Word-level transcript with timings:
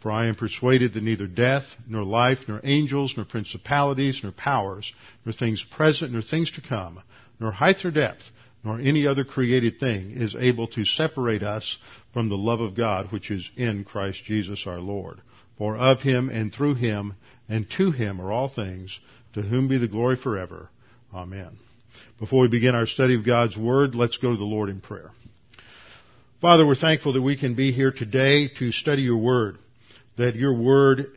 For 0.00 0.10
I 0.10 0.26
am 0.26 0.34
persuaded 0.34 0.94
that 0.94 1.02
neither 1.02 1.26
death, 1.26 1.64
nor 1.86 2.04
life, 2.04 2.38
nor 2.48 2.60
angels, 2.64 3.14
nor 3.16 3.26
principalities, 3.26 4.20
nor 4.22 4.32
powers, 4.32 4.90
nor 5.24 5.32
things 5.34 5.62
present, 5.62 6.12
nor 6.12 6.22
things 6.22 6.50
to 6.52 6.62
come, 6.62 7.02
nor 7.38 7.52
height 7.52 7.76
nor 7.84 7.92
depth, 7.92 8.22
nor 8.64 8.80
any 8.80 9.06
other 9.06 9.24
created 9.24 9.78
thing 9.78 10.12
is 10.12 10.34
able 10.34 10.68
to 10.68 10.84
separate 10.84 11.42
us 11.42 11.76
from 12.12 12.28
the 12.28 12.36
love 12.36 12.60
of 12.60 12.74
God 12.74 13.12
which 13.12 13.30
is 13.30 13.48
in 13.56 13.84
Christ 13.84 14.24
Jesus 14.24 14.66
our 14.66 14.80
Lord. 14.80 15.20
For 15.58 15.76
of 15.76 16.00
him 16.00 16.30
and 16.30 16.52
through 16.52 16.76
him 16.76 17.14
and 17.48 17.66
to 17.76 17.90
him 17.90 18.20
are 18.20 18.32
all 18.32 18.48
things, 18.48 18.98
to 19.34 19.42
whom 19.42 19.68
be 19.68 19.76
the 19.76 19.88
glory 19.88 20.16
forever. 20.16 20.70
Amen. 21.12 21.58
Before 22.18 22.42
we 22.42 22.48
begin 22.48 22.74
our 22.74 22.86
study 22.86 23.16
of 23.16 23.26
God's 23.26 23.56
Word, 23.56 23.94
let's 23.94 24.16
go 24.16 24.30
to 24.30 24.36
the 24.36 24.44
Lord 24.44 24.70
in 24.70 24.80
prayer. 24.80 25.10
Father, 26.40 26.66
we're 26.66 26.74
thankful 26.74 27.12
that 27.12 27.22
we 27.22 27.36
can 27.36 27.54
be 27.54 27.72
here 27.72 27.90
today 27.90 28.48
to 28.58 28.72
study 28.72 29.02
your 29.02 29.18
Word 29.18 29.58
that 30.20 30.36
your 30.36 30.52
word 30.52 31.16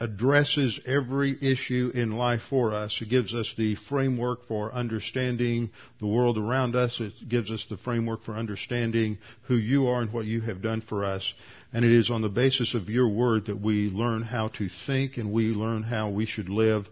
addresses 0.00 0.78
every 0.84 1.34
issue 1.40 1.90
in 1.94 2.12
life 2.12 2.42
for 2.50 2.74
us. 2.74 2.98
It 3.00 3.08
gives 3.08 3.34
us 3.34 3.54
the 3.56 3.74
framework 3.74 4.46
for 4.46 4.70
understanding 4.70 5.70
the 5.98 6.06
world 6.06 6.36
around 6.36 6.76
us. 6.76 7.00
It 7.00 7.14
gives 7.26 7.50
us 7.50 7.64
the 7.70 7.78
framework 7.78 8.22
for 8.22 8.36
understanding 8.36 9.16
who 9.44 9.56
you 9.56 9.86
are 9.86 10.02
and 10.02 10.12
what 10.12 10.26
you 10.26 10.42
have 10.42 10.60
done 10.60 10.82
for 10.82 11.06
us. 11.06 11.32
And 11.72 11.86
it 11.86 11.92
is 11.92 12.10
on 12.10 12.20
the 12.20 12.28
basis 12.28 12.74
of 12.74 12.90
your 12.90 13.08
word 13.08 13.46
that 13.46 13.62
we 13.62 13.88
learn 13.88 14.20
how 14.20 14.48
to 14.58 14.68
think 14.86 15.16
and 15.16 15.32
we 15.32 15.44
learn 15.44 15.82
how 15.82 16.10
we 16.10 16.26
should 16.26 16.50
live. 16.50 16.86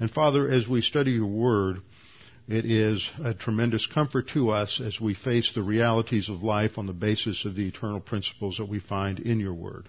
And 0.00 0.10
Father, 0.10 0.48
as 0.48 0.66
we 0.66 0.82
study 0.82 1.12
your 1.12 1.26
word, 1.26 1.82
it 2.48 2.64
is 2.64 3.08
a 3.22 3.32
tremendous 3.32 3.86
comfort 3.86 4.30
to 4.34 4.50
us 4.50 4.80
as 4.84 5.00
we 5.00 5.14
face 5.14 5.52
the 5.54 5.62
realities 5.62 6.28
of 6.28 6.42
life 6.42 6.78
on 6.78 6.86
the 6.86 6.92
basis 6.92 7.44
of 7.44 7.54
the 7.54 7.68
eternal 7.68 8.00
principles 8.00 8.56
that 8.56 8.68
we 8.68 8.80
find 8.80 9.20
in 9.20 9.38
your 9.38 9.54
word. 9.54 9.88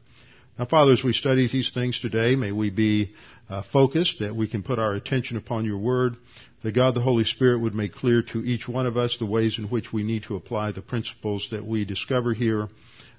Now, 0.58 0.66
Father, 0.66 0.91
as 0.91 1.03
we 1.03 1.13
study 1.13 1.47
these 1.47 1.69
things 1.72 2.00
today, 2.00 2.36
may 2.36 2.52
we 2.52 2.72
be 2.72 3.13
uh, 3.47 3.61
focused, 3.72 4.22
that 4.22 4.36
we 4.36 4.47
can 4.47 4.64
put 4.64 4.80
our 4.80 4.95
attention 4.95 5.38
upon 5.38 5.66
your 5.66 5.77
word, 5.77 6.16
that 6.64 6.72
God 6.72 6.95
the 6.95 7.02
Holy 7.02 7.25
Spirit 7.25 7.59
would 7.59 7.75
make 7.75 7.94
clear 7.94 8.23
to 8.33 8.39
each 8.39 8.67
one 8.67 8.88
of 8.88 8.97
us 8.97 9.17
the 9.19 9.27
ways 9.27 9.59
in 9.59 9.66
which 9.66 9.94
we 9.94 10.02
need 10.02 10.23
to 10.23 10.36
apply 10.36 10.72
the 10.72 10.81
principles 10.81 11.47
that 11.52 11.64
we 11.64 11.86
discover 11.86 12.33
here, 12.33 12.69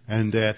and 0.09 0.33
that 0.33 0.57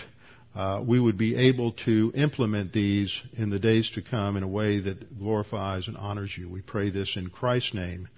uh, 0.54 0.82
we 0.82 0.98
would 0.98 1.18
be 1.18 1.36
able 1.36 1.72
to 1.72 2.12
implement 2.14 2.72
these 2.72 3.14
in 3.36 3.50
the 3.50 3.58
days 3.58 3.90
to 3.90 4.00
come 4.00 4.38
in 4.38 4.42
a 4.42 4.48
way 4.48 4.80
that 4.80 5.18
glorifies 5.18 5.86
and 5.86 5.98
honors 5.98 6.34
you. 6.34 6.48
We 6.48 6.62
pray 6.62 6.88
this 6.88 7.14
in 7.14 7.28
Christ's 7.28 7.74
name. 7.74 8.08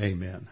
Amen. 0.00 0.48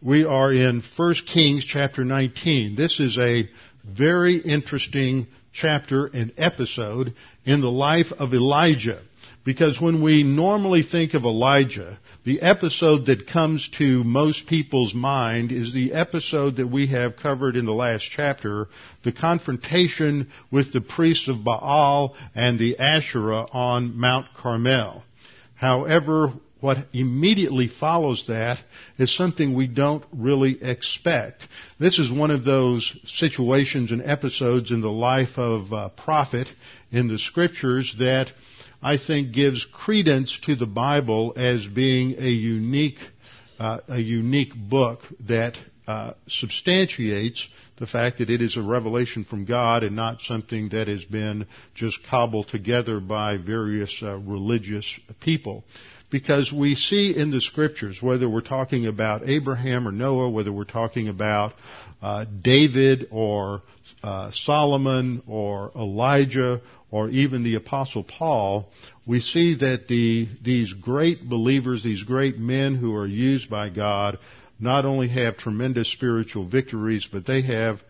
We 0.00 0.24
are 0.24 0.52
in 0.52 0.84
1 0.96 1.14
Kings 1.26 1.64
chapter 1.64 2.04
19. 2.04 2.76
This 2.76 3.00
is 3.00 3.18
a 3.18 3.50
very 3.84 4.36
interesting 4.36 5.26
chapter 5.52 6.06
and 6.06 6.32
episode 6.36 7.14
in 7.44 7.60
the 7.60 7.70
life 7.70 8.12
of 8.18 8.34
Elijah. 8.34 9.02
Because 9.44 9.80
when 9.80 10.02
we 10.02 10.22
normally 10.22 10.82
think 10.82 11.14
of 11.14 11.24
Elijah, 11.24 11.98
the 12.24 12.42
episode 12.42 13.06
that 13.06 13.26
comes 13.26 13.68
to 13.78 14.04
most 14.04 14.46
people's 14.46 14.94
mind 14.94 15.50
is 15.50 15.72
the 15.72 15.94
episode 15.94 16.56
that 16.56 16.66
we 16.66 16.88
have 16.88 17.16
covered 17.16 17.56
in 17.56 17.64
the 17.64 17.72
last 17.72 18.04
chapter, 18.14 18.68
the 19.02 19.12
confrontation 19.12 20.30
with 20.50 20.72
the 20.72 20.82
priests 20.82 21.28
of 21.28 21.42
Baal 21.42 22.14
and 22.34 22.58
the 22.58 22.78
Asherah 22.78 23.46
on 23.50 23.98
Mount 23.98 24.26
Carmel. 24.36 25.02
However, 25.54 26.34
what 26.60 26.78
immediately 26.92 27.68
follows 27.68 28.24
that 28.28 28.58
is 28.98 29.14
something 29.14 29.54
we 29.54 29.66
don't 29.66 30.04
really 30.12 30.62
expect. 30.62 31.42
This 31.78 31.98
is 31.98 32.10
one 32.10 32.30
of 32.30 32.44
those 32.44 32.96
situations 33.06 33.90
and 33.90 34.02
episodes 34.02 34.70
in 34.70 34.80
the 34.80 34.90
life 34.90 35.38
of 35.38 35.72
a 35.72 35.88
prophet 35.88 36.48
in 36.90 37.08
the 37.08 37.18
scriptures 37.18 37.94
that 37.98 38.30
I 38.82 38.96
think 38.98 39.32
gives 39.32 39.64
credence 39.64 40.38
to 40.44 40.56
the 40.56 40.66
Bible 40.66 41.34
as 41.36 41.66
being 41.66 42.16
a 42.18 42.28
unique, 42.28 42.98
uh, 43.58 43.80
a 43.88 43.98
unique 43.98 44.54
book 44.54 45.00
that 45.28 45.56
uh, 45.86 46.12
substantiates 46.28 47.46
the 47.78 47.86
fact 47.86 48.18
that 48.18 48.30
it 48.30 48.42
is 48.42 48.56
a 48.56 48.62
revelation 48.62 49.24
from 49.24 49.46
God 49.46 49.82
and 49.82 49.96
not 49.96 50.20
something 50.20 50.68
that 50.68 50.86
has 50.86 51.04
been 51.04 51.46
just 51.74 51.98
cobbled 52.08 52.48
together 52.48 53.00
by 53.00 53.38
various 53.38 53.98
uh, 54.02 54.16
religious 54.18 54.86
people 55.20 55.64
because 56.10 56.52
we 56.52 56.74
see 56.74 57.16
in 57.16 57.30
the 57.30 57.40
scriptures, 57.40 57.98
whether 58.00 58.28
we're 58.28 58.40
talking 58.40 58.86
about 58.86 59.28
Abraham 59.28 59.86
or 59.86 59.92
Noah, 59.92 60.30
whether 60.30 60.52
we're 60.52 60.64
talking 60.64 61.08
about 61.08 61.54
uh, 62.02 62.24
David 62.24 63.08
or 63.10 63.62
uh, 64.02 64.30
Solomon 64.32 65.22
or 65.26 65.70
Elijah 65.76 66.60
or 66.90 67.08
even 67.08 67.44
the 67.44 67.54
apostle 67.54 68.02
Paul, 68.02 68.68
we 69.06 69.20
see 69.20 69.56
that 69.58 69.86
the, 69.88 70.28
these 70.42 70.72
great 70.72 71.28
believers, 71.28 71.84
these 71.84 72.02
great 72.02 72.38
men 72.38 72.74
who 72.74 72.94
are 72.96 73.06
used 73.06 73.48
by 73.48 73.68
God, 73.68 74.18
not 74.58 74.84
only 74.84 75.08
have 75.08 75.36
tremendous 75.36 75.90
spiritual 75.90 76.46
victories, 76.48 77.08
but 77.10 77.26
they 77.26 77.42
have 77.42 77.80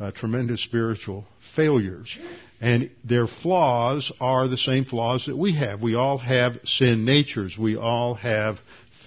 uh, 0.00 0.10
tremendous 0.12 0.62
spiritual 0.62 1.26
failures. 1.54 2.16
And 2.60 2.90
their 3.04 3.26
flaws 3.26 4.10
are 4.20 4.48
the 4.48 4.56
same 4.56 4.84
flaws 4.84 5.26
that 5.26 5.36
we 5.36 5.54
have. 5.54 5.80
We 5.80 5.94
all 5.94 6.18
have 6.18 6.58
sin 6.64 7.04
natures. 7.04 7.56
We 7.56 7.76
all 7.76 8.14
have 8.14 8.58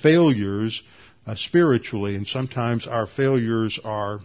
failures 0.02 0.82
uh, 1.28 1.36
spiritually, 1.36 2.16
and 2.16 2.26
sometimes 2.26 2.88
our 2.88 3.08
failures 3.08 3.80
are 3.84 4.22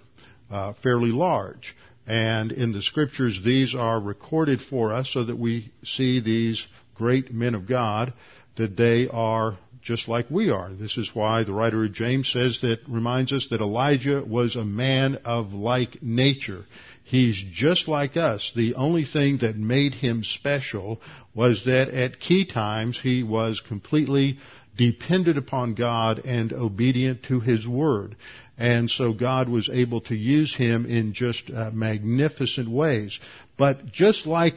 uh, 0.50 0.74
fairly 0.82 1.10
large. 1.10 1.74
And 2.06 2.52
in 2.52 2.72
the 2.72 2.82
scriptures, 2.82 3.40
these 3.44 3.74
are 3.74 3.98
recorded 3.98 4.62
for 4.62 4.92
us 4.92 5.10
so 5.12 5.24
that 5.24 5.36
we 5.36 5.72
see 5.84 6.20
these 6.20 6.64
great 6.94 7.32
men 7.32 7.54
of 7.54 7.66
God, 7.66 8.12
that 8.56 8.76
they 8.76 9.08
are 9.08 9.58
just 9.82 10.08
like 10.08 10.30
we 10.30 10.50
are. 10.50 10.72
This 10.72 10.96
is 10.96 11.10
why 11.14 11.44
the 11.44 11.52
writer 11.52 11.84
of 11.84 11.92
James 11.92 12.30
says 12.32 12.60
that 12.62 12.78
reminds 12.88 13.32
us 13.32 13.46
that 13.50 13.60
Elijah 13.60 14.22
was 14.24 14.56
a 14.56 14.64
man 14.64 15.18
of 15.24 15.52
like 15.52 16.02
nature. 16.02 16.64
He's 17.08 17.40
just 17.52 17.86
like 17.86 18.16
us. 18.16 18.52
The 18.56 18.74
only 18.74 19.04
thing 19.04 19.38
that 19.38 19.56
made 19.56 19.94
him 19.94 20.24
special 20.24 21.00
was 21.34 21.64
that 21.64 21.88
at 21.88 22.18
key 22.18 22.44
times 22.44 22.98
he 23.00 23.22
was 23.22 23.60
completely 23.60 24.38
dependent 24.76 25.38
upon 25.38 25.74
God 25.74 26.18
and 26.24 26.52
obedient 26.52 27.22
to 27.24 27.38
His 27.38 27.66
Word. 27.66 28.16
And 28.58 28.90
so 28.90 29.12
God 29.12 29.48
was 29.48 29.70
able 29.72 30.00
to 30.02 30.16
use 30.16 30.54
him 30.54 30.84
in 30.84 31.12
just 31.12 31.48
uh, 31.48 31.70
magnificent 31.72 32.68
ways. 32.68 33.18
But 33.56 33.92
just 33.92 34.26
like 34.26 34.56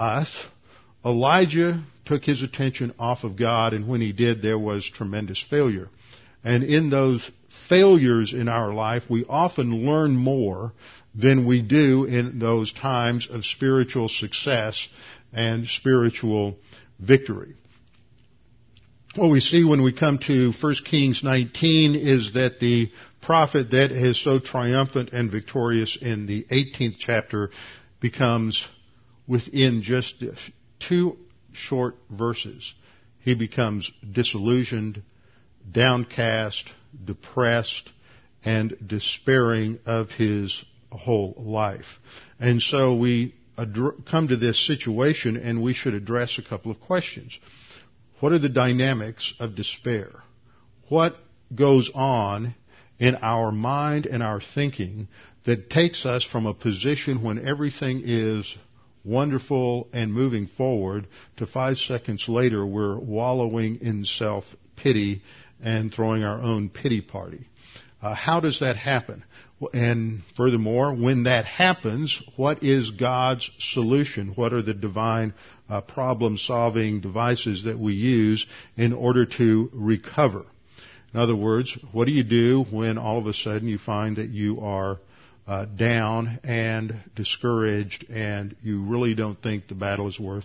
us, 0.00 0.34
Elijah 1.04 1.84
took 2.04 2.24
his 2.24 2.42
attention 2.42 2.94
off 2.98 3.22
of 3.22 3.36
God, 3.36 3.74
and 3.74 3.86
when 3.86 4.00
he 4.00 4.12
did, 4.12 4.42
there 4.42 4.58
was 4.58 4.90
tremendous 4.90 5.40
failure. 5.50 5.88
And 6.42 6.64
in 6.64 6.90
those 6.90 7.30
failures 7.68 8.32
in 8.32 8.48
our 8.48 8.72
life, 8.72 9.04
we 9.08 9.24
often 9.28 9.86
learn 9.86 10.16
more 10.16 10.72
than 11.16 11.46
we 11.46 11.62
do 11.62 12.04
in 12.04 12.38
those 12.38 12.72
times 12.72 13.26
of 13.30 13.44
spiritual 13.44 14.08
success 14.08 14.88
and 15.32 15.66
spiritual 15.66 16.56
victory. 16.98 17.54
What 19.14 19.30
we 19.30 19.40
see 19.40 19.64
when 19.64 19.82
we 19.82 19.94
come 19.94 20.18
to 20.26 20.52
1 20.60 20.74
Kings 20.84 21.22
19 21.24 21.94
is 21.94 22.34
that 22.34 22.60
the 22.60 22.90
prophet 23.22 23.70
that 23.70 23.90
is 23.90 24.22
so 24.22 24.38
triumphant 24.38 25.10
and 25.12 25.30
victorious 25.30 25.96
in 26.00 26.26
the 26.26 26.44
18th 26.50 26.96
chapter 26.98 27.50
becomes 27.98 28.62
within 29.26 29.82
just 29.82 30.22
two 30.86 31.16
short 31.52 31.96
verses. 32.10 32.74
He 33.20 33.34
becomes 33.34 33.90
disillusioned, 34.12 35.02
downcast, 35.72 36.70
depressed, 37.02 37.88
and 38.44 38.76
despairing 38.86 39.78
of 39.86 40.10
his 40.10 40.62
whole 40.92 41.34
life. 41.38 41.86
And 42.38 42.60
so 42.60 42.94
we 42.94 43.34
come 43.56 44.28
to 44.28 44.36
this 44.36 44.66
situation 44.66 45.36
and 45.36 45.62
we 45.62 45.72
should 45.72 45.94
address 45.94 46.38
a 46.38 46.48
couple 46.48 46.70
of 46.70 46.80
questions. 46.80 47.38
What 48.20 48.32
are 48.32 48.38
the 48.38 48.48
dynamics 48.48 49.34
of 49.38 49.54
despair? 49.56 50.10
What 50.88 51.16
goes 51.54 51.90
on 51.94 52.54
in 52.98 53.16
our 53.16 53.52
mind 53.52 54.06
and 54.06 54.22
our 54.22 54.40
thinking 54.40 55.08
that 55.44 55.70
takes 55.70 56.04
us 56.04 56.24
from 56.24 56.46
a 56.46 56.54
position 56.54 57.22
when 57.22 57.46
everything 57.46 58.02
is 58.04 58.56
wonderful 59.04 59.88
and 59.92 60.12
moving 60.12 60.46
forward 60.46 61.06
to 61.36 61.46
five 61.46 61.76
seconds 61.76 62.24
later 62.28 62.66
we're 62.66 62.98
wallowing 62.98 63.78
in 63.80 64.04
self-pity 64.04 65.22
and 65.62 65.92
throwing 65.94 66.24
our 66.24 66.40
own 66.40 66.68
pity 66.68 67.00
party. 67.00 67.48
Uh, 68.02 68.14
how 68.14 68.40
does 68.40 68.60
that 68.60 68.76
happen? 68.76 69.24
And 69.72 70.22
furthermore, 70.36 70.94
when 70.94 71.22
that 71.22 71.46
happens, 71.46 72.20
what 72.36 72.62
is 72.62 72.90
God's 72.90 73.50
solution? 73.58 74.32
What 74.34 74.52
are 74.52 74.62
the 74.62 74.74
divine 74.74 75.32
uh, 75.68 75.80
problem 75.80 76.36
solving 76.36 77.00
devices 77.00 77.64
that 77.64 77.78
we 77.78 77.94
use 77.94 78.46
in 78.76 78.92
order 78.92 79.24
to 79.24 79.70
recover? 79.72 80.44
In 81.14 81.20
other 81.20 81.36
words, 81.36 81.76
what 81.92 82.04
do 82.04 82.12
you 82.12 82.24
do 82.24 82.64
when 82.70 82.98
all 82.98 83.18
of 83.18 83.26
a 83.26 83.32
sudden 83.32 83.66
you 83.66 83.78
find 83.78 84.16
that 84.16 84.28
you 84.28 84.60
are 84.60 84.98
uh, 85.46 85.64
down 85.64 86.38
and 86.44 87.00
discouraged 87.14 88.04
and 88.10 88.54
you 88.62 88.82
really 88.82 89.14
don't 89.14 89.40
think 89.42 89.68
the 89.68 89.74
battle 89.74 90.08
is 90.08 90.20
worth 90.20 90.44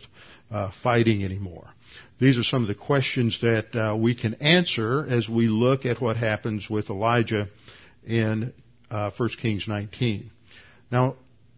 uh, 0.49 0.71
fighting 0.81 1.25
anymore? 1.25 1.67
These 2.21 2.37
are 2.37 2.43
some 2.43 2.61
of 2.61 2.67
the 2.67 2.75
questions 2.75 3.41
that 3.41 3.75
uh, 3.75 3.95
we 3.95 4.13
can 4.13 4.35
answer 4.35 5.07
as 5.09 5.27
we 5.27 5.47
look 5.47 5.87
at 5.87 5.99
what 5.99 6.17
happens 6.17 6.69
with 6.69 6.91
Elijah 6.91 7.47
in 8.05 8.53
uh, 8.91 9.09
1 9.17 9.29
Kings 9.41 9.67
19. 9.67 10.29
Now, 10.91 11.15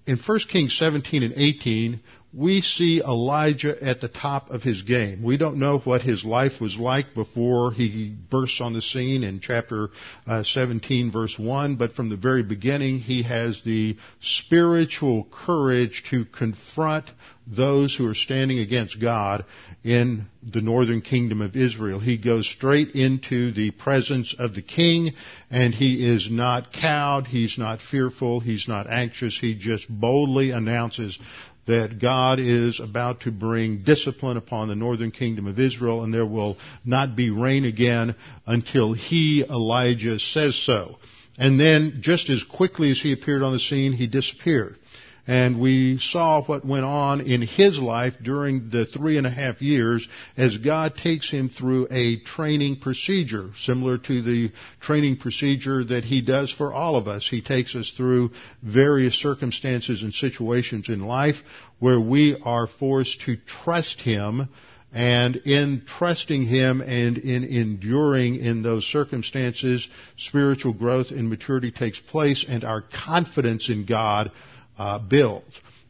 in 0.08 0.18
1 0.18 0.40
Kings 0.50 0.78
17 0.80 1.22
and 1.22 1.34
18, 1.36 2.00
we 2.34 2.62
see 2.62 3.02
Elijah 3.02 3.76
at 3.84 4.00
the 4.00 4.08
top 4.08 4.52
of 4.52 4.64
his 4.64 4.84
game. 4.84 5.22
We 5.22 5.36
don't 5.36 5.58
know 5.58 5.80
what 5.80 6.02
his 6.02 6.24
life 6.24 6.62
was 6.62 6.78
like 6.78 7.14
before 7.14 7.74
he 7.74 8.16
bursts 8.30 8.62
on 8.62 8.72
the 8.72 8.82
scene 8.82 9.24
in 9.24 9.42
chapter 9.42 9.90
uh, 10.26 10.44
17 10.44 11.12
verse 11.12 11.38
1, 11.38 11.76
but 11.76 11.92
from 11.92 12.08
the 12.08 12.16
very 12.16 12.42
beginning 12.42 13.00
he 13.00 13.24
has 13.24 13.62
the 13.66 13.98
spiritual 14.22 15.28
courage 15.30 16.06
to 16.10 16.24
confront 16.24 17.12
those 17.46 17.96
who 17.96 18.08
are 18.08 18.16
standing 18.16 18.60
against 18.60 19.02
God 19.02 19.46
in 19.84 20.26
the 20.44 20.62
northern 20.62 21.02
kingdom 21.02 21.42
of 21.42 21.56
Israel. 21.56 22.00
He 22.00 22.18
goes 22.18 22.48
straight 22.48 22.92
into 22.92 23.52
the 23.52 23.72
presence 23.72 24.34
of 24.38 24.56
the 24.56 24.62
king 24.62 25.14
and 25.50 25.74
he 25.74 26.08
is 26.08 26.30
not 26.32 26.72
cowed, 26.72 27.28
he's 27.28 27.58
not 27.58 27.82
fearful, 27.82 28.40
he's 28.40 28.68
not 28.68 28.90
anxious, 28.90 29.38
he 29.40 29.56
just 29.56 29.88
boldly 29.90 30.52
announces 30.52 31.18
that 31.66 32.00
God 32.00 32.40
is 32.40 32.80
about 32.80 33.22
to 33.22 33.32
bring 33.32 33.84
discipline 33.84 34.38
upon 34.38 34.68
the 34.68 34.76
northern 34.76 35.12
kingdom 35.12 35.48
of 35.48 35.60
Israel 35.60 36.04
and 36.04 36.14
there 36.14 36.26
will 36.26 36.58
not 36.84 37.16
be 37.16 37.30
rain 37.30 37.66
again 37.66 38.16
until 38.46 38.94
he, 38.94 39.44
Elijah, 39.50 40.20
says 40.20 40.56
so. 40.56 40.98
And 41.38 41.60
then 41.60 42.00
just 42.02 42.30
as 42.30 42.44
quickly 42.44 42.92
as 42.92 43.00
he 43.00 43.12
appeared 43.12 43.44
on 43.44 43.54
the 43.54 43.60
scene, 43.60 43.94
he 43.94 44.08
disappeared 44.08 44.78
and 45.26 45.60
we 45.60 45.98
saw 46.00 46.44
what 46.44 46.66
went 46.66 46.84
on 46.84 47.22
in 47.22 47.42
his 47.42 47.80
life 47.80 48.14
during 48.22 48.70
the 48.70 48.86
three 48.86 49.18
and 49.18 49.26
a 49.26 49.30
half 49.32 49.62
years 49.62 50.06
as 50.36 50.58
God 50.58 50.96
takes 50.96 51.30
him 51.30 51.50
through 51.50 51.88
a 51.92 52.20
training 52.20 52.78
procedure, 52.82 53.52
similar 53.62 53.98
to 54.00 54.22
the 54.22 54.52
training 54.82 55.18
procedure 55.18 55.84
that 55.86 56.04
he 56.04 56.22
does 56.22 56.52
for 56.52 56.74
all 56.74 56.98
of 56.98 57.08
us. 57.08 57.28
He 57.30 57.42
takes 57.42 57.74
us 57.74 57.94
through 57.96 58.32
various 58.62 59.16
circumstances 59.16 60.04
and 60.04 60.14
situations 60.14 60.90
in 60.90 61.02
life 61.02 61.38
where 61.80 62.00
we 62.00 62.36
are 62.44 62.68
forced 62.68 63.22
to 63.22 63.38
trust 63.38 64.02
him 64.02 64.50
and 64.96 65.38
in 65.38 65.82
trusting 65.88 66.46
Him 66.46 66.80
and 66.82 67.18
in 67.18 67.44
enduring 67.44 68.36
in 68.36 68.62
those 68.62 68.86
circumstances, 68.86 69.88
spiritual 70.18 70.74
growth 70.74 71.10
and 71.10 71.32
maturity 71.32 71.72
takes 71.72 72.00
place 72.00 72.46
and 72.48 72.64
our 72.64 72.84
confidence 73.04 73.70
in 73.70 73.88
God 73.88 74.32
uh, 74.78 75.00
built. 75.00 75.46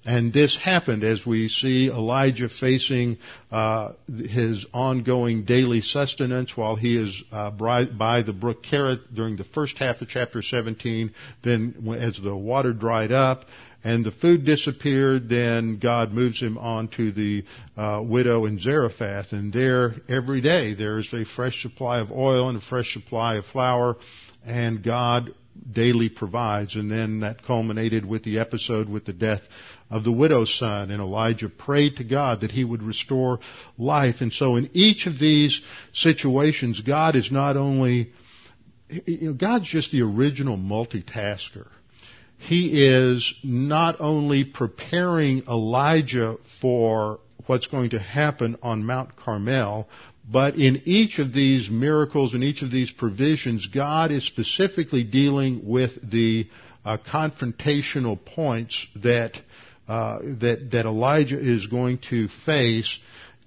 And 0.06 0.34
this 0.34 0.58
happened 0.58 1.06
as 1.06 1.26
we 1.26 1.48
see 1.48 1.88
Elijah 1.88 2.50
facing 2.50 3.20
uh, 3.52 3.94
his 4.08 4.66
ongoing 4.74 5.46
daily 5.46 5.80
sustenance 5.80 6.58
while 6.58 6.76
he 6.76 6.98
is 6.98 7.24
uh, 7.32 7.52
by 7.52 8.22
the 8.22 8.34
brook 8.34 8.64
Kerith 8.64 9.16
during 9.16 9.38
the 9.38 9.46
first 9.46 9.78
half 9.78 10.02
of 10.02 10.10
chapter 10.10 10.42
17. 10.42 11.14
Then, 11.42 11.98
as 11.98 12.20
the 12.22 12.36
water 12.36 12.74
dried 12.74 13.14
up 13.14 13.46
and 13.84 14.06
the 14.06 14.12
food 14.12 14.46
disappeared, 14.46 15.30
then 15.30 15.78
God 15.78 16.12
moves 16.12 16.42
him 16.42 16.58
on 16.58 16.88
to 16.90 17.12
the 17.12 17.44
uh, 17.76 18.02
widow 18.04 18.46
in 18.46 18.58
Zarephath, 18.58 19.34
and 19.34 19.52
there 19.52 19.96
every 20.08 20.40
day 20.40 20.74
there 20.74 21.00
is 21.00 21.14
a 21.14 21.26
fresh 21.26 21.62
supply 21.62 22.00
of 22.00 22.12
oil 22.12 22.48
and 22.48 22.58
a 22.58 22.62
fresh 22.62 22.94
supply 22.94 23.36
of 23.36 23.46
flour, 23.46 23.98
and 24.46 24.84
God 24.84 25.34
daily 25.72 26.10
provides. 26.10 26.76
And 26.76 26.92
then 26.92 27.22
that 27.22 27.44
culminated 27.46 28.06
with 28.06 28.24
the 28.24 28.40
episode 28.40 28.90
with 28.90 29.06
the 29.06 29.14
death 29.14 29.42
of 29.90 30.04
the 30.04 30.12
widow's 30.12 30.58
son. 30.58 30.92
And 30.92 31.02
Elijah 31.02 31.50
prayed 31.50 31.98
to 31.98 32.04
God 32.04 32.42
that 32.42 32.52
he 32.52 32.64
would 32.64 32.84
restore 32.84 33.40
life. 33.78 34.16
And 34.22 34.32
so 34.32 34.56
in 34.56 34.70
each 34.74 35.08
of 35.08 35.20
these 35.20 35.62
situations, 35.94 36.82
God 36.82 37.16
is 37.16 37.32
not 37.32 37.58
only, 37.58 38.12
you 38.90 39.30
know, 39.30 39.34
God's 39.34 39.68
just 39.68 39.92
the 39.92 40.02
original 40.02 40.58
multitasker. 40.58 41.68
He 42.38 42.86
is 42.86 43.34
not 43.44 44.02
only 44.02 44.44
preparing 44.44 45.44
Elijah 45.48 46.38
for 46.60 47.20
what's 47.46 47.68
going 47.68 47.92
to 47.92 48.00
happen 48.00 48.58
on 48.62 48.86
Mount 48.86 49.16
Carmel, 49.16 49.88
but 50.30 50.56
in 50.56 50.84
each 50.86 51.20
of 51.20 51.34
these 51.34 51.70
miracles 51.70 52.34
and 52.34 52.44
each 52.44 52.62
of 52.62 52.72
these 52.72 52.92
provisions, 52.92 53.68
God 53.68 54.12
is 54.12 54.26
specifically 54.26 55.04
dealing 55.04 55.62
with 55.66 55.92
the 56.10 56.48
uh, 56.86 56.98
confrontational 56.98 58.24
points 58.24 58.88
that, 58.96 59.34
uh, 59.88 60.20
that 60.42 60.70
that 60.72 60.86
Elijah 60.86 61.40
is 61.40 61.68
going 61.68 62.00
to 62.10 62.28
face 62.46 62.98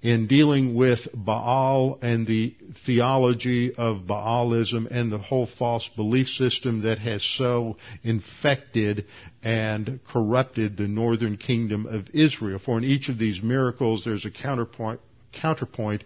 in 0.01 0.27
dealing 0.27 0.75
with 0.75 0.99
Baal 1.13 1.97
and 2.01 2.27
the 2.27 2.55
theology 2.85 3.73
of 3.73 4.05
Baalism 4.07 4.87
and 4.89 5.11
the 5.11 5.17
whole 5.17 5.47
false 5.47 5.89
belief 5.95 6.27
system 6.27 6.83
that 6.83 6.99
has 6.99 7.23
so 7.23 7.77
infected 8.03 9.05
and 9.41 9.99
corrupted 10.07 10.77
the 10.77 10.87
northern 10.87 11.37
kingdom 11.37 11.87
of 11.87 12.09
Israel. 12.13 12.59
For 12.63 12.77
in 12.77 12.83
each 12.83 13.09
of 13.09 13.17
these 13.17 13.41
miracles, 13.41 14.03
there's 14.05 14.25
a 14.25 14.31
counterpoint, 14.31 15.01
counterpoint 15.33 16.03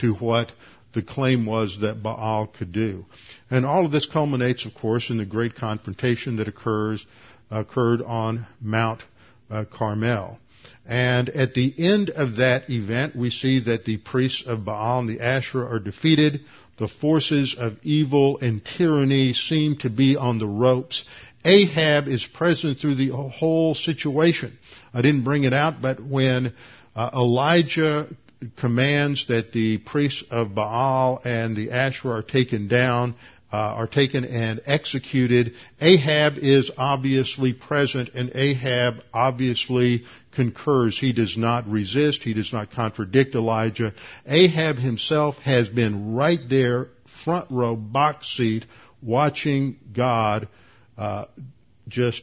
to 0.00 0.14
what 0.14 0.52
the 0.94 1.02
claim 1.02 1.44
was 1.44 1.78
that 1.80 2.02
Baal 2.02 2.46
could 2.46 2.72
do. 2.72 3.04
And 3.50 3.66
all 3.66 3.84
of 3.84 3.92
this 3.92 4.06
culminates, 4.06 4.64
of 4.64 4.74
course, 4.74 5.10
in 5.10 5.18
the 5.18 5.24
great 5.24 5.56
confrontation 5.56 6.36
that 6.36 6.48
occurs, 6.48 7.04
occurred 7.50 8.00
on 8.02 8.46
Mount 8.60 9.02
uh, 9.50 9.64
Carmel. 9.70 10.38
And 10.86 11.28
at 11.30 11.54
the 11.54 11.74
end 11.78 12.10
of 12.10 12.36
that 12.36 12.70
event, 12.70 13.16
we 13.16 13.30
see 13.30 13.60
that 13.64 13.84
the 13.84 13.98
priests 13.98 14.44
of 14.46 14.64
Baal 14.64 15.00
and 15.00 15.08
the 15.08 15.20
Asherah 15.20 15.66
are 15.66 15.78
defeated. 15.78 16.40
The 16.78 16.88
forces 16.88 17.54
of 17.58 17.78
evil 17.82 18.38
and 18.38 18.62
tyranny 18.64 19.32
seem 19.32 19.76
to 19.78 19.90
be 19.90 20.16
on 20.16 20.38
the 20.38 20.46
ropes. 20.46 21.04
Ahab 21.44 22.08
is 22.08 22.24
present 22.24 22.78
through 22.78 22.96
the 22.96 23.10
whole 23.10 23.74
situation. 23.74 24.58
I 24.92 25.02
didn't 25.02 25.24
bring 25.24 25.44
it 25.44 25.52
out, 25.52 25.80
but 25.80 26.02
when 26.02 26.54
uh, 26.96 27.10
Elijah 27.12 28.08
commands 28.56 29.26
that 29.28 29.52
the 29.52 29.78
priests 29.78 30.24
of 30.30 30.54
Baal 30.54 31.20
and 31.24 31.56
the 31.56 31.70
Asherah 31.70 32.18
are 32.18 32.22
taken 32.22 32.68
down, 32.68 33.14
uh, 33.52 33.56
are 33.56 33.86
taken 33.86 34.24
and 34.24 34.60
executed. 34.66 35.54
Ahab 35.80 36.34
is 36.38 36.70
obviously 36.76 37.52
present 37.52 38.10
and 38.14 38.32
Ahab 38.34 38.94
obviously 39.12 40.04
concurs. 40.34 40.98
He 40.98 41.12
does 41.12 41.36
not 41.36 41.68
resist. 41.68 42.22
He 42.22 42.34
does 42.34 42.52
not 42.52 42.72
contradict 42.72 43.34
Elijah. 43.34 43.94
Ahab 44.26 44.76
himself 44.76 45.36
has 45.36 45.68
been 45.68 46.14
right 46.14 46.40
there, 46.48 46.88
front 47.24 47.50
row, 47.50 47.76
box 47.76 48.34
seat, 48.36 48.64
watching 49.00 49.76
God 49.92 50.48
uh, 50.98 51.26
just 51.86 52.22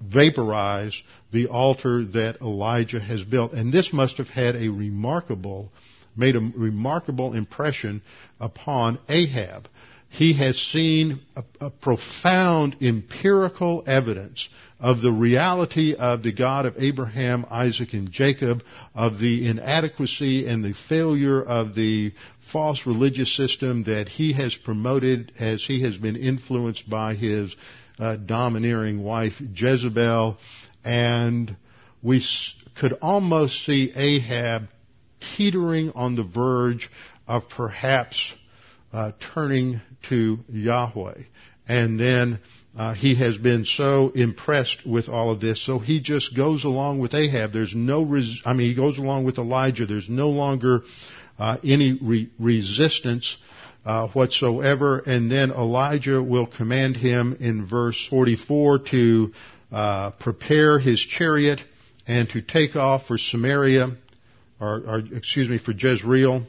vaporize 0.00 1.00
the 1.32 1.46
altar 1.46 2.04
that 2.04 2.40
Elijah 2.40 3.00
has 3.00 3.22
built. 3.24 3.52
And 3.52 3.72
this 3.72 3.92
must 3.92 4.18
have 4.18 4.28
had 4.28 4.56
a 4.56 4.68
remarkable, 4.68 5.72
made 6.16 6.36
a 6.36 6.40
remarkable 6.40 7.34
impression 7.34 8.02
upon 8.40 8.98
Ahab. 9.08 9.68
He 10.08 10.34
has 10.34 10.56
seen 10.56 11.20
a, 11.34 11.44
a 11.60 11.70
profound 11.70 12.76
empirical 12.80 13.82
evidence 13.86 14.48
of 14.78 15.00
the 15.00 15.10
reality 15.10 15.94
of 15.94 16.22
the 16.22 16.32
God 16.32 16.66
of 16.66 16.74
Abraham, 16.78 17.46
Isaac, 17.50 17.92
and 17.92 18.10
Jacob, 18.10 18.62
of 18.94 19.18
the 19.18 19.48
inadequacy 19.48 20.46
and 20.46 20.62
the 20.62 20.74
failure 20.88 21.42
of 21.42 21.74
the 21.74 22.12
false 22.52 22.86
religious 22.86 23.34
system 23.34 23.84
that 23.84 24.08
he 24.08 24.34
has 24.34 24.54
promoted 24.54 25.32
as 25.38 25.64
he 25.64 25.82
has 25.82 25.96
been 25.96 26.16
influenced 26.16 26.88
by 26.88 27.14
his 27.14 27.54
uh, 27.98 28.16
domineering 28.16 29.02
wife 29.02 29.34
Jezebel, 29.54 30.36
and 30.84 31.56
we 32.02 32.24
could 32.78 32.92
almost 33.02 33.64
see 33.64 33.92
Ahab 33.94 34.68
teetering 35.36 35.92
on 35.94 36.14
the 36.14 36.22
verge 36.22 36.90
of 37.26 37.48
perhaps 37.48 38.34
uh, 38.92 39.12
turning 39.34 39.80
to 40.08 40.38
Yahweh. 40.48 41.22
And 41.68 41.98
then 41.98 42.38
uh, 42.78 42.94
he 42.94 43.16
has 43.16 43.36
been 43.38 43.64
so 43.64 44.10
impressed 44.10 44.86
with 44.86 45.08
all 45.08 45.30
of 45.30 45.40
this, 45.40 45.64
so 45.64 45.78
he 45.78 46.00
just 46.00 46.36
goes 46.36 46.64
along 46.64 47.00
with 47.00 47.14
Ahab. 47.14 47.52
There's 47.52 47.74
no, 47.74 48.02
res- 48.02 48.40
I 48.44 48.52
mean, 48.52 48.68
he 48.68 48.74
goes 48.74 48.98
along 48.98 49.24
with 49.24 49.38
Elijah. 49.38 49.86
There's 49.86 50.08
no 50.08 50.28
longer 50.28 50.82
uh, 51.38 51.56
any 51.64 51.98
re- 52.00 52.30
resistance 52.38 53.36
uh, 53.86 54.08
whatsoever. 54.08 54.98
And 54.98 55.30
then 55.30 55.50
Elijah 55.50 56.22
will 56.22 56.46
command 56.46 56.96
him 56.96 57.36
in 57.40 57.66
verse 57.66 58.06
44 58.10 58.80
to 58.90 59.32
uh, 59.72 60.10
prepare 60.10 60.78
his 60.78 61.00
chariot 61.00 61.60
and 62.06 62.28
to 62.30 62.42
take 62.42 62.76
off 62.76 63.06
for 63.06 63.16
Samaria, 63.16 63.96
or, 64.60 64.82
or 64.86 64.98
excuse 65.14 65.48
me, 65.48 65.58
for 65.58 65.72
Jezreel 65.72 66.44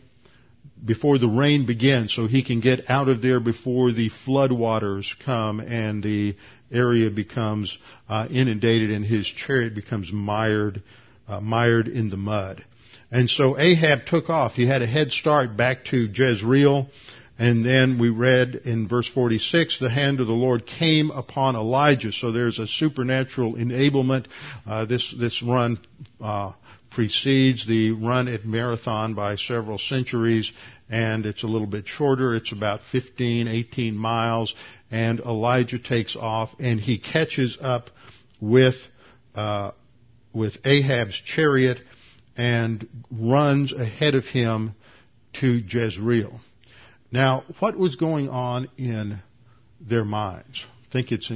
before 0.84 1.18
the 1.18 1.28
rain 1.28 1.66
begins 1.66 2.14
so 2.14 2.28
he 2.28 2.44
can 2.44 2.60
get 2.60 2.90
out 2.90 3.08
of 3.08 3.22
there 3.22 3.40
before 3.40 3.92
the 3.92 4.10
flood 4.26 4.52
waters 4.52 5.16
come 5.26 5.60
and 5.60 6.04
the 6.04 6.36
area 6.72 7.10
becomes 7.10 7.76
uh, 8.08 8.28
inundated 8.30 8.92
and 8.92 9.04
his 9.04 9.26
chariot 9.26 9.74
becomes 9.74 10.12
mired 10.12 10.84
uh, 11.28 11.40
mired 11.42 11.88
in 11.88 12.10
the 12.10 12.18
mud. 12.18 12.64
And 13.10 13.30
so 13.30 13.58
Ahab 13.58 14.06
took 14.06 14.30
off. 14.30 14.54
He 14.54 14.68
had 14.68 14.82
a 14.82 14.88
head 14.88 15.12
start 15.12 15.56
back 15.56 15.86
to 15.86 16.10
Jezreel. 16.14 16.88
And 17.40 17.64
then 17.64 18.00
we 18.00 18.10
read 18.10 18.56
in 18.66 18.88
verse 18.88 19.08
46, 19.08 19.80
the 19.80 19.90
hand 19.90 20.20
of 20.20 20.28
the 20.28 20.34
Lord 20.34 20.66
came 20.66 21.12
upon 21.12 21.56
Elijah. 21.56 22.12
So 22.12 22.32
there's 22.32 22.58
a 22.58 22.68
supernatural 22.68 23.54
enablement. 23.54 24.26
Uh, 24.66 24.86
this 24.86 25.14
this 25.20 25.44
run 25.44 25.80
uh, 26.20 26.54
precedes 26.90 27.68
the 27.68 27.92
run 27.92 28.28
at 28.28 28.44
Marathon 28.44 29.14
by 29.14 29.36
several 29.36 29.78
centuries, 29.78 30.52
and 30.90 31.28
it's 31.28 31.44
a 31.44 31.48
little 31.48 31.68
bit 31.68 31.88
shorter. 31.88 32.34
It's 32.34 32.52
about 32.52 32.82
15, 32.92 33.48
18 33.48 33.96
miles, 33.96 34.56
and 34.90 35.20
Elijah 35.20 35.78
takes 35.78 36.16
off, 36.16 36.50
and 36.60 36.80
he 36.80 36.98
catches 36.98 37.56
up 37.62 37.92
with 38.42 38.76
uh, 39.36 39.72
with 40.34 40.58
Ahab's 40.66 41.22
chariot 41.24 41.78
and 42.36 42.88
runs 43.12 43.74
ahead 43.74 44.16
of 44.16 44.26
him 44.26 44.74
to 45.34 45.48
Jezreel. 45.48 46.40
Now, 47.12 47.44
what 47.60 47.78
was 47.78 47.96
going 47.96 48.30
on 48.30 48.70
in 48.78 49.20
their 49.80 50.04
minds? 50.04 50.66
I 50.90 50.92
think 50.92 51.12
it's 51.12 51.32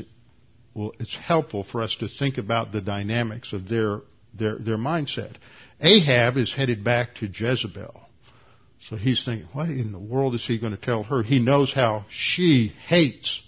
well, 0.73 0.93
it's 0.99 1.15
helpful 1.15 1.63
for 1.63 1.81
us 1.81 1.95
to 1.99 2.07
think 2.07 2.37
about 2.37 2.71
the 2.71 2.81
dynamics 2.81 3.53
of 3.53 3.67
their 3.67 4.01
their, 4.33 4.57
their 4.57 4.77
mindset. 4.77 5.35
Ahab 5.79 6.37
is 6.37 6.53
headed 6.53 6.83
back 6.83 7.15
to 7.15 7.27
Jezebel. 7.27 7.99
So 8.89 8.95
he's 8.95 9.23
thinking, 9.23 9.47
what 9.53 9.69
in 9.69 9.91
the 9.91 9.99
world 9.99 10.35
is 10.35 10.45
he 10.45 10.57
going 10.57 10.75
to 10.75 10.81
tell 10.81 11.03
her? 11.03 11.21
He 11.21 11.39
knows 11.39 11.73
how 11.73 12.05
she 12.09 12.73
hates, 12.87 13.41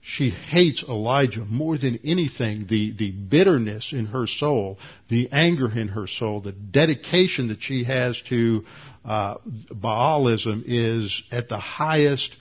she 0.00 0.30
hates 0.30 0.82
Elijah 0.82 1.44
more 1.44 1.76
than 1.76 2.00
anything. 2.04 2.66
The, 2.66 2.92
the 2.92 3.10
bitterness 3.10 3.92
in 3.92 4.06
her 4.06 4.26
soul, 4.26 4.78
the 5.08 5.28
anger 5.32 5.70
in 5.70 5.88
her 5.88 6.06
soul, 6.06 6.40
the 6.40 6.52
dedication 6.52 7.48
that 7.48 7.62
she 7.62 7.84
has 7.84 8.20
to 8.28 8.64
uh, 9.04 9.36
Baalism 9.72 10.62
is 10.66 11.22
at 11.30 11.48
the 11.48 11.58
highest, 11.58 12.34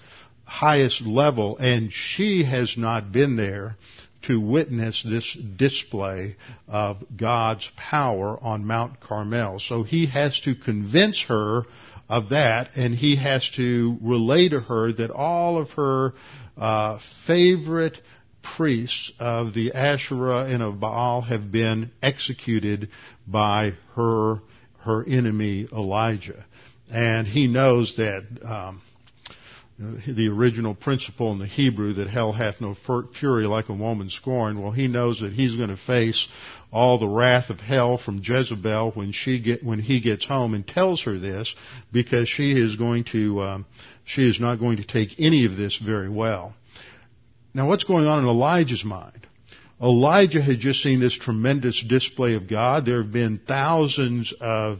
highest 0.45 1.01
level, 1.01 1.57
and 1.57 1.91
she 1.91 2.43
has 2.43 2.77
not 2.77 3.11
been 3.11 3.35
there 3.35 3.77
to 4.23 4.39
witness 4.39 5.03
this 5.03 5.37
display 5.55 6.35
of 6.67 6.97
God's 7.15 7.69
power 7.77 8.37
on 8.41 8.65
Mount 8.65 8.99
Carmel. 8.99 9.59
So 9.59 9.83
he 9.83 10.07
has 10.07 10.39
to 10.41 10.55
convince 10.55 11.21
her 11.23 11.63
of 12.09 12.29
that, 12.29 12.69
and 12.75 12.93
he 12.95 13.15
has 13.17 13.49
to 13.55 13.97
relay 14.01 14.49
to 14.49 14.59
her 14.59 14.93
that 14.93 15.11
all 15.11 15.57
of 15.57 15.69
her 15.71 16.13
uh, 16.57 16.99
favorite 17.25 17.99
priests 18.55 19.11
of 19.19 19.53
the 19.53 19.73
Asherah 19.73 20.45
and 20.45 20.63
of 20.63 20.79
Baal 20.79 21.21
have 21.21 21.51
been 21.51 21.91
executed 22.01 22.89
by 23.27 23.73
her 23.95 24.41
her 24.79 25.03
enemy 25.05 25.67
Elijah, 25.71 26.45
and 26.89 27.27
he 27.27 27.47
knows 27.47 27.97
that 27.97 28.23
um, 28.45 28.81
the 29.77 30.27
original 30.29 30.73
principle 30.73 31.31
in 31.33 31.39
the 31.39 31.45
Hebrew 31.45 31.93
that 31.95 32.09
hell 32.09 32.31
hath 32.31 32.61
no 32.61 32.75
fury 33.19 33.45
like 33.45 33.69
a 33.69 33.73
woman 33.73 34.09
scorned. 34.09 34.61
Well, 34.61 34.71
he 34.71 34.87
knows 34.87 35.19
that 35.19 35.33
he's 35.33 35.55
going 35.55 35.69
to 35.69 35.77
face 35.77 36.27
all 36.71 36.99
the 36.99 37.07
wrath 37.07 37.49
of 37.49 37.59
hell 37.59 37.97
from 37.97 38.21
Jezebel 38.23 38.91
when 38.91 39.11
she 39.11 39.39
get 39.39 39.63
when 39.63 39.79
he 39.79 40.01
gets 40.01 40.25
home 40.25 40.53
and 40.53 40.67
tells 40.67 41.03
her 41.03 41.17
this, 41.17 41.53
because 41.91 42.27
she 42.27 42.51
is 42.51 42.75
going 42.75 43.05
to 43.11 43.41
um, 43.41 43.65
she 44.03 44.27
is 44.27 44.39
not 44.39 44.59
going 44.59 44.77
to 44.77 44.85
take 44.85 45.19
any 45.19 45.45
of 45.45 45.55
this 45.55 45.77
very 45.77 46.09
well. 46.09 46.55
Now, 47.53 47.67
what's 47.67 47.85
going 47.85 48.05
on 48.05 48.19
in 48.19 48.29
Elijah's 48.29 48.85
mind? 48.85 49.27
Elijah 49.81 50.41
had 50.41 50.59
just 50.59 50.81
seen 50.81 50.99
this 50.99 51.17
tremendous 51.17 51.83
display 51.87 52.35
of 52.35 52.49
God. 52.49 52.85
There 52.85 53.01
have 53.01 53.11
been 53.11 53.39
thousands 53.47 54.33
of 54.39 54.79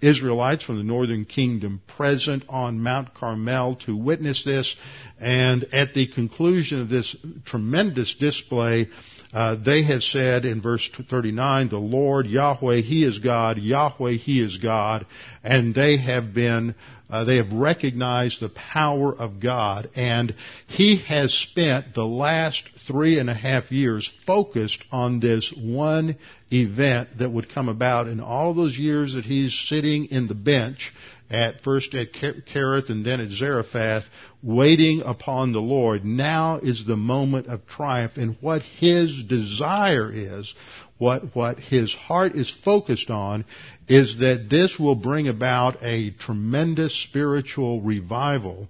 Israelites 0.00 0.64
from 0.64 0.76
the 0.76 0.82
northern 0.82 1.24
kingdom 1.24 1.80
present 1.96 2.44
on 2.48 2.80
Mount 2.80 3.14
Carmel 3.14 3.76
to 3.86 3.96
witness 3.96 4.44
this. 4.44 4.74
And 5.20 5.64
at 5.72 5.94
the 5.94 6.08
conclusion 6.08 6.80
of 6.80 6.88
this 6.88 7.16
tremendous 7.46 8.14
display, 8.14 8.88
uh, 9.34 9.56
they 9.56 9.82
have 9.82 10.02
said 10.02 10.44
in 10.44 10.62
verse 10.62 10.88
39, 11.10 11.68
the 11.68 11.76
Lord 11.76 12.26
Yahweh, 12.26 12.82
He 12.82 13.04
is 13.04 13.18
God, 13.18 13.58
Yahweh, 13.58 14.12
He 14.12 14.40
is 14.40 14.56
God, 14.58 15.06
and 15.42 15.74
they 15.74 15.96
have 15.96 16.32
been 16.32 16.76
uh, 17.10 17.22
they 17.24 17.36
have 17.36 17.52
recognized 17.52 18.40
the 18.40 18.48
power 18.48 19.14
of 19.14 19.38
God, 19.38 19.90
and 19.94 20.34
he 20.66 20.96
has 21.06 21.34
spent 21.34 21.94
the 21.94 22.04
last 22.04 22.64
three 22.86 23.18
and 23.18 23.28
a 23.28 23.34
half 23.34 23.70
years 23.70 24.10
focused 24.26 24.82
on 24.90 25.20
this 25.20 25.52
one 25.56 26.16
event 26.50 27.18
that 27.18 27.30
would 27.30 27.52
come 27.52 27.68
about. 27.68 28.08
In 28.08 28.20
all 28.20 28.54
those 28.54 28.76
years 28.78 29.14
that 29.14 29.26
he's 29.26 29.52
sitting 29.68 30.06
in 30.06 30.28
the 30.28 30.34
bench, 30.34 30.92
at 31.34 31.62
first 31.62 31.94
at 31.94 32.12
Kerith 32.12 32.90
and 32.90 33.04
then 33.04 33.20
at 33.20 33.30
Zarephath, 33.30 34.04
waiting 34.42 35.02
upon 35.04 35.52
the 35.52 35.60
Lord. 35.60 36.04
Now 36.04 36.58
is 36.62 36.86
the 36.86 36.96
moment 36.96 37.48
of 37.48 37.66
triumph, 37.66 38.12
and 38.16 38.36
what 38.40 38.62
his 38.62 39.22
desire 39.24 40.10
is 40.12 40.54
what, 40.98 41.34
what 41.34 41.58
his 41.58 41.92
heart 41.92 42.34
is 42.34 42.48
focused 42.64 43.10
on 43.10 43.44
is 43.88 44.18
that 44.20 44.46
this 44.48 44.78
will 44.78 44.94
bring 44.94 45.28
about 45.28 45.82
a 45.82 46.12
tremendous 46.12 46.94
spiritual 46.94 47.82
revival 47.82 48.68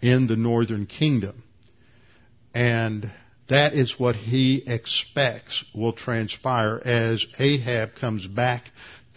in 0.00 0.26
the 0.26 0.36
northern 0.36 0.86
kingdom. 0.86 1.42
And 2.54 3.10
that 3.48 3.74
is 3.74 3.98
what 3.98 4.16
he 4.16 4.64
expects 4.66 5.62
will 5.74 5.92
transpire 5.92 6.80
as 6.82 7.24
Ahab 7.38 7.94
comes 8.00 8.26
back 8.26 8.64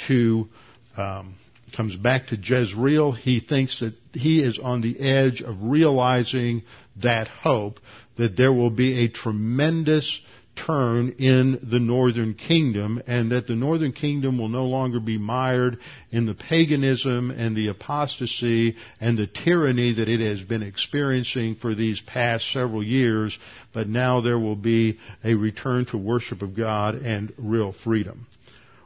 to 0.08 0.50
um, 0.98 1.36
comes 1.80 1.96
back 1.96 2.28
to 2.28 2.36
Jezreel. 2.36 3.14
He 3.14 3.40
thinks 3.40 3.80
that 3.80 3.94
he 4.12 4.44
is 4.44 4.60
on 4.62 4.82
the 4.82 5.00
edge 5.00 5.42
of 5.42 5.56
realizing 5.62 6.64
that 7.02 7.30
hope 7.30 7.80
that 8.18 8.36
there 8.36 8.52
will 8.52 8.70
be 8.70 9.06
a 9.06 9.08
tremendous 9.08 10.20
turn 10.58 11.16
in 11.20 11.58
the 11.72 11.80
northern 11.80 12.34
kingdom 12.34 13.02
and 13.08 13.32
that 13.32 13.48
the 13.48 13.56
northern 13.56 13.94
kingdom 13.94 14.38
will 14.38 14.50
no 14.50 14.66
longer 14.66 15.00
be 15.00 15.18
mired 15.18 15.78
in 16.12 16.26
the 16.26 16.34
paganism 16.34 17.32
and 17.32 17.56
the 17.56 17.70
apostasy 17.70 18.76
and 19.00 19.18
the 19.18 19.28
tyranny 19.28 19.94
that 19.94 20.10
it 20.10 20.20
has 20.20 20.46
been 20.46 20.64
experiencing 20.64 21.56
for 21.56 21.74
these 21.76 22.02
past 22.02 22.52
several 22.52 22.84
years, 22.84 23.40
but 23.74 23.88
now 23.88 24.20
there 24.20 24.38
will 24.38 24.58
be 24.58 25.00
a 25.24 25.34
return 25.34 25.86
to 25.86 25.98
worship 25.98 26.42
of 26.42 26.58
God 26.58 26.96
and 26.96 27.32
real 27.38 27.72
freedom. 27.72 28.28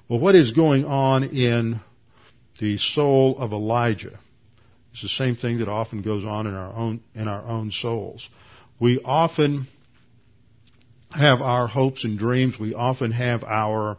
Well, 0.08 0.20
what 0.20 0.36
is 0.36 0.52
going 0.52 0.86
on 0.86 1.24
in 1.24 1.82
the 2.60 2.78
soul 2.78 3.38
of 3.38 3.52
Elijah? 3.52 4.20
It's 4.92 5.02
the 5.02 5.10
same 5.10 5.36
thing 5.36 5.60
that 5.60 5.68
often 5.68 6.02
goes 6.02 6.24
on 6.24 6.46
in 6.46 6.54
our 6.54 6.74
own, 6.74 7.02
in 7.16 7.28
our 7.28 7.44
own 7.44 7.72
souls. 7.72 8.28
We 8.80 9.02
often 9.04 9.68
have 11.10 11.42
our 11.42 11.68
hopes 11.68 12.04
and 12.04 12.18
dreams. 12.18 12.60
We 12.60 12.74
often 12.74 13.12
have 13.12 13.44
our 13.44 13.98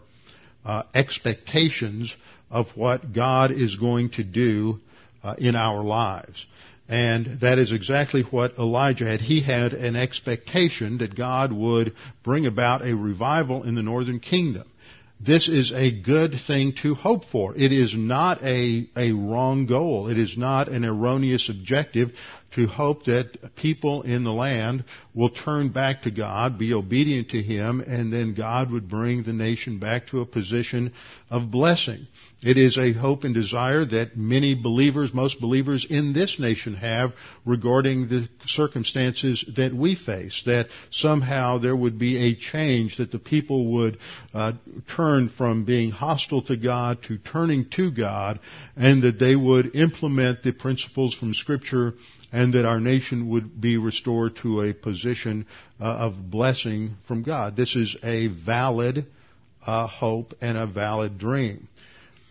uh, 0.64 0.82
expectations 0.94 2.14
of 2.50 2.68
what 2.74 3.12
God 3.12 3.50
is 3.50 3.76
going 3.76 4.10
to 4.10 4.24
do 4.24 4.80
uh, 5.22 5.34
in 5.38 5.56
our 5.56 5.82
lives. 5.82 6.46
And 6.88 7.40
that 7.40 7.58
is 7.58 7.72
exactly 7.72 8.22
what 8.22 8.58
Elijah 8.58 9.06
had. 9.06 9.20
He 9.20 9.42
had 9.42 9.72
an 9.72 9.96
expectation 9.96 10.98
that 10.98 11.16
God 11.16 11.50
would 11.52 11.94
bring 12.22 12.46
about 12.46 12.86
a 12.86 12.94
revival 12.94 13.62
in 13.62 13.74
the 13.74 13.82
northern 13.82 14.20
kingdom. 14.20 14.64
This 15.20 15.48
is 15.48 15.72
a 15.72 15.90
good 15.90 16.34
thing 16.46 16.74
to 16.82 16.94
hope 16.94 17.24
for. 17.24 17.56
It 17.56 17.72
is 17.72 17.94
not 17.96 18.42
a, 18.42 18.88
a 18.96 19.12
wrong 19.12 19.66
goal. 19.66 20.08
It 20.08 20.18
is 20.18 20.36
not 20.36 20.68
an 20.68 20.84
erroneous 20.84 21.48
objective 21.48 22.12
to 22.54 22.66
hope 22.66 23.04
that 23.04 23.56
people 23.56 24.02
in 24.02 24.24
the 24.24 24.32
land 24.32 24.84
will 25.14 25.30
turn 25.30 25.70
back 25.70 26.02
to 26.02 26.10
God, 26.10 26.58
be 26.58 26.72
obedient 26.72 27.30
to 27.30 27.42
Him, 27.42 27.80
and 27.80 28.12
then 28.12 28.34
God 28.34 28.70
would 28.70 28.88
bring 28.88 29.22
the 29.22 29.32
nation 29.32 29.78
back 29.78 30.08
to 30.08 30.20
a 30.20 30.26
position 30.26 30.92
of 31.30 31.50
blessing. 31.50 32.06
It 32.42 32.58
is 32.58 32.76
a 32.76 32.92
hope 32.92 33.24
and 33.24 33.34
desire 33.34 33.84
that 33.86 34.16
many 34.18 34.54
believers, 34.54 35.14
most 35.14 35.40
believers 35.40 35.86
in 35.88 36.12
this 36.12 36.38
nation 36.38 36.74
have 36.74 37.12
regarding 37.46 38.08
the 38.08 38.28
circumstances 38.46 39.44
that 39.56 39.74
we 39.74 39.94
face, 39.94 40.42
that 40.44 40.66
somehow 40.90 41.58
there 41.58 41.74
would 41.74 41.98
be 41.98 42.18
a 42.18 42.34
change, 42.34 42.98
that 42.98 43.10
the 43.10 43.18
people 43.18 43.72
would 43.72 43.98
uh, 44.34 44.52
turn 44.94 45.30
from 45.30 45.64
being 45.64 45.90
hostile 45.90 46.42
to 46.42 46.56
God 46.56 46.98
to 47.04 47.16
turning 47.16 47.70
to 47.70 47.90
God, 47.90 48.40
and 48.76 49.02
that 49.02 49.18
they 49.18 49.34
would 49.34 49.74
implement 49.74 50.42
the 50.42 50.52
principles 50.52 51.14
from 51.14 51.32
Scripture 51.32 51.94
and 52.34 52.54
that 52.54 52.64
our 52.64 52.80
nation 52.80 53.28
would 53.28 53.60
be 53.60 53.76
restored 53.76 54.34
to 54.34 54.62
a 54.62 54.74
position 54.74 55.46
uh, 55.80 55.84
of 55.84 56.32
blessing 56.32 56.96
from 57.06 57.22
God. 57.22 57.54
This 57.54 57.76
is 57.76 57.96
a 58.02 58.26
valid 58.26 59.06
uh, 59.64 59.86
hope 59.86 60.34
and 60.40 60.58
a 60.58 60.66
valid 60.66 61.16
dream. 61.16 61.68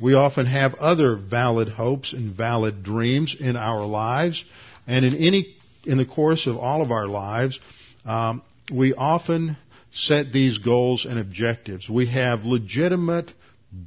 We 0.02 0.14
often 0.14 0.46
have 0.46 0.74
other 0.74 1.16
valid 1.16 1.70
hopes 1.70 2.12
and 2.12 2.36
valid 2.36 2.84
dreams 2.84 3.34
in 3.40 3.56
our 3.56 3.86
lives, 3.86 4.44
and 4.86 5.06
in 5.06 5.16
any 5.16 5.56
in 5.86 5.98
the 5.98 6.06
course 6.06 6.48
of 6.48 6.58
all 6.58 6.82
of 6.82 6.92
our 6.92 7.08
lives, 7.08 7.58
um, 8.04 8.42
we 8.74 8.94
often 8.94 9.56
set 9.94 10.34
these 10.34 10.58
goals 10.58 11.06
and 11.06 11.18
objectives. 11.18 11.88
We 11.88 12.08
have 12.08 12.44
legitimate 12.44 13.32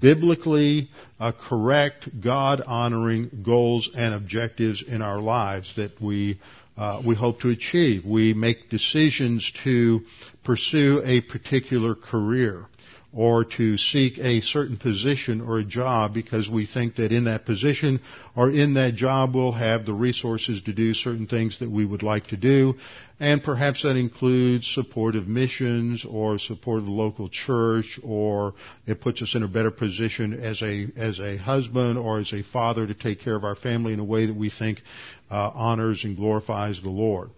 biblically 0.01 0.91
uh, 1.21 1.33
correct, 1.33 2.09
God 2.21 2.61
honoring 2.61 3.43
goals 3.45 3.89
and 3.95 4.15
objectives 4.15 4.83
in 4.87 5.03
our 5.03 5.21
lives 5.21 5.73
that 5.77 6.01
we 6.01 6.41
uh, 6.77 7.01
we 7.07 7.15
hope 7.15 7.41
to 7.41 7.49
achieve. 7.49 8.05
We 8.05 8.35
make 8.35 8.69
decisions 8.69 9.51
to 9.65 10.03
pursue 10.45 11.01
a 11.05 11.23
particular 11.23 11.95
career 11.95 12.67
or 13.17 13.45
to 13.45 13.79
seek 13.79 14.19
a 14.19 14.43
certain 14.43 14.77
position 14.77 15.41
or 15.41 15.59
a 15.59 15.65
job 15.65 16.13
because 16.13 16.51
we 16.51 16.67
think 16.67 16.97
that 16.97 17.13
in 17.13 17.25
that 17.25 17.47
position 17.47 17.99
or 18.37 18.51
in 18.51 18.75
that 18.75 18.95
job 18.95 19.35
we'll 19.35 19.53
have 19.53 19.87
the 19.87 19.95
resources 19.95 20.61
to 20.63 20.73
do 20.75 20.93
certain 20.93 21.27
things 21.27 21.59
that 21.61 21.71
we 21.71 21.87
would 21.87 22.03
like 22.03 22.27
to 22.27 22.37
do. 22.37 22.75
And 23.19 23.43
perhaps 23.43 23.83
that 23.85 23.97
includes 23.97 24.67
support 24.67 25.17
of 25.17 25.27
missions 25.27 26.05
or 26.07 26.39
support 26.39 26.81
of 26.81 26.85
the 26.85 26.91
local 26.91 27.31
church 27.31 27.99
or 28.03 28.53
it 28.87 29.01
puts 29.01 29.23
us 29.23 29.35
in 29.35 29.43
a 29.43 29.49
better 29.49 29.71
position 29.71 30.35
as 30.39 30.61
a, 30.61 30.87
as 30.95 31.19
a 31.19 31.39
husband 31.39 31.97
or 31.97 32.19
as 32.19 32.31
a 32.35 32.43
father 32.43 32.87
to 32.87 32.93
take 32.93 33.21
care 33.23 33.35
of 33.35 33.45
our 33.45 33.55
family 33.55 33.95
in 33.95 33.99
a 34.01 34.05
way 34.05 34.27
that 34.27 34.37
we 34.37 34.51
think 34.51 34.83
uh, 35.31 35.51
honors 35.55 36.05
and 36.05 36.17
glorifies 36.17 36.81
the 36.83 36.91
Lord. 36.91 37.31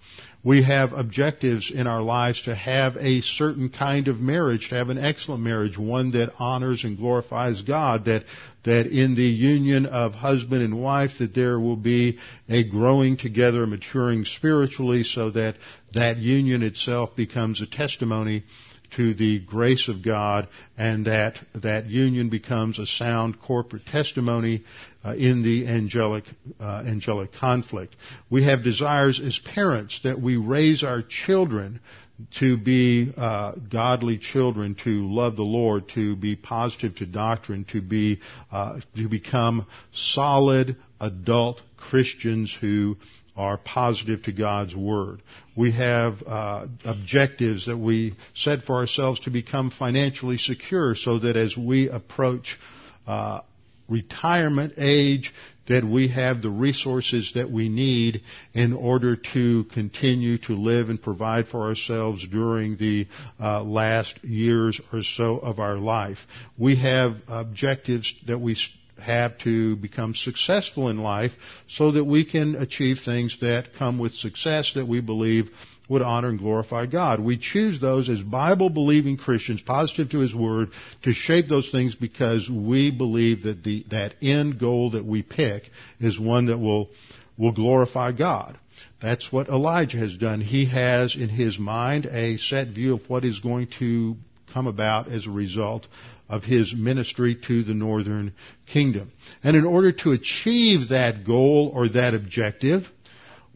We 0.45 0.63
have 0.63 0.93
objectives 0.93 1.71
in 1.75 1.87
our 1.87 2.01
lives 2.01 2.43
to 2.43 2.55
have 2.55 2.97
a 2.97 3.23
certain 3.23 3.71
kind 3.71 4.09
of 4.09 4.21
marriage, 4.21 4.69
to 4.69 4.77
have 4.77 4.89
an 4.89 4.99
excellent 4.99 5.43
marriage, 5.43 5.77
one 5.77 6.13
that 6.13 6.33
honors 6.39 6.85
and 6.85 6.97
glorifies 6.97 7.63
God, 7.63 8.05
that 8.05 8.25
that 8.65 8.87
in 8.87 9.15
the 9.15 9.23
union 9.23 9.87
of 9.87 10.13
husband 10.13 10.63
and 10.63 10.81
wife 10.81 11.13
that 11.19 11.35
there 11.35 11.59
will 11.59 11.77
be 11.77 12.19
a 12.49 12.65
growing 12.65 13.17
together, 13.17 13.67
maturing 13.67 14.25
spiritually 14.25 15.05
so 15.05 15.31
that 15.31 15.57
that 15.95 16.19
union 16.19 16.63
itself 16.63 17.17
becomes 17.17 17.63
a 17.63 17.67
testimony 17.67 18.45
to 18.97 19.15
the 19.15 19.41
grace 19.41 19.89
of 19.89 20.05
God 20.05 20.49
and 20.77 21.07
that 21.07 21.39
that 21.55 21.87
union 21.87 22.29
becomes 22.29 22.79
a 22.79 22.87
sound 22.87 23.41
corporate 23.41 23.87
testimony 23.87 24.65
uh, 25.05 25.15
in 25.15 25.43
the 25.43 25.67
angelic 25.67 26.25
uh, 26.61 26.83
angelic 26.87 27.33
conflict. 27.33 27.95
We 28.31 28.45
have 28.45 28.65
desires 28.65 29.21
as 29.25 29.39
parents 29.55 30.01
that 30.05 30.21
we 30.21 30.37
raise 30.37 30.83
our 30.83 31.03
children 31.03 31.81
to 32.41 32.57
be 32.57 33.13
uh, 33.17 33.53
godly 33.71 34.19
children, 34.19 34.77
to 34.83 35.09
love 35.09 35.37
the 35.37 35.43
Lord, 35.43 35.89
to 35.95 36.17
be 36.17 36.35
positive 36.35 36.97
to 36.97 37.07
doctrine, 37.07 37.65
to 37.71 37.81
be 37.81 38.21
uh, 38.51 38.81
to 38.97 39.09
become 39.09 39.67
solid 39.93 40.77
adult 41.01 41.61
Christians 41.77 42.55
who 42.61 42.97
are 43.39 43.57
positive 43.57 44.25
to 44.25 44.33
God's 44.33 44.75
Word. 44.75 45.23
We 45.57 45.71
have 45.73 46.23
uh, 46.27 46.67
objectives 46.85 47.67
that 47.67 47.79
we 47.79 48.17
set 48.35 48.63
for 48.65 48.77
ourselves 48.77 49.21
to 49.21 49.31
become 49.31 49.71
financially 49.71 50.39
secure 50.39 50.97
so 50.97 51.21
that 51.21 51.37
as 51.37 51.57
we 51.57 51.89
approach 51.89 52.59
uh, 53.07 53.41
retirement 53.89 54.75
age, 54.77 55.33
that 55.69 55.85
we 55.85 56.09
have 56.09 56.43
the 56.43 56.51
resources 56.51 57.33
that 57.35 57.51
we 57.51 57.69
need 57.69 58.23
in 58.55 58.73
order 58.73 59.17
to 59.17 59.65
continue 59.73 60.39
to 60.39 60.55
live 60.55 60.89
and 60.89 61.01
provide 61.01 61.47
for 61.47 61.69
ourselves 61.69 62.27
during 62.29 62.77
the 62.77 63.07
uh, 63.39 63.63
last 63.63 64.19
years 64.25 64.81
or 64.93 65.03
so 65.03 65.39
of 65.39 65.59
our 65.59 65.77
life. 65.77 66.19
We 66.57 66.77
have 66.77 67.17
objectives 67.29 68.13
that 68.27 68.39
we 68.39 68.57
have 69.01 69.39
to 69.39 69.77
become 69.77 70.15
successful 70.15 70.89
in 70.89 70.99
life 70.99 71.33
so 71.69 71.93
that 71.93 72.05
we 72.05 72.25
can 72.25 72.57
achieve 72.57 72.99
things 73.05 73.37
that 73.41 73.75
come 73.79 73.99
with 73.99 74.13
success 74.13 74.73
that 74.75 74.87
we 74.87 75.01
believe 75.01 75.51
would 75.89 76.03
honor 76.03 76.29
and 76.29 76.39
glorify 76.39 76.87
God. 76.87 77.21
We 77.21 77.39
choose 77.39 77.81
those 77.81 78.09
as 78.11 78.21
Bible 78.21 78.69
believing 78.69 79.17
Christians, 79.17 79.63
positive 79.63 80.11
to 80.11 80.19
His 80.19 80.35
Word, 80.35 80.71
to 81.03 81.13
shape 81.13 81.49
those 81.49 81.71
things 81.71 81.95
because 81.95 82.49
we 82.49 82.91
believe 82.91 83.45
that 83.45 83.65
the, 83.65 83.87
that 83.91 84.15
end 84.21 84.59
goal 84.59 84.91
that 84.91 85.05
we 85.05 85.23
pick 85.23 85.71
is 85.99 86.19
one 86.19 86.47
that 86.47 86.59
will, 86.59 86.91
will 87.39 87.53
glorify 87.53 88.13
God. 88.13 88.59
That's 89.01 89.33
what 89.33 89.49
Elijah 89.49 89.99
has 89.99 90.17
done. 90.17 90.41
He 90.41 90.67
has 90.67 91.17
in 91.17 91.29
his 91.29 91.59
mind 91.59 92.07
a 92.07 92.37
set 92.37 92.69
view 92.69 92.95
of 92.95 93.09
what 93.09 93.25
is 93.25 93.39
going 93.39 93.69
to 93.79 94.17
come 94.53 94.67
about 94.67 95.11
as 95.11 95.27
a 95.27 95.31
result 95.31 95.87
of 96.29 96.45
his 96.45 96.75
ministry 96.75 97.37
to 97.47 97.65
the 97.65 97.75
northern 97.75 98.35
kingdom. 98.67 99.13
And 99.43 99.57
in 99.57 99.65
order 99.65 99.93
to 99.93 100.13
achieve 100.13 100.91
that 100.91 101.25
goal 101.27 101.71
or 101.75 101.89
that 101.89 102.15
objective, 102.15 102.87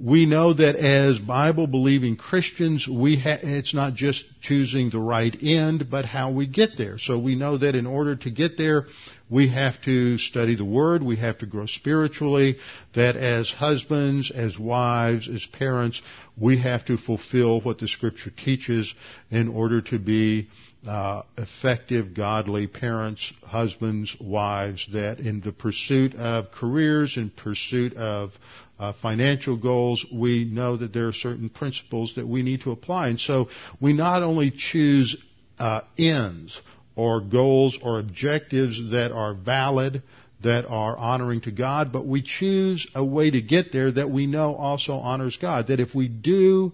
we 0.02 0.26
know 0.26 0.52
that 0.52 0.74
as 0.74 1.20
Bible 1.20 1.68
believing 1.68 2.16
Christians, 2.16 2.88
we 2.88 3.20
ha- 3.20 3.38
it's 3.40 3.72
not 3.72 3.94
just 3.94 4.24
choosing 4.40 4.90
the 4.90 4.98
right 4.98 5.32
end, 5.40 5.88
but 5.90 6.04
how 6.04 6.30
we 6.30 6.46
get 6.46 6.70
there. 6.76 6.98
So 6.98 7.18
we 7.18 7.36
know 7.36 7.58
that 7.58 7.76
in 7.76 7.86
order 7.86 8.16
to 8.16 8.30
get 8.30 8.56
there, 8.56 8.86
we 9.30 9.50
have 9.50 9.80
to 9.82 10.18
study 10.18 10.56
the 10.56 10.64
Word, 10.64 11.04
we 11.04 11.16
have 11.16 11.38
to 11.38 11.46
grow 11.46 11.66
spiritually, 11.66 12.56
that 12.94 13.16
as 13.16 13.50
husbands, 13.50 14.32
as 14.34 14.58
wives, 14.58 15.28
as 15.28 15.46
parents, 15.46 16.02
we 16.36 16.58
have 16.58 16.84
to 16.86 16.96
fulfill 16.96 17.60
what 17.60 17.78
the 17.78 17.86
Scripture 17.86 18.30
teaches 18.30 18.92
in 19.30 19.48
order 19.48 19.82
to 19.82 19.98
be 19.98 20.48
uh, 20.86 21.22
effective, 21.38 22.14
godly 22.14 22.66
parents, 22.66 23.32
husbands, 23.44 24.14
wives, 24.20 24.86
that 24.92 25.20
in 25.20 25.40
the 25.40 25.52
pursuit 25.52 26.14
of 26.14 26.50
careers, 26.50 27.16
in 27.16 27.30
pursuit 27.30 27.94
of 27.94 28.32
uh, 28.78 28.92
financial 29.00 29.56
goals, 29.56 30.04
we 30.12 30.44
know 30.44 30.76
that 30.76 30.92
there 30.92 31.06
are 31.06 31.12
certain 31.12 31.48
principles 31.48 32.14
that 32.16 32.26
we 32.26 32.42
need 32.42 32.62
to 32.62 32.72
apply. 32.72 33.08
And 33.08 33.20
so 33.20 33.48
we 33.80 33.92
not 33.92 34.22
only 34.22 34.50
choose 34.50 35.16
uh, 35.58 35.82
ends 35.96 36.60
or 36.96 37.20
goals 37.20 37.78
or 37.80 38.00
objectives 38.00 38.90
that 38.90 39.12
are 39.12 39.34
valid, 39.34 40.02
that 40.42 40.66
are 40.66 40.96
honoring 40.96 41.42
to 41.42 41.52
God, 41.52 41.92
but 41.92 42.04
we 42.04 42.22
choose 42.22 42.86
a 42.94 43.04
way 43.04 43.30
to 43.30 43.40
get 43.40 43.72
there 43.72 43.92
that 43.92 44.10
we 44.10 44.26
know 44.26 44.56
also 44.56 44.94
honors 44.94 45.38
God. 45.40 45.68
That 45.68 45.78
if 45.78 45.94
we 45.94 46.08
do 46.08 46.72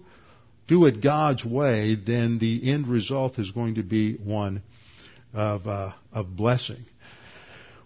do 0.69 0.85
it 0.85 1.01
God's 1.01 1.43
way, 1.43 1.95
then 1.95 2.37
the 2.37 2.71
end 2.71 2.87
result 2.87 3.39
is 3.39 3.51
going 3.51 3.75
to 3.75 3.83
be 3.83 4.13
one 4.13 4.61
of, 5.33 5.67
uh, 5.67 5.91
of 6.13 6.35
blessing. 6.37 6.85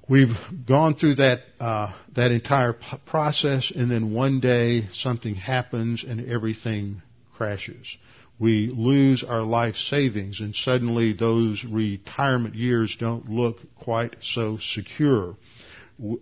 We've 0.08 0.36
gone 0.68 0.96
through 0.96 1.16
that 1.16 1.40
uh, 1.62 1.94
that 2.16 2.32
entire 2.32 2.74
p- 2.74 2.98
process, 3.06 3.72
and 3.74 3.90
then 3.90 4.14
one 4.14 4.42
day 4.42 4.90
something 4.92 5.34
happens 5.34 6.04
and 6.04 6.30
everything 6.30 7.02
crashes. 7.38 7.88
We 8.38 8.68
lose 8.68 9.24
our 9.24 9.44
life 9.44 9.78
savings, 9.78 10.42
and 10.42 10.54
suddenly 10.54 11.14
those 11.14 11.64
retirement 11.64 12.56
years 12.56 12.98
don't 13.00 13.30
look 13.30 13.60
quite 13.78 14.18
so 14.22 14.58
secure 14.60 15.38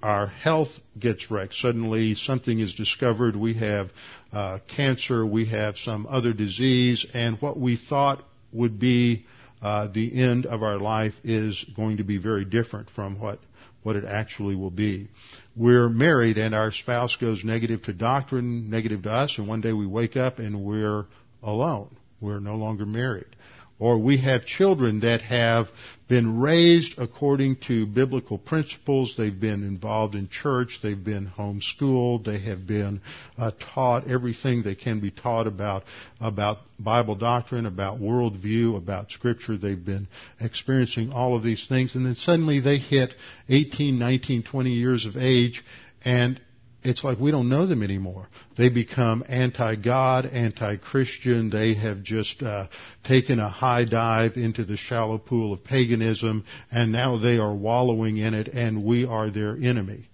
our 0.02 0.28
health 0.28 0.70
gets 1.00 1.32
wrecked. 1.32 1.56
Suddenly 1.56 2.16
something 2.16 2.60
is 2.60 2.76
discovered. 2.76 3.36
We 3.36 3.56
have 3.56 3.90
uh, 4.32 4.60
cancer. 4.68 5.26
We 5.26 5.46
have 5.48 5.78
some 5.78 6.08
other 6.08 6.34
disease. 6.34 7.06
And 7.14 7.42
what 7.42 7.60
we 7.60 7.78
thought 7.78 8.24
would 8.52 8.80
be 8.80 9.26
uh, 9.62 9.88
the 9.94 10.20
end 10.22 10.46
of 10.46 10.64
our 10.64 10.78
life 10.78 11.14
is 11.24 11.64
going 11.76 11.98
to 11.98 12.04
be 12.04 12.18
very 12.18 12.46
different 12.46 12.90
from 12.90 13.20
what 13.20 13.40
what 13.84 13.96
it 13.96 14.06
actually 14.06 14.56
will 14.56 14.72
be. 14.72 15.08
We're 15.56 15.90
married 15.90 16.38
and 16.38 16.54
our 16.54 16.72
spouse 16.72 17.16
goes 17.16 17.44
negative 17.44 17.82
to 17.84 17.94
doctrine, 17.94 18.70
negative 18.70 19.04
to 19.04 19.12
us, 19.12 19.36
and 19.38 19.48
one 19.48 19.62
day 19.62 19.74
we 19.74 19.88
wake 19.88 20.16
up 20.16 20.38
and 20.38 20.64
we're 20.64 21.06
alone. 21.42 21.96
We're 22.20 22.40
no 22.40 22.56
longer 22.56 22.86
married. 22.86 23.36
Or 23.82 23.98
we 23.98 24.18
have 24.18 24.46
children 24.46 25.00
that 25.00 25.24
have 25.24 25.66
been 26.08 26.40
raised 26.40 27.00
according 27.00 27.56
to 27.68 27.88
biblical 27.88 28.38
principles. 28.38 29.16
They've 29.18 29.40
been 29.40 29.64
involved 29.64 30.14
in 30.14 30.30
church. 30.30 30.82
They've 30.84 31.04
been 31.04 31.26
homeschooled. 31.26 32.24
They 32.24 32.38
have 32.42 32.68
been 32.68 33.02
uh, 33.40 33.50
taught 33.74 34.08
everything 34.08 34.62
they 34.62 34.76
can 34.76 35.00
be 35.00 35.10
taught 35.10 35.48
about 35.48 35.84
about 36.20 36.60
Bible 36.78 37.16
doctrine, 37.16 37.66
about 37.66 38.00
worldview, 38.00 38.78
about 38.78 39.10
Scripture. 39.10 39.58
They've 39.58 39.84
been 39.84 40.08
experiencing 40.40 41.12
all 41.12 41.36
of 41.36 41.42
these 41.42 41.66
things, 41.68 41.96
and 41.96 42.06
then 42.06 42.14
suddenly 42.14 42.60
they 42.60 42.78
hit 42.78 43.16
18, 43.50 43.98
19, 43.98 44.44
20 44.44 44.70
years 44.70 45.08
of 45.08 45.18
age, 45.18 45.64
and 46.06 46.40
it's 46.84 47.04
like 47.04 47.20
we 47.20 47.32
don't 47.32 47.50
know 47.50 47.68
them 47.68 47.84
anymore. 47.84 48.28
They 48.58 48.70
become 48.70 49.24
anti-God, 49.28 50.26
anti-Christian. 50.26 51.50
They 51.50 51.76
have 51.76 52.02
just 52.02 52.42
uh, 52.42 52.68
taken 53.04 53.40
a 53.40 53.50
high 53.50 53.86
dive 53.86 54.36
into 54.36 54.66
the 54.66 54.78
shallow 54.78 55.18
pool 55.20 55.54
of 55.54 55.64
paganism, 55.64 56.46
and 56.72 56.92
now 56.92 57.18
they 57.18 57.38
are 57.38 57.54
wallowing 57.54 58.18
in 58.18 58.34
it, 58.34 58.48
and 58.48 58.84
we 58.84 59.06
are 59.06 59.30
their 59.30 59.56
enemy. 59.56 60.10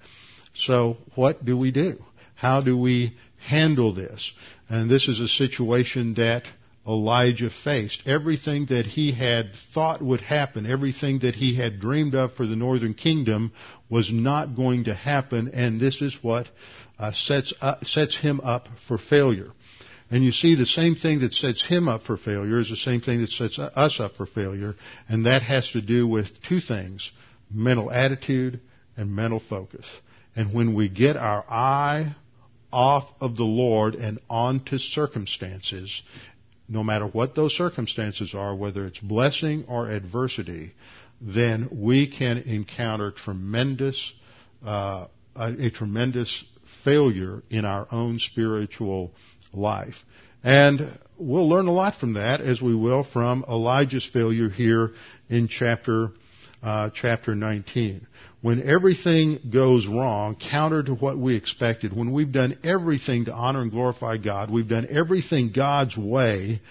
So, 0.56 0.98
what 1.16 1.46
do 1.46 1.58
we 1.58 1.72
do? 1.72 2.04
How 2.36 2.62
do 2.62 2.78
we 2.78 3.16
handle 3.38 3.94
this? 3.94 4.32
And 4.70 4.90
this 4.90 5.08
is 5.08 5.20
a 5.20 5.28
situation 5.28 6.16
that 6.16 6.44
Elijah 6.88 7.50
faced. 7.50 8.02
Everything 8.06 8.68
that 8.68 8.86
he 8.86 9.12
had 9.12 9.52
thought 9.74 10.02
would 10.02 10.22
happen, 10.22 10.66
everything 10.66 11.20
that 11.20 11.36
he 11.36 11.56
had 11.56 11.82
dreamed 11.82 12.16
of 12.16 12.34
for 12.36 12.48
the 12.48 12.56
northern 12.56 12.94
kingdom 12.94 13.52
was 13.90 14.12
not 14.12 14.56
going 14.56 14.86
to 14.86 14.94
happen, 14.94 15.52
and 15.54 15.80
this 15.80 16.02
is 16.02 16.16
what 16.22 16.48
uh, 17.00 17.12
sets, 17.14 17.54
up, 17.62 17.86
sets 17.86 18.18
him 18.18 18.40
up 18.42 18.68
for 18.88 18.98
failure. 18.98 19.52
And 20.10 20.24
you 20.24 20.32
see 20.32 20.56
the 20.56 20.66
same 20.66 20.96
thing 20.96 21.20
that 21.20 21.34
sets 21.34 21.64
him 21.66 21.88
up 21.88 22.04
for 22.04 22.18
failure 22.18 22.60
is 22.60 22.70
the 22.70 22.78
same 22.78 23.02
thing 23.02 23.22
that 23.22 23.30
sets 23.32 23.60
us 23.60 24.00
up 24.00 24.16
for 24.16 24.26
failure, 24.26 24.76
and 25.10 25.26
that 25.26 25.42
has 25.42 25.70
to 25.72 25.82
do 25.82 26.08
with 26.08 26.28
two 26.48 26.62
things, 26.62 27.12
mental 27.52 27.92
attitude 27.92 28.62
and 28.96 29.14
mental 29.14 29.42
focus. 29.50 29.86
And 30.36 30.54
when 30.54 30.76
we 30.76 30.88
get 30.88 31.18
our 31.18 31.44
eye 31.50 32.16
off 32.72 33.10
of 33.20 33.36
the 33.36 33.44
Lord 33.44 33.96
and 33.96 34.20
onto 34.30 34.78
circumstances, 34.78 36.02
no 36.70 36.84
matter 36.84 37.06
what 37.06 37.36
those 37.36 37.56
circumstances 37.56 38.34
are, 38.34 38.56
whether 38.56 38.86
it's 38.86 39.00
blessing 39.00 39.66
or 39.68 39.90
adversity, 39.90 40.74
then 41.20 41.70
we 41.72 42.08
can 42.08 42.38
encounter 42.40 43.12
tremendous, 43.12 44.14
uh, 44.66 45.08
a, 45.36 45.68
a 45.68 45.70
tremendous 45.72 46.44
failure 46.84 47.44
in 47.50 47.66
our 47.66 47.88
own 47.92 48.20
spiritual 48.20 49.12
life. 49.54 49.96
And 50.44 50.98
we'll 51.18 51.50
learn 51.50 51.68
a 51.68 51.74
lot 51.74 51.96
from 51.96 52.14
that, 52.14 52.42
as 52.42 52.62
we 52.62 52.76
will 52.76 53.04
from 53.04 53.44
Elijah's 53.50 54.08
failure 54.12 54.50
here 54.50 54.92
in 55.30 55.48
chapter 55.48 56.12
uh, 56.64 56.90
chapter 56.94 57.36
19 57.36 58.08
when 58.42 58.62
everything 58.64 59.40
goes 59.52 59.88
wrong, 59.88 60.36
counter 60.36 60.84
to 60.84 60.94
what 60.94 61.18
we 61.18 61.36
expected, 61.36 61.96
when 61.96 62.12
we've 62.12 62.32
done 62.32 62.58
everything 62.64 63.26
to 63.26 63.34
honor 63.34 63.62
and 63.62 63.72
glorify 63.72 64.18
God, 64.18 64.52
we've 64.52 64.68
done 64.68 64.88
everything 64.90 65.52
God's 65.54 65.98
way, 65.98 66.62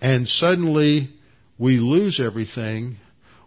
and 0.00 0.28
suddenly 0.28 1.10
we 1.58 1.78
lose 1.78 2.20
everything, 2.20 2.96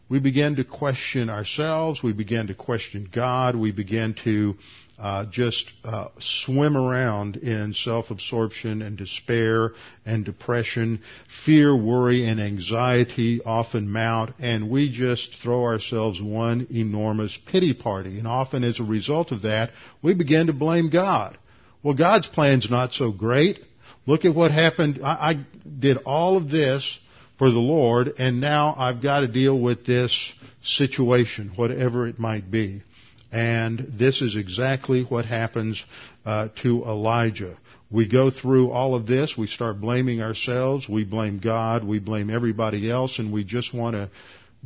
we 0.10 0.20
begin 0.20 0.56
to 0.56 0.64
question 0.64 1.30
ourselves, 1.30 2.02
we 2.02 2.14
begin 2.14 2.48
to 2.48 2.56
question 2.56 3.08
God, 3.14 3.56
we 3.56 3.72
begin 3.72 4.16
to 4.24 4.56
uh, 4.98 5.26
just 5.32 5.72
uh, 5.86 6.08
swim 6.20 6.76
around 6.76 7.38
in 7.38 7.74
self-absorption 7.74 8.82
and 8.82 8.98
despair 8.98 9.72
and 10.06 10.26
depression. 10.26 11.02
Fear, 11.46 11.76
worry, 11.76 12.28
and 12.28 12.42
anxiety 12.42 13.40
often 13.46 13.90
mount, 13.90 14.34
and 14.40 14.70
we 14.70 14.92
just 14.92 15.36
throw 15.42 15.64
ourselves 15.64 16.20
one 16.22 16.68
enormous 16.70 17.38
pity 17.50 17.74
party. 17.74 18.18
And 18.18 18.28
often, 18.28 18.64
as 18.64 18.80
a 18.80 18.84
result 18.84 19.32
of 19.32 19.44
that, 19.44 19.70
we 20.02 20.16
begin 20.16 20.48
to 20.48 20.54
blame 20.54 20.90
God. 20.90 21.38
Well, 21.82 21.94
God's 21.94 22.28
plan's 22.28 22.70
not 22.70 22.94
so 22.94 23.12
great. 23.12 23.60
Look 24.06 24.26
at 24.26 24.36
what 24.36 24.52
happened. 24.52 25.00
I, 25.02 25.08
I 25.08 25.46
did 25.80 25.98
all 25.98 26.36
of 26.36 26.50
this 26.50 27.00
for 27.40 27.50
the 27.50 27.58
Lord, 27.58 28.14
and 28.20 28.42
now 28.42 28.76
I've 28.78 29.02
got 29.02 29.22
to 29.22 29.28
deal 29.28 29.58
with 29.58 29.86
this 29.86 30.32
situation, 30.62 31.54
whatever 31.56 32.06
it 32.06 32.20
might 32.20 32.52
be. 32.52 32.84
And 33.32 33.94
this 33.98 34.22
is 34.22 34.36
exactly 34.36 35.04
what 35.04 35.24
happens 35.24 35.82
uh, 36.26 36.50
to 36.64 36.84
Elijah. 36.84 37.58
We 37.90 38.10
go 38.10 38.30
through 38.30 38.72
all 38.72 38.94
of 38.94 39.08
this, 39.08 39.36
we 39.38 39.48
start 39.48 39.80
blaming 39.80 40.22
ourselves, 40.22 40.88
we 40.90 41.06
blame 41.06 41.40
God, 41.40 41.86
we 41.86 42.00
blame 42.00 42.30
everybody 42.30 42.92
else, 42.92 43.18
and 43.20 43.32
we 43.32 43.46
just 43.46 43.74
want 43.74 43.96
to 43.96 44.12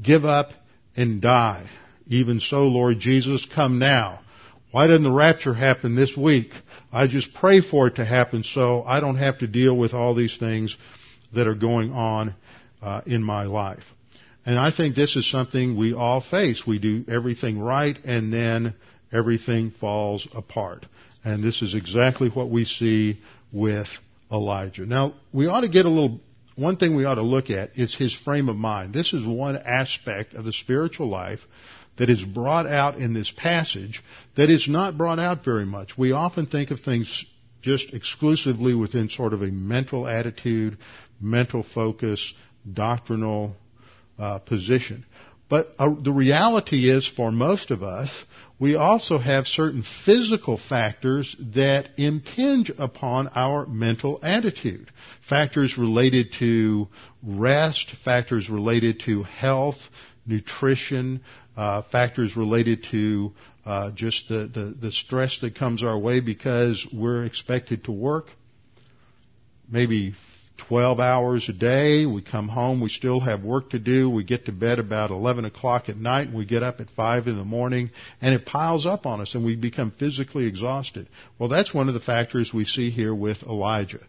give 0.01 0.25
up 0.25 0.49
and 0.95 1.21
die. 1.21 1.69
Even 2.07 2.39
so, 2.39 2.63
Lord 2.63 2.99
Jesus, 2.99 3.47
come 3.53 3.77
now. 3.77 4.21
Why 4.71 4.87
didn't 4.87 5.03
the 5.03 5.11
rapture 5.11 5.53
happen 5.53 5.95
this 5.95 6.17
week? 6.17 6.51
I 6.91 7.05
just 7.05 7.35
pray 7.35 7.61
for 7.61 7.87
it 7.87 7.95
to 7.97 8.05
happen 8.05 8.43
so 8.43 8.81
I 8.83 8.99
don't 8.99 9.17
have 9.17 9.39
to 9.39 9.47
deal 9.47 9.77
with 9.77 9.93
all 9.93 10.15
these 10.15 10.37
things 10.37 10.75
that 11.35 11.47
are 11.47 11.55
going 11.55 11.91
on 11.91 12.33
uh, 12.83 13.01
in 13.05 13.23
my 13.23 13.43
life. 13.43 13.83
And 14.45 14.59
I 14.59 14.71
think 14.71 14.95
this 14.95 15.15
is 15.15 15.29
something 15.29 15.77
we 15.77 15.93
all 15.93 16.21
face. 16.21 16.67
We 16.67 16.79
do 16.79 17.05
everything 17.07 17.59
right 17.59 17.97
and 18.03 18.31
then 18.31 18.75
everything 19.11 19.71
falls 19.71 20.27
apart. 20.35 20.85
And 21.23 21.41
this 21.43 21.61
is 21.61 21.75
exactly 21.75 22.27
what 22.29 22.49
we 22.49 22.65
see 22.65 23.21
with 23.53 23.87
Elijah. 24.29 24.85
Now, 24.85 25.13
we 25.31 25.47
ought 25.47 25.61
to 25.61 25.69
get 25.69 25.85
a 25.85 25.89
little, 25.89 26.19
one 26.55 26.75
thing 26.75 26.95
we 26.95 27.05
ought 27.05 27.15
to 27.15 27.21
look 27.21 27.49
at 27.49 27.77
is 27.77 27.95
his 27.95 28.13
frame 28.13 28.49
of 28.49 28.57
mind. 28.57 28.93
This 28.93 29.13
is 29.13 29.25
one 29.25 29.55
aspect 29.55 30.33
of 30.33 30.43
the 30.43 30.51
spiritual 30.51 31.07
life 31.07 31.39
that 31.97 32.09
is 32.09 32.23
brought 32.23 32.65
out 32.65 32.95
in 32.97 33.13
this 33.13 33.31
passage 33.31 34.03
that 34.35 34.49
is 34.49 34.67
not 34.67 34.97
brought 34.97 35.19
out 35.19 35.45
very 35.45 35.65
much. 35.65 35.97
We 35.97 36.11
often 36.11 36.47
think 36.47 36.71
of 36.71 36.81
things 36.81 37.25
just 37.61 37.93
exclusively 37.93 38.73
within 38.73 39.09
sort 39.09 39.31
of 39.33 39.41
a 39.41 39.47
mental 39.47 40.05
attitude, 40.05 40.77
mental 41.21 41.63
focus, 41.63 42.33
doctrinal 42.71 43.55
uh, 44.19 44.39
position. 44.39 45.05
But 45.49 45.73
uh, 45.77 45.93
the 46.01 46.11
reality 46.11 46.89
is, 46.89 47.07
for 47.07 47.31
most 47.31 47.71
of 47.71 47.83
us, 47.83 48.09
we 48.59 48.75
also 48.75 49.17
have 49.17 49.45
certain 49.45 49.83
physical 50.05 50.57
factors 50.57 51.35
that 51.53 51.89
impinge 51.97 52.71
upon 52.77 53.27
our 53.29 53.65
mental 53.65 54.19
attitude. 54.23 54.89
Factors 55.27 55.77
related 55.77 56.33
to 56.39 56.87
rest, 57.21 57.93
factors 58.05 58.49
related 58.49 59.01
to 59.01 59.23
health, 59.23 59.77
nutrition, 60.25 61.21
uh, 61.57 61.81
factors 61.91 62.37
related 62.37 62.85
to 62.91 63.33
uh, 63.65 63.91
just 63.91 64.27
the, 64.29 64.49
the, 64.53 64.75
the 64.79 64.91
stress 64.91 65.39
that 65.41 65.55
comes 65.55 65.83
our 65.83 65.97
way 65.97 66.19
because 66.19 66.87
we're 66.93 67.25
expected 67.25 67.83
to 67.83 67.91
work 67.91 68.27
maybe 69.69 70.13
12 70.67 70.99
hours 70.99 71.49
a 71.49 71.53
day. 71.53 72.05
We 72.05 72.21
come 72.21 72.47
home, 72.47 72.81
we 72.81 72.89
still 72.89 73.19
have 73.19 73.43
work 73.43 73.71
to 73.71 73.79
do. 73.79 74.09
We 74.09 74.23
get 74.23 74.45
to 74.45 74.51
bed 74.51 74.79
about 74.79 75.11
11 75.11 75.45
o'clock 75.45 75.89
at 75.89 75.97
night 75.97 76.27
and 76.27 76.37
we 76.37 76.45
get 76.45 76.63
up 76.63 76.79
at 76.79 76.89
5 76.91 77.27
in 77.27 77.37
the 77.37 77.43
morning 77.43 77.91
and 78.21 78.33
it 78.33 78.45
piles 78.45 78.85
up 78.85 79.05
on 79.05 79.21
us 79.21 79.35
and 79.35 79.45
we 79.45 79.55
become 79.55 79.91
physically 79.91 80.45
exhausted. 80.45 81.07
Well, 81.37 81.49
that's 81.49 81.73
one 81.73 81.87
of 81.87 81.93
the 81.93 81.99
factors 81.99 82.53
we 82.53 82.65
see 82.65 82.91
here 82.91 83.13
with 83.13 83.43
Elijah. 83.43 83.99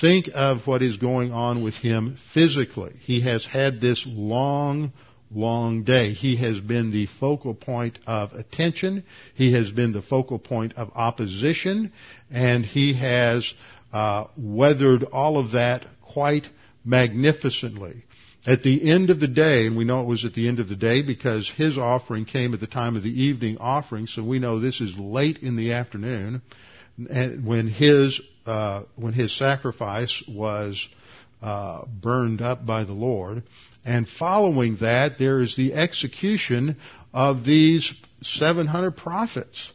Think 0.00 0.28
of 0.34 0.66
what 0.66 0.82
is 0.82 0.98
going 0.98 1.32
on 1.32 1.64
with 1.64 1.74
him 1.74 2.18
physically. 2.34 2.94
He 3.00 3.22
has 3.22 3.46
had 3.46 3.80
this 3.80 4.04
long, 4.06 4.92
long 5.30 5.84
day. 5.84 6.12
He 6.12 6.36
has 6.36 6.60
been 6.60 6.90
the 6.90 7.06
focal 7.18 7.54
point 7.54 7.98
of 8.06 8.32
attention. 8.34 9.04
He 9.34 9.54
has 9.54 9.70
been 9.70 9.92
the 9.92 10.02
focal 10.02 10.38
point 10.38 10.74
of 10.76 10.90
opposition 10.94 11.92
and 12.30 12.66
he 12.66 12.94
has 12.94 13.50
uh, 13.96 14.26
weathered 14.36 15.04
all 15.04 15.38
of 15.38 15.52
that 15.52 15.86
quite 16.02 16.44
magnificently. 16.84 18.04
At 18.46 18.62
the 18.62 18.90
end 18.90 19.08
of 19.08 19.20
the 19.20 19.26
day, 19.26 19.66
and 19.66 19.74
we 19.74 19.84
know 19.84 20.02
it 20.02 20.06
was 20.06 20.26
at 20.26 20.34
the 20.34 20.48
end 20.48 20.60
of 20.60 20.68
the 20.68 20.76
day 20.76 21.00
because 21.00 21.50
his 21.56 21.78
offering 21.78 22.26
came 22.26 22.52
at 22.52 22.60
the 22.60 22.66
time 22.66 22.94
of 22.94 23.02
the 23.02 23.22
evening 23.22 23.56
offering, 23.58 24.06
so 24.06 24.22
we 24.22 24.38
know 24.38 24.60
this 24.60 24.82
is 24.82 24.98
late 24.98 25.38
in 25.38 25.56
the 25.56 25.72
afternoon, 25.72 26.42
and 27.08 27.46
when 27.46 27.68
his 27.68 28.20
uh, 28.44 28.82
when 28.96 29.14
his 29.14 29.34
sacrifice 29.36 30.22
was 30.28 30.86
uh, 31.40 31.86
burned 31.86 32.42
up 32.42 32.66
by 32.66 32.84
the 32.84 32.92
Lord, 32.92 33.44
and 33.82 34.06
following 34.06 34.76
that, 34.82 35.18
there 35.18 35.40
is 35.40 35.56
the 35.56 35.72
execution 35.72 36.76
of 37.14 37.46
these 37.46 37.94
700 38.22 38.94
prophets. 38.94 39.72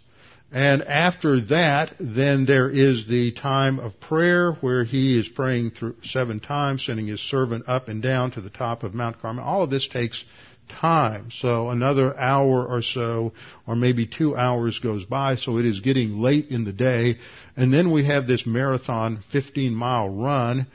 And 0.52 0.84
after 0.84 1.40
that, 1.46 1.96
then 1.98 2.46
there 2.46 2.70
is 2.70 3.08
the 3.08 3.32
time 3.32 3.80
of 3.80 4.00
prayer 4.02 4.52
where 4.54 4.84
he 4.84 5.18
is 5.18 5.30
praying 5.30 5.72
through 5.72 5.96
seven 6.04 6.42
times, 6.42 6.86
sending 6.86 7.08
his 7.08 7.22
servant 7.22 7.70
up 7.70 7.88
and 7.88 8.02
down 8.02 8.32
to 8.32 8.42
the 8.42 8.50
top 8.50 8.84
of 8.84 8.94
Mount 8.94 9.22
Carmel. 9.22 9.46
All 9.46 9.64
of 9.64 9.70
this 9.70 9.88
takes 9.88 10.26
time. 10.68 11.30
So 11.32 11.70
another 11.70 12.18
hour 12.20 12.66
or 12.66 12.82
so, 12.82 13.32
or 13.66 13.78
maybe 13.78 14.06
two 14.06 14.36
hours 14.36 14.80
goes 14.80 15.06
by, 15.06 15.36
so 15.36 15.58
it 15.58 15.66
is 15.66 15.80
getting 15.80 16.20
late 16.20 16.50
in 16.50 16.66
the 16.66 16.74
day. 16.74 17.18
And 17.56 17.74
then 17.74 17.92
we 17.92 18.06
have 18.08 18.28
this 18.28 18.46
marathon 18.46 19.24
15 19.32 19.74
mile 19.74 20.10
run 20.10 20.68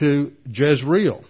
to 0.00 0.32
Jezreel. 0.46 1.24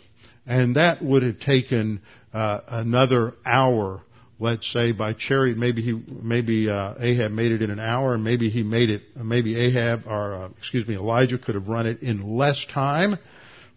And 0.46 0.76
that 0.76 1.02
would 1.02 1.22
have 1.22 1.40
taken 1.40 2.00
uh, 2.32 2.60
another 2.66 3.34
hour 3.44 4.02
let's 4.40 4.70
say 4.72 4.90
by 4.90 5.12
chariot 5.12 5.56
maybe 5.56 5.82
he 5.82 5.92
maybe 6.08 6.68
uh, 6.68 6.94
Ahab 6.98 7.30
made 7.30 7.52
it 7.52 7.62
in 7.62 7.70
an 7.70 7.78
hour 7.78 8.14
and 8.14 8.24
maybe 8.24 8.50
he 8.50 8.62
made 8.62 8.90
it 8.90 9.02
maybe 9.16 9.56
Ahab 9.56 10.06
or 10.06 10.34
uh, 10.34 10.48
excuse 10.58 10.88
me 10.88 10.96
Elijah 10.96 11.38
could 11.38 11.54
have 11.54 11.68
run 11.68 11.86
it 11.86 12.02
in 12.02 12.36
less 12.36 12.66
time 12.72 13.16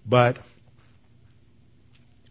but 0.06 0.38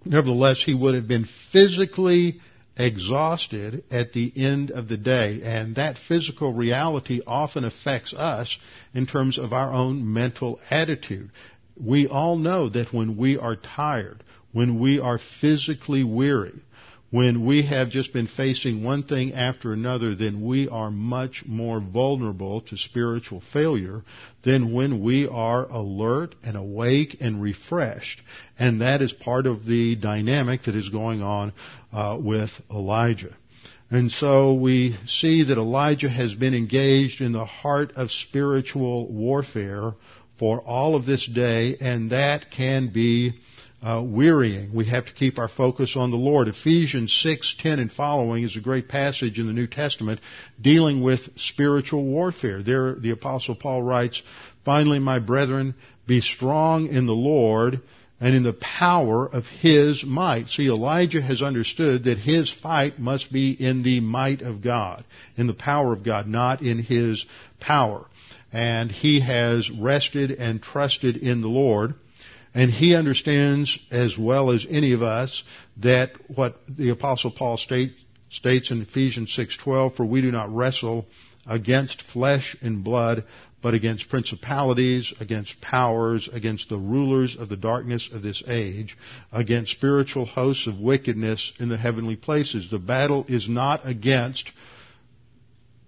nevertheless 0.04 0.62
he 0.64 0.74
would 0.74 0.94
have 0.94 1.06
been 1.06 1.28
physically 1.52 2.40
exhausted 2.76 3.84
at 3.90 4.14
the 4.14 4.32
end 4.34 4.70
of 4.70 4.88
the 4.88 4.96
day. 4.96 5.40
And 5.42 5.76
that 5.76 5.98
physical 6.08 6.54
reality 6.54 7.20
often 7.26 7.64
affects 7.64 8.14
us 8.14 8.58
in 8.94 9.06
terms 9.06 9.38
of 9.38 9.52
our 9.52 9.72
own 9.72 10.10
mental 10.10 10.58
attitude. 10.70 11.30
We 11.78 12.08
all 12.08 12.36
know 12.36 12.70
that 12.70 12.92
when 12.92 13.18
we 13.18 13.36
are 13.36 13.56
tired 13.56 14.24
when 14.52 14.78
we 14.78 15.00
are 15.00 15.18
physically 15.40 16.04
weary 16.04 16.60
when 17.12 17.44
we 17.44 17.66
have 17.66 17.90
just 17.90 18.14
been 18.14 18.26
facing 18.26 18.82
one 18.82 19.02
thing 19.02 19.34
after 19.34 19.74
another, 19.74 20.14
then 20.14 20.40
we 20.40 20.66
are 20.66 20.90
much 20.90 21.44
more 21.46 21.78
vulnerable 21.78 22.62
to 22.62 22.76
spiritual 22.78 23.42
failure 23.52 24.02
than 24.44 24.72
when 24.72 25.02
we 25.02 25.28
are 25.28 25.66
alert 25.66 26.34
and 26.42 26.56
awake 26.56 27.18
and 27.20 27.42
refreshed. 27.42 28.22
And 28.58 28.80
that 28.80 29.02
is 29.02 29.12
part 29.12 29.46
of 29.46 29.66
the 29.66 29.94
dynamic 29.94 30.62
that 30.62 30.74
is 30.74 30.88
going 30.88 31.22
on 31.22 31.52
uh, 31.92 32.16
with 32.18 32.50
Elijah. 32.70 33.36
And 33.90 34.10
so 34.10 34.54
we 34.54 34.96
see 35.06 35.44
that 35.44 35.58
Elijah 35.58 36.08
has 36.08 36.34
been 36.34 36.54
engaged 36.54 37.20
in 37.20 37.32
the 37.32 37.44
heart 37.44 37.92
of 37.94 38.10
spiritual 38.10 39.06
warfare 39.12 39.92
for 40.38 40.62
all 40.62 40.94
of 40.94 41.04
this 41.04 41.26
day, 41.26 41.76
and 41.78 42.10
that 42.10 42.50
can 42.50 42.90
be 42.90 43.34
uh, 43.82 44.00
wearying. 44.04 44.72
We 44.72 44.84
have 44.86 45.06
to 45.06 45.12
keep 45.12 45.38
our 45.38 45.48
focus 45.48 45.96
on 45.96 46.10
the 46.10 46.16
Lord. 46.16 46.48
Ephesians 46.48 47.12
6, 47.22 47.56
10 47.60 47.78
and 47.80 47.92
following 47.92 48.44
is 48.44 48.56
a 48.56 48.60
great 48.60 48.88
passage 48.88 49.38
in 49.38 49.46
the 49.46 49.52
New 49.52 49.66
Testament 49.66 50.20
dealing 50.60 51.02
with 51.02 51.20
spiritual 51.36 52.04
warfare. 52.04 52.62
There, 52.62 52.94
the 52.94 53.10
apostle 53.10 53.56
Paul 53.56 53.82
writes, 53.82 54.22
Finally, 54.64 55.00
my 55.00 55.18
brethren, 55.18 55.74
be 56.06 56.20
strong 56.20 56.86
in 56.86 57.06
the 57.06 57.12
Lord 57.12 57.80
and 58.20 58.36
in 58.36 58.44
the 58.44 58.52
power 58.52 59.26
of 59.26 59.46
His 59.46 60.04
might. 60.04 60.48
See, 60.48 60.68
Elijah 60.68 61.20
has 61.20 61.42
understood 61.42 62.04
that 62.04 62.18
his 62.18 62.52
fight 62.52 63.00
must 63.00 63.32
be 63.32 63.50
in 63.50 63.82
the 63.82 63.98
might 63.98 64.42
of 64.42 64.62
God, 64.62 65.04
in 65.36 65.48
the 65.48 65.54
power 65.54 65.92
of 65.92 66.04
God, 66.04 66.28
not 66.28 66.62
in 66.62 66.78
his 66.78 67.26
power. 67.58 68.06
And 68.52 68.92
he 68.92 69.18
has 69.20 69.68
rested 69.70 70.30
and 70.30 70.62
trusted 70.62 71.16
in 71.16 71.40
the 71.40 71.48
Lord. 71.48 71.94
And 72.54 72.70
he 72.70 72.94
understands 72.94 73.78
as 73.90 74.16
well 74.18 74.50
as 74.50 74.66
any 74.68 74.92
of 74.92 75.02
us 75.02 75.42
that 75.78 76.10
what 76.28 76.60
the 76.68 76.90
apostle 76.90 77.30
Paul 77.30 77.56
state, 77.56 77.94
states 78.30 78.70
in 78.70 78.82
Ephesians 78.82 79.34
6:12 79.36 79.96
for 79.96 80.04
we 80.04 80.20
do 80.20 80.30
not 80.30 80.54
wrestle 80.54 81.06
against 81.46 82.02
flesh 82.02 82.56
and 82.60 82.84
blood 82.84 83.24
but 83.62 83.74
against 83.74 84.08
principalities, 84.08 85.14
against 85.20 85.60
powers, 85.60 86.28
against 86.32 86.68
the 86.68 86.76
rulers 86.76 87.36
of 87.36 87.48
the 87.48 87.56
darkness 87.56 88.10
of 88.12 88.20
this 88.22 88.42
age, 88.48 88.96
against 89.30 89.70
spiritual 89.70 90.26
hosts 90.26 90.66
of 90.66 90.80
wickedness 90.80 91.52
in 91.60 91.68
the 91.68 91.76
heavenly 91.76 92.16
places. 92.16 92.70
The 92.70 92.80
battle 92.80 93.24
is 93.28 93.48
not 93.48 93.88
against 93.88 94.50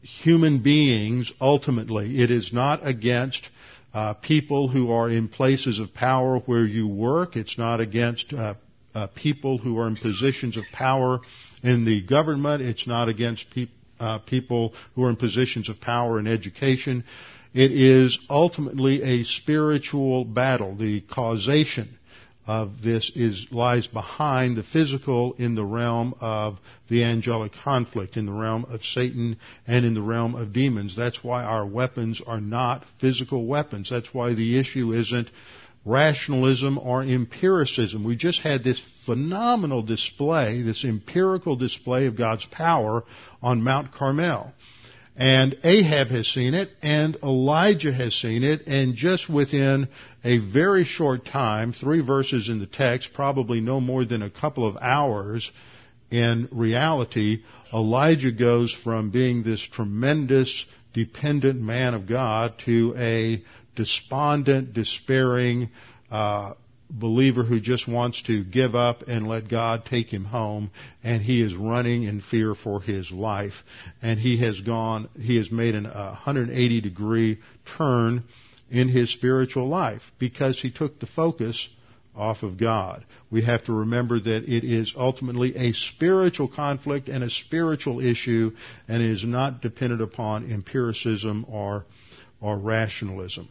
human 0.02 0.62
beings 0.62 1.32
ultimately. 1.40 2.22
It 2.22 2.30
is 2.30 2.52
not 2.52 2.86
against 2.86 3.48
uh, 3.94 4.14
people 4.14 4.68
who 4.68 4.90
are 4.90 5.08
in 5.08 5.28
places 5.28 5.78
of 5.78 5.94
power 5.94 6.40
where 6.40 6.66
you 6.66 6.88
work. 6.88 7.36
It's 7.36 7.56
not 7.56 7.80
against 7.80 8.32
uh, 8.32 8.54
uh, 8.94 9.06
people 9.14 9.58
who 9.58 9.78
are 9.78 9.86
in 9.86 9.96
positions 9.96 10.56
of 10.56 10.64
power 10.72 11.20
in 11.62 11.84
the 11.84 12.02
government. 12.02 12.62
It's 12.62 12.86
not 12.86 13.08
against 13.08 13.46
pe- 13.54 13.68
uh, 14.00 14.18
people 14.18 14.74
who 14.94 15.04
are 15.04 15.10
in 15.10 15.16
positions 15.16 15.68
of 15.68 15.80
power 15.80 16.18
in 16.18 16.26
education. 16.26 17.04
It 17.54 17.70
is 17.70 18.18
ultimately 18.28 19.00
a 19.02 19.24
spiritual 19.24 20.24
battle. 20.24 20.74
The 20.76 21.00
causation 21.02 21.96
of 22.46 22.82
this 22.82 23.10
is 23.14 23.46
lies 23.50 23.86
behind 23.86 24.56
the 24.56 24.62
physical 24.62 25.34
in 25.38 25.54
the 25.54 25.64
realm 25.64 26.14
of 26.20 26.58
the 26.88 27.04
angelic 27.04 27.52
conflict, 27.64 28.16
in 28.16 28.26
the 28.26 28.32
realm 28.32 28.66
of 28.68 28.82
Satan 28.84 29.38
and 29.66 29.86
in 29.86 29.94
the 29.94 30.02
realm 30.02 30.34
of 30.34 30.52
demons. 30.52 30.94
That's 30.96 31.24
why 31.24 31.44
our 31.44 31.66
weapons 31.66 32.20
are 32.26 32.40
not 32.40 32.84
physical 33.00 33.46
weapons. 33.46 33.88
That's 33.90 34.12
why 34.12 34.34
the 34.34 34.58
issue 34.58 34.92
isn't 34.92 35.30
rationalism 35.84 36.78
or 36.78 37.02
empiricism. 37.02 38.04
We 38.04 38.16
just 38.16 38.40
had 38.40 38.64
this 38.64 38.80
phenomenal 39.04 39.82
display, 39.82 40.62
this 40.62 40.84
empirical 40.84 41.56
display 41.56 42.06
of 42.06 42.16
God's 42.16 42.46
power 42.46 43.04
on 43.42 43.62
Mount 43.62 43.92
Carmel. 43.92 44.52
And 45.16 45.56
Ahab 45.62 46.08
has 46.08 46.26
seen 46.26 46.54
it, 46.54 46.70
and 46.82 47.16
Elijah 47.22 47.92
has 47.92 48.14
seen 48.14 48.42
it, 48.42 48.66
and 48.66 48.96
just 48.96 49.28
within 49.28 49.88
a 50.24 50.38
very 50.38 50.84
short 50.84 51.26
time, 51.26 51.72
three 51.72 52.00
verses 52.00 52.48
in 52.48 52.58
the 52.58 52.66
text, 52.66 53.10
probably 53.12 53.60
no 53.60 53.80
more 53.80 54.04
than 54.04 54.22
a 54.22 54.30
couple 54.30 54.66
of 54.66 54.76
hours, 54.80 55.50
in 56.10 56.48
reality, 56.50 57.42
Elijah 57.72 58.32
goes 58.32 58.72
from 58.72 59.10
being 59.10 59.42
this 59.42 59.60
tremendous, 59.60 60.64
dependent 60.92 61.60
man 61.60 61.92
of 61.94 62.06
God 62.06 62.54
to 62.64 62.94
a 62.96 63.44
despondent, 63.74 64.72
despairing, 64.72 65.70
uh, 66.10 66.54
believer 66.90 67.42
who 67.42 67.60
just 67.60 67.88
wants 67.88 68.22
to 68.22 68.44
give 68.44 68.74
up 68.74 69.02
and 69.08 69.26
let 69.26 69.48
God 69.48 69.84
take 69.86 70.12
him 70.12 70.24
home 70.24 70.70
and 71.02 71.22
he 71.22 71.42
is 71.42 71.54
running 71.54 72.04
in 72.04 72.20
fear 72.20 72.54
for 72.54 72.80
his 72.80 73.10
life. 73.10 73.54
And 74.02 74.20
he 74.20 74.38
has 74.44 74.60
gone 74.60 75.08
he 75.18 75.36
has 75.38 75.50
made 75.50 75.74
an 75.74 75.84
180 75.84 76.80
degree 76.82 77.40
turn 77.76 78.24
in 78.70 78.88
his 78.88 79.12
spiritual 79.12 79.68
life 79.68 80.02
because 80.18 80.60
he 80.60 80.70
took 80.70 80.98
the 81.00 81.06
focus 81.06 81.68
off 82.14 82.42
of 82.42 82.58
God. 82.58 83.04
We 83.30 83.42
have 83.42 83.64
to 83.64 83.72
remember 83.72 84.20
that 84.20 84.44
it 84.44 84.64
is 84.64 84.94
ultimately 84.96 85.56
a 85.56 85.72
spiritual 85.72 86.48
conflict 86.48 87.08
and 87.08 87.24
a 87.24 87.30
spiritual 87.30 88.00
issue 88.00 88.52
and 88.86 89.02
it 89.02 89.10
is 89.10 89.24
not 89.24 89.60
dependent 89.60 90.00
upon 90.00 90.50
empiricism 90.50 91.44
or 91.48 91.84
or 92.40 92.58
rationalism. 92.58 93.48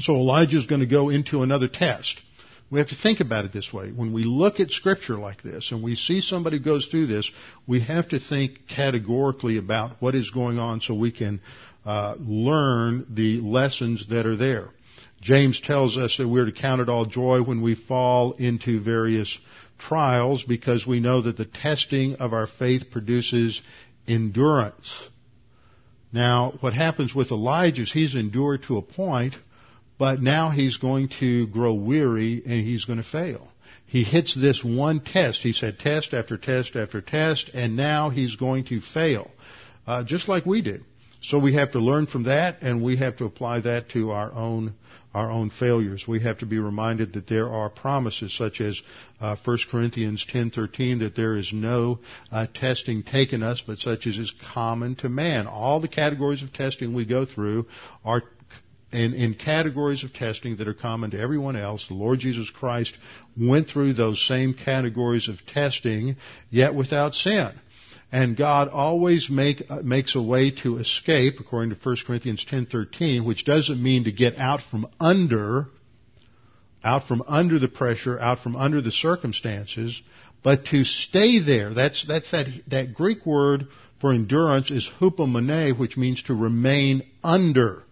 So 0.00 0.14
Elijah 0.14 0.58
is 0.58 0.66
going 0.66 0.80
to 0.80 0.86
go 0.86 1.08
into 1.08 1.42
another 1.42 1.68
test. 1.68 2.20
We 2.70 2.78
have 2.78 2.88
to 2.88 2.94
think 2.94 3.18
about 3.18 3.44
it 3.44 3.52
this 3.52 3.72
way. 3.72 3.90
When 3.90 4.12
we 4.12 4.22
look 4.22 4.60
at 4.60 4.70
scripture 4.70 5.16
like 5.16 5.42
this 5.42 5.72
and 5.72 5.82
we 5.82 5.96
see 5.96 6.20
somebody 6.20 6.60
goes 6.60 6.86
through 6.86 7.06
this, 7.06 7.28
we 7.66 7.80
have 7.80 8.08
to 8.10 8.20
think 8.20 8.68
categorically 8.68 9.56
about 9.56 10.00
what 10.00 10.14
is 10.14 10.30
going 10.30 10.58
on 10.58 10.80
so 10.80 10.94
we 10.94 11.10
can 11.10 11.40
uh, 11.84 12.14
learn 12.18 13.06
the 13.10 13.40
lessons 13.40 14.06
that 14.08 14.26
are 14.26 14.36
there. 14.36 14.68
James 15.20 15.60
tells 15.60 15.98
us 15.98 16.16
that 16.18 16.28
we're 16.28 16.46
to 16.46 16.52
count 16.52 16.80
it 16.80 16.88
all 16.88 17.04
joy 17.04 17.42
when 17.42 17.62
we 17.62 17.74
fall 17.74 18.32
into 18.32 18.82
various 18.82 19.38
trials 19.78 20.42
because 20.42 20.86
we 20.86 21.00
know 21.00 21.22
that 21.22 21.36
the 21.36 21.44
testing 21.44 22.16
of 22.16 22.32
our 22.32 22.46
faith 22.46 22.90
produces 22.90 23.60
endurance. 24.06 24.92
Now, 26.12 26.54
what 26.60 26.72
happens 26.72 27.14
with 27.14 27.30
Elijah 27.30 27.82
is 27.82 27.92
he's 27.92 28.14
endured 28.14 28.64
to 28.64 28.78
a 28.78 28.82
point 28.82 29.34
but 30.00 30.22
now 30.22 30.48
he's 30.48 30.78
going 30.78 31.10
to 31.20 31.46
grow 31.48 31.74
weary 31.74 32.42
and 32.46 32.66
he's 32.66 32.86
going 32.86 33.02
to 33.02 33.08
fail. 33.08 33.48
He 33.84 34.02
hits 34.02 34.34
this 34.34 34.64
one 34.64 35.00
test. 35.00 35.42
He 35.42 35.52
said 35.52 35.78
test 35.78 36.14
after 36.14 36.38
test 36.38 36.74
after 36.74 37.02
test, 37.02 37.50
and 37.52 37.76
now 37.76 38.08
he's 38.08 38.34
going 38.36 38.64
to 38.68 38.80
fail, 38.80 39.30
uh, 39.86 40.04
just 40.04 40.26
like 40.26 40.46
we 40.46 40.62
did. 40.62 40.84
So 41.22 41.38
we 41.38 41.54
have 41.54 41.72
to 41.72 41.78
learn 41.78 42.06
from 42.06 42.24
that, 42.24 42.58
and 42.62 42.82
we 42.82 42.96
have 42.96 43.16
to 43.18 43.24
apply 43.24 43.60
that 43.60 43.90
to 43.90 44.10
our 44.10 44.32
own 44.32 44.74
our 45.12 45.28
own 45.28 45.50
failures. 45.50 46.04
We 46.06 46.20
have 46.20 46.38
to 46.38 46.46
be 46.46 46.60
reminded 46.60 47.14
that 47.14 47.26
there 47.26 47.48
are 47.48 47.68
promises 47.68 48.32
such 48.36 48.60
as 48.60 48.80
uh, 49.20 49.34
1 49.44 49.58
Corinthians 49.68 50.24
10:13 50.32 51.00
that 51.00 51.16
there 51.16 51.36
is 51.36 51.52
no 51.52 51.98
uh, 52.30 52.46
testing 52.54 53.02
taken 53.02 53.42
us 53.42 53.60
but 53.66 53.78
such 53.78 54.06
as 54.06 54.16
is 54.16 54.32
common 54.54 54.94
to 54.96 55.08
man. 55.08 55.46
All 55.48 55.80
the 55.80 55.88
categories 55.88 56.42
of 56.42 56.52
testing 56.52 56.94
we 56.94 57.04
go 57.04 57.24
through 57.24 57.66
are 58.04 58.22
in, 58.92 59.14
in 59.14 59.34
categories 59.34 60.04
of 60.04 60.12
testing 60.12 60.56
that 60.56 60.68
are 60.68 60.74
common 60.74 61.10
to 61.10 61.18
everyone 61.18 61.56
else. 61.56 61.86
The 61.88 61.94
Lord 61.94 62.18
Jesus 62.20 62.50
Christ 62.50 62.96
went 63.36 63.68
through 63.68 63.94
those 63.94 64.24
same 64.26 64.54
categories 64.54 65.28
of 65.28 65.44
testing, 65.46 66.16
yet 66.50 66.74
without 66.74 67.14
sin. 67.14 67.52
And 68.12 68.36
God 68.36 68.68
always 68.68 69.30
make, 69.30 69.62
uh, 69.70 69.82
makes 69.82 70.16
a 70.16 70.22
way 70.22 70.50
to 70.62 70.78
escape, 70.78 71.34
according 71.38 71.70
to 71.70 71.76
1 71.76 72.04
Corinthians 72.06 72.44
10:13, 72.44 73.24
which 73.24 73.44
doesn't 73.44 73.80
mean 73.80 74.04
to 74.04 74.12
get 74.12 74.36
out 74.38 74.62
from 74.62 74.86
under, 74.98 75.68
out 76.82 77.06
from 77.06 77.22
under 77.28 77.58
the 77.58 77.68
pressure, 77.68 78.18
out 78.18 78.40
from 78.40 78.56
under 78.56 78.80
the 78.80 78.90
circumstances, 78.90 80.00
But 80.42 80.66
to 80.66 80.84
stay 80.84 81.38
there, 81.38 81.74
that's, 81.74 82.04
that's 82.06 82.30
that, 82.30 82.46
that 82.68 82.94
Greek 82.94 83.26
word 83.26 83.66
for 84.00 84.12
endurance 84.12 84.70
is 84.70 84.88
hupomone, 84.98 85.78
which 85.78 85.96
means 85.96 86.22
to 86.24 86.34
remain 86.34 87.02
under. 87.22 87.82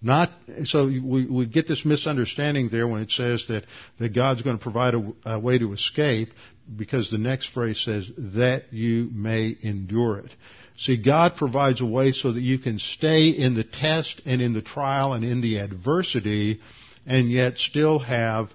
Not, 0.00 0.30
so 0.64 0.86
we, 0.86 1.26
we 1.26 1.46
get 1.46 1.66
this 1.66 1.84
misunderstanding 1.84 2.68
there 2.68 2.86
when 2.86 3.02
it 3.02 3.10
says 3.10 3.44
that, 3.48 3.64
that 3.98 4.14
God's 4.14 4.42
going 4.42 4.58
to 4.58 4.62
provide 4.62 4.94
a, 4.94 5.12
a 5.24 5.38
way 5.38 5.58
to 5.58 5.72
escape 5.72 6.30
because 6.76 7.10
the 7.10 7.18
next 7.18 7.50
phrase 7.52 7.80
says 7.80 8.10
that 8.16 8.72
you 8.72 9.10
may 9.12 9.56
endure 9.62 10.18
it. 10.18 10.30
See, 10.78 10.96
God 10.96 11.36
provides 11.36 11.80
a 11.80 11.86
way 11.86 12.12
so 12.12 12.32
that 12.32 12.40
you 12.40 12.58
can 12.58 12.78
stay 12.78 13.28
in 13.28 13.54
the 13.54 13.64
test 13.64 14.22
and 14.24 14.40
in 14.40 14.52
the 14.52 14.62
trial 14.62 15.12
and 15.12 15.24
in 15.24 15.40
the 15.40 15.58
adversity 15.58 16.60
and 17.06 17.30
yet 17.30 17.58
still 17.58 17.98
have 17.98 18.50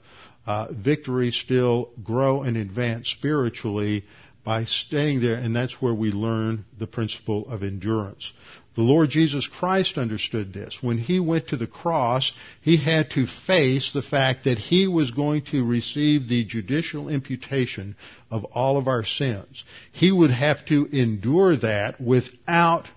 uh, 0.46 0.68
victory, 0.72 1.32
still 1.32 1.90
grow 2.04 2.44
and 2.44 2.56
advance 2.56 3.10
spiritually 3.10 4.04
by 4.46 4.66
staying 4.66 5.22
there, 5.22 5.36
and 5.36 5.56
that's 5.56 5.82
where 5.82 5.94
we 5.94 6.12
learn 6.12 6.66
the 6.78 6.88
principle 6.88 7.48
of 7.50 7.64
endurance. 7.64 8.32
The 8.76 8.82
Lord 8.82 9.10
Jesus 9.10 9.48
Christ 9.48 10.00
understood 10.00 10.52
this. 10.52 10.78
When 10.82 10.98
he 10.98 11.20
went 11.20 11.50
to 11.50 11.58
the 11.58 11.68
cross, 11.68 12.32
he 12.62 12.78
had 12.78 13.12
to 13.12 13.28
face 13.28 13.92
the 13.94 14.02
fact 14.02 14.46
that 14.46 14.58
he 14.58 14.88
was 14.88 15.12
going 15.12 15.44
to 15.52 15.64
receive 15.64 16.28
the 16.28 16.44
judicial 16.44 17.08
imputation 17.08 17.96
of 18.32 18.46
all 18.46 18.78
of 18.78 18.88
our 18.88 19.06
sins. 19.06 19.64
He 19.92 20.12
would 20.12 20.32
have 20.32 20.66
to 20.68 20.86
endure 20.92 21.56
that 21.58 22.02
without 22.02 22.88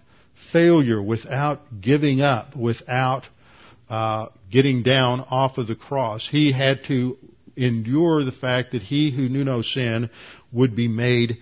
failure, 0.50 1.02
without 1.02 1.80
giving 1.82 2.22
up, 2.22 2.56
without 2.56 3.24
uh, 3.90 4.28
getting 4.50 4.82
down 4.82 5.20
off 5.20 5.58
of 5.58 5.66
the 5.66 5.76
cross. 5.76 6.26
He 6.26 6.52
had 6.52 6.84
to 6.84 7.18
endure 7.54 8.24
the 8.24 8.32
fact 8.32 8.72
that 8.72 8.82
he 8.82 9.10
who 9.10 9.28
knew 9.28 9.44
no 9.44 9.62
sin 9.62 10.10
would 10.52 10.74
be 10.74 10.88
made 10.88 11.38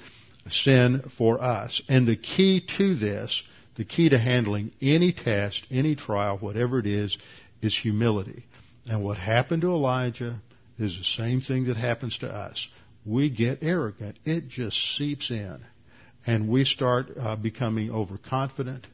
sin 0.51 1.11
for 1.17 1.43
us. 1.43 1.83
And 1.89 2.07
the 2.07 2.17
key 2.17 2.67
to 2.79 2.95
this, 2.97 3.43
the 3.77 3.85
key 3.85 4.09
to 4.09 4.19
handling 4.19 4.73
any 4.81 5.13
test, 5.13 5.65
any 5.71 5.97
trial, 5.97 6.39
whatever 6.39 6.79
it 6.79 6.87
is, 6.87 7.17
is 7.61 7.77
humility. 7.77 8.45
And 8.87 9.03
what 9.03 9.17
happened 9.17 9.63
to 9.63 9.73
Elijah 9.73 10.41
is 10.79 10.97
the 10.97 11.05
same 11.05 11.41
thing 11.41 11.67
that 11.67 11.77
happens 11.77 12.19
to 12.19 12.29
us. 12.29 12.67
We 13.05 13.31
get 13.31 13.59
arrogant. 13.63 14.19
It 14.25 14.49
just 14.49 14.77
seeps 14.97 15.31
in. 15.31 15.65
And 16.27 16.49
we 16.49 16.65
start 16.65 17.09
uh, 17.19 17.37
becoming 17.37 17.91
overconfident. 17.91 18.87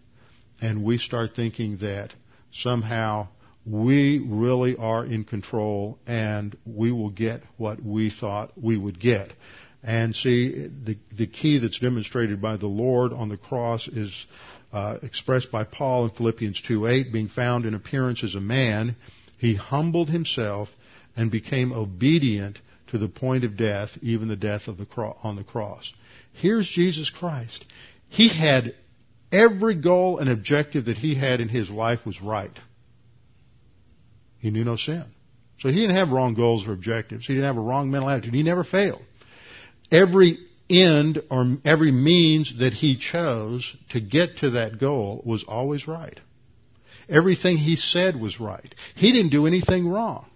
And 0.61 0.85
we 0.85 0.99
start 0.99 1.33
thinking 1.35 1.79
that 1.79 2.13
somehow 2.53 3.29
we 3.65 4.19
really 4.19 4.77
are 4.77 5.05
in 5.05 5.25
control 5.25 5.99
and 6.07 6.57
we 6.65 6.93
will 6.93 7.11
get 7.11 7.43
what 7.57 7.83
we 7.83 8.11
thought 8.11 8.53
we 8.61 8.77
would 8.77 8.99
get. 8.99 9.33
And 9.83 10.15
see, 10.15 10.69
the, 10.69 10.99
the 11.17 11.27
key 11.27 11.59
that's 11.59 11.79
demonstrated 11.79 12.43
by 12.43 12.57
the 12.57 12.67
Lord 12.67 13.13
on 13.13 13.29
the 13.29 13.37
cross 13.37 13.89
is 13.89 14.13
uh, 14.73 14.97
expressed 15.03 15.51
by 15.51 15.65
Paul 15.65 16.05
in 16.05 16.11
Philippians 16.11 16.63
2:8, 16.69 17.13
being 17.13 17.29
found 17.29 17.67
in 17.67 17.75
appearance 17.75 18.23
as 18.23 18.35
a 18.35 18.41
man, 18.41 18.97
he 19.39 19.55
humbled 19.55 20.11
himself 20.11 20.69
and 21.17 21.31
became 21.31 21.73
obedient 21.73 22.59
to 22.89 22.99
the 22.99 23.09
point 23.09 23.45
of 23.45 23.57
death, 23.57 23.91
even 24.03 24.29
the 24.29 24.37
death 24.37 24.69
of 24.69 24.77
the 24.77 24.87
cro- 24.87 25.17
on 25.23 25.37
the 25.37 25.45
cross. 25.45 25.93
Here's 26.33 26.69
Jesus 26.69 27.11
Christ. 27.11 27.65
He 28.09 28.29
had 28.29 28.75
every 29.33 29.75
goal 29.75 30.19
and 30.19 30.29
objective 30.29 30.87
that 30.87 30.99
he 30.99 31.15
had 31.15 31.41
in 31.41 31.49
his 31.49 31.71
life 31.71 32.05
was 32.05 32.21
right. 32.21 32.57
He 34.39 34.51
knew 34.51 34.65
no 34.65 34.77
sin. 34.77 35.05
So 35.61 35.69
he 35.69 35.75
didn't 35.75 35.97
have 35.97 36.11
wrong 36.11 36.35
goals 36.35 36.67
or 36.67 36.73
objectives. 36.73 37.27
He 37.27 37.35
didn't 37.35 37.47
have 37.47 37.59
a 37.59 37.61
wrong 37.61 37.91
mental 37.91 38.09
attitude. 38.09 38.35
He 38.35 38.43
never 38.43 38.65
failed. 38.65 39.03
Every 39.93 40.39
end 40.71 41.23
or 41.31 41.59
every 41.65 41.93
means 41.93 42.59
that 42.59 42.73
he 42.73 42.97
chose 42.97 43.77
to 43.91 44.01
get 44.01 44.39
to 44.39 44.51
that 44.51 44.79
goal 44.79 45.23
was 45.25 45.45
always 45.47 45.89
right. 45.89 46.19
Everything 47.09 47.57
he 47.57 47.77
said 47.77 48.19
was 48.19 48.39
right. 48.39 48.75
He 48.95 49.13
didn't 49.13 49.33
do 49.33 49.47
anything 49.47 49.89
wrong. 49.89 50.27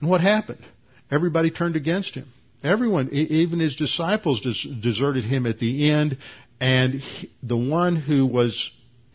And 0.00 0.08
what 0.08 0.20
happened? 0.20 0.64
Everybody 1.10 1.50
turned 1.50 1.76
against 1.76 2.14
him. 2.14 2.32
Everyone, 2.62 3.10
even 3.10 3.58
his 3.58 3.74
disciples 3.74 4.40
deserted 4.80 5.24
him 5.24 5.46
at 5.46 5.58
the 5.58 5.90
end, 5.90 6.16
and 6.60 7.02
the 7.42 7.56
one 7.56 7.96
who 7.96 8.24
was 8.24 8.70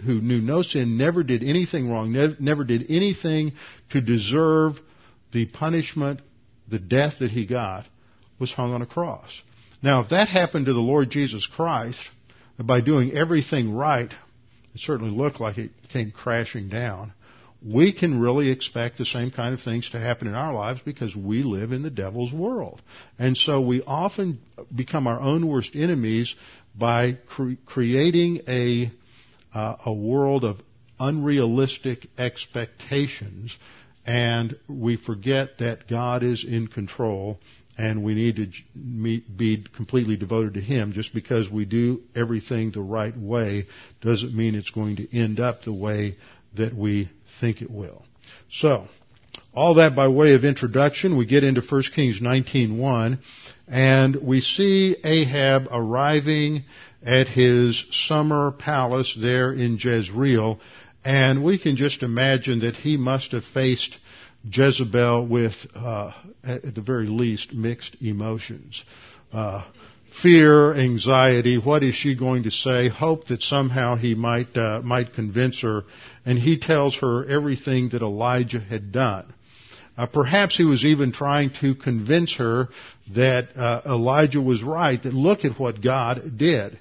who 0.05 0.21
knew 0.21 0.39
no 0.39 0.61
sin, 0.61 0.97
never 0.97 1.23
did 1.23 1.43
anything 1.43 1.89
wrong, 1.89 2.11
never 2.39 2.63
did 2.63 2.85
anything 2.89 3.53
to 3.89 4.01
deserve 4.01 4.79
the 5.31 5.45
punishment, 5.45 6.19
the 6.67 6.77
death 6.77 7.15
that 7.19 7.31
he 7.31 7.45
got, 7.45 7.85
was 8.37 8.51
hung 8.51 8.73
on 8.73 8.81
a 8.81 8.85
cross. 8.85 9.31
Now, 9.81 10.01
if 10.01 10.09
that 10.09 10.27
happened 10.27 10.65
to 10.65 10.73
the 10.73 10.79
Lord 10.79 11.09
Jesus 11.09 11.45
Christ, 11.45 11.99
by 12.59 12.81
doing 12.81 13.13
everything 13.13 13.73
right, 13.73 14.11
it 14.73 14.79
certainly 14.79 15.15
looked 15.15 15.39
like 15.39 15.57
it 15.57 15.71
came 15.91 16.11
crashing 16.11 16.69
down. 16.69 17.13
We 17.65 17.91
can 17.91 18.19
really 18.19 18.49
expect 18.51 18.97
the 18.97 19.05
same 19.05 19.31
kind 19.31 19.53
of 19.53 19.61
things 19.61 19.89
to 19.91 19.99
happen 19.99 20.27
in 20.27 20.35
our 20.35 20.53
lives 20.53 20.81
because 20.83 21.15
we 21.15 21.43
live 21.43 21.71
in 21.71 21.81
the 21.81 21.89
devil's 21.89 22.31
world. 22.31 22.81
And 23.17 23.35
so 23.35 23.61
we 23.61 23.81
often 23.81 24.39
become 24.73 25.07
our 25.07 25.19
own 25.19 25.47
worst 25.47 25.75
enemies 25.75 26.33
by 26.75 27.17
cre- 27.27 27.53
creating 27.65 28.41
a 28.47 28.91
uh, 29.53 29.75
a 29.85 29.93
world 29.93 30.43
of 30.43 30.59
unrealistic 30.99 32.07
expectations, 32.17 33.55
and 34.05 34.55
we 34.67 34.97
forget 34.97 35.57
that 35.59 35.87
God 35.87 36.23
is 36.23 36.45
in 36.47 36.67
control, 36.67 37.39
and 37.77 38.03
we 38.03 38.15
need 38.15 38.35
to 38.37 39.21
be 39.35 39.65
completely 39.75 40.17
devoted 40.17 40.55
to 40.55 40.61
Him. 40.61 40.93
Just 40.93 41.13
because 41.13 41.49
we 41.49 41.65
do 41.65 42.01
everything 42.15 42.71
the 42.71 42.81
right 42.81 43.15
way 43.15 43.67
doesn't 44.01 44.35
mean 44.35 44.55
it's 44.55 44.71
going 44.71 44.95
to 44.97 45.17
end 45.17 45.39
up 45.39 45.63
the 45.63 45.73
way 45.73 46.17
that 46.55 46.73
we 46.73 47.09
think 47.39 47.61
it 47.61 47.69
will. 47.69 48.03
So, 48.51 48.87
all 49.53 49.75
that 49.75 49.95
by 49.95 50.07
way 50.07 50.33
of 50.33 50.43
introduction, 50.43 51.17
we 51.17 51.25
get 51.25 51.43
into 51.43 51.61
1 51.61 51.83
Kings 51.93 52.19
19.1, 52.19 53.19
and 53.67 54.15
we 54.15 54.41
see 54.41 54.95
Ahab 55.03 55.67
arriving 55.71 56.63
at 57.03 57.27
his 57.27 57.85
summer 57.91 58.51
palace 58.51 59.17
there 59.19 59.51
in 59.51 59.77
Jezreel, 59.77 60.59
and 61.05 61.43
we 61.43 61.59
can 61.59 61.75
just 61.75 62.03
imagine 62.03 62.59
that 62.61 62.75
he 62.75 62.97
must 62.97 63.31
have 63.31 63.45
faced 63.45 63.97
Jezebel 64.43 65.27
with, 65.27 65.55
uh, 65.75 66.11
at 66.43 66.75
the 66.75 66.81
very 66.81 67.07
least, 67.07 67.53
mixed 67.53 67.95
emotions. 68.01 68.83
Uh, 69.33 69.65
fear, 70.21 70.73
anxiety, 70.73 71.57
what 71.57 71.83
is 71.83 71.95
she 71.95 72.15
going 72.15 72.43
to 72.43 72.51
say? 72.51 72.89
Hope 72.89 73.27
that 73.27 73.41
somehow 73.41 73.95
he 73.95 74.15
might, 74.15 74.55
uh, 74.55 74.81
might 74.83 75.13
convince 75.13 75.61
her. 75.61 75.83
And 76.25 76.37
he 76.39 76.59
tells 76.59 76.95
her 76.97 77.25
everything 77.27 77.89
that 77.89 78.01
Elijah 78.01 78.59
had 78.59 78.91
done. 78.91 79.33
Uh, 79.97 80.05
perhaps 80.05 80.55
he 80.55 80.63
was 80.63 80.85
even 80.85 81.11
trying 81.11 81.51
to 81.59 81.73
convince 81.73 82.35
her 82.35 82.67
that 83.15 83.57
uh, 83.57 83.81
Elijah 83.85 84.41
was 84.41 84.61
right, 84.61 85.01
that 85.01 85.13
look 85.13 85.43
at 85.43 85.59
what 85.59 85.81
God 85.81 86.37
did. 86.37 86.77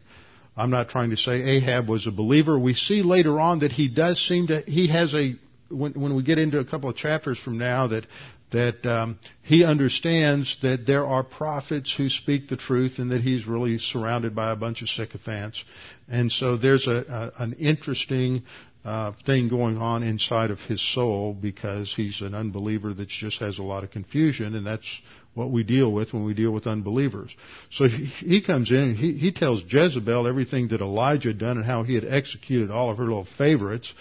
I'm 0.57 0.71
not 0.71 0.88
trying 0.88 1.11
to 1.11 1.16
say 1.16 1.42
Ahab 1.42 1.88
was 1.88 2.07
a 2.07 2.11
believer. 2.11 2.59
We 2.59 2.75
see 2.75 3.03
later 3.03 3.38
on 3.40 3.61
that 3.61 3.73
he 3.73 3.88
does 3.88 4.21
seem 4.27 4.49
to, 4.49 4.62
he 4.62 4.88
has 4.88 5.14
a, 5.14 5.35
when, 5.68 5.92
when 5.92 6.14
we 6.14 6.22
get 6.22 6.38
into 6.38 6.59
a 6.59 6.64
couple 6.64 6.88
of 6.88 6.96
chapters 6.96 7.38
from 7.38 7.59
now, 7.59 7.88
that, 7.88 8.07
that 8.52 8.87
um, 8.87 9.18
he 9.42 9.64
understands 9.64 10.57
that 10.62 10.87
there 10.87 11.07
are 11.07 11.22
prophets 11.22 11.92
who 11.96 12.09
speak 12.09 12.48
the 12.48 12.57
truth 12.57 12.98
and 12.98 13.11
that 13.11 13.20
he's 13.20 13.46
really 13.46 13.79
surrounded 13.79 14.35
by 14.35 14.52
a 14.52 14.57
bunch 14.57 14.83
of 14.83 14.88
sycophants. 14.88 15.62
And 16.09 16.31
so 16.31 16.57
there's 16.57 16.87
a, 16.87 17.33
a 17.38 17.42
an 17.42 17.55
interesting 17.55 18.44
uh, 18.85 19.12
thing 19.24 19.48
going 19.48 19.79
on 19.79 20.05
inside 20.05 20.52
of 20.52 20.61
his 20.61 20.81
soul 20.94 21.35
because 21.35 21.92
he's 21.94 22.20
an 22.20 22.35
unbeliever 22.35 22.94
that 22.94 23.09
just 23.09 23.40
has 23.40 23.59
a 23.59 23.62
lot 23.62 23.83
of 23.83 23.90
confusion, 23.90 24.55
and 24.55 24.64
that's 24.64 24.88
what 25.35 25.50
we 25.50 25.64
deal 25.64 25.92
with 25.92 26.12
when 26.12 26.24
we 26.24 26.35
deal 26.35 26.52
with 26.52 26.68
unbelievers. 26.68 27.35
So 27.70 27.88
he, 27.88 28.05
he 28.05 28.40
comes 28.40 28.70
in 28.70 28.76
and 28.76 28.96
he, 28.96 29.14
he 29.14 29.33
tells 29.33 29.62
Jezebel 29.66 30.29
everything 30.29 30.68
that 30.68 30.81
Elijah 30.81 31.29
had 31.29 31.38
done 31.38 31.57
and 31.57 31.66
how 31.66 31.83
he 31.83 31.94
had 31.94 32.05
executed 32.05 32.70
all 32.70 32.90
of 32.90 32.98
her 32.98 33.05
little 33.05 33.26
favorites. 33.37 33.92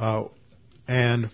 Uh, 0.00 0.24
and 0.86 1.30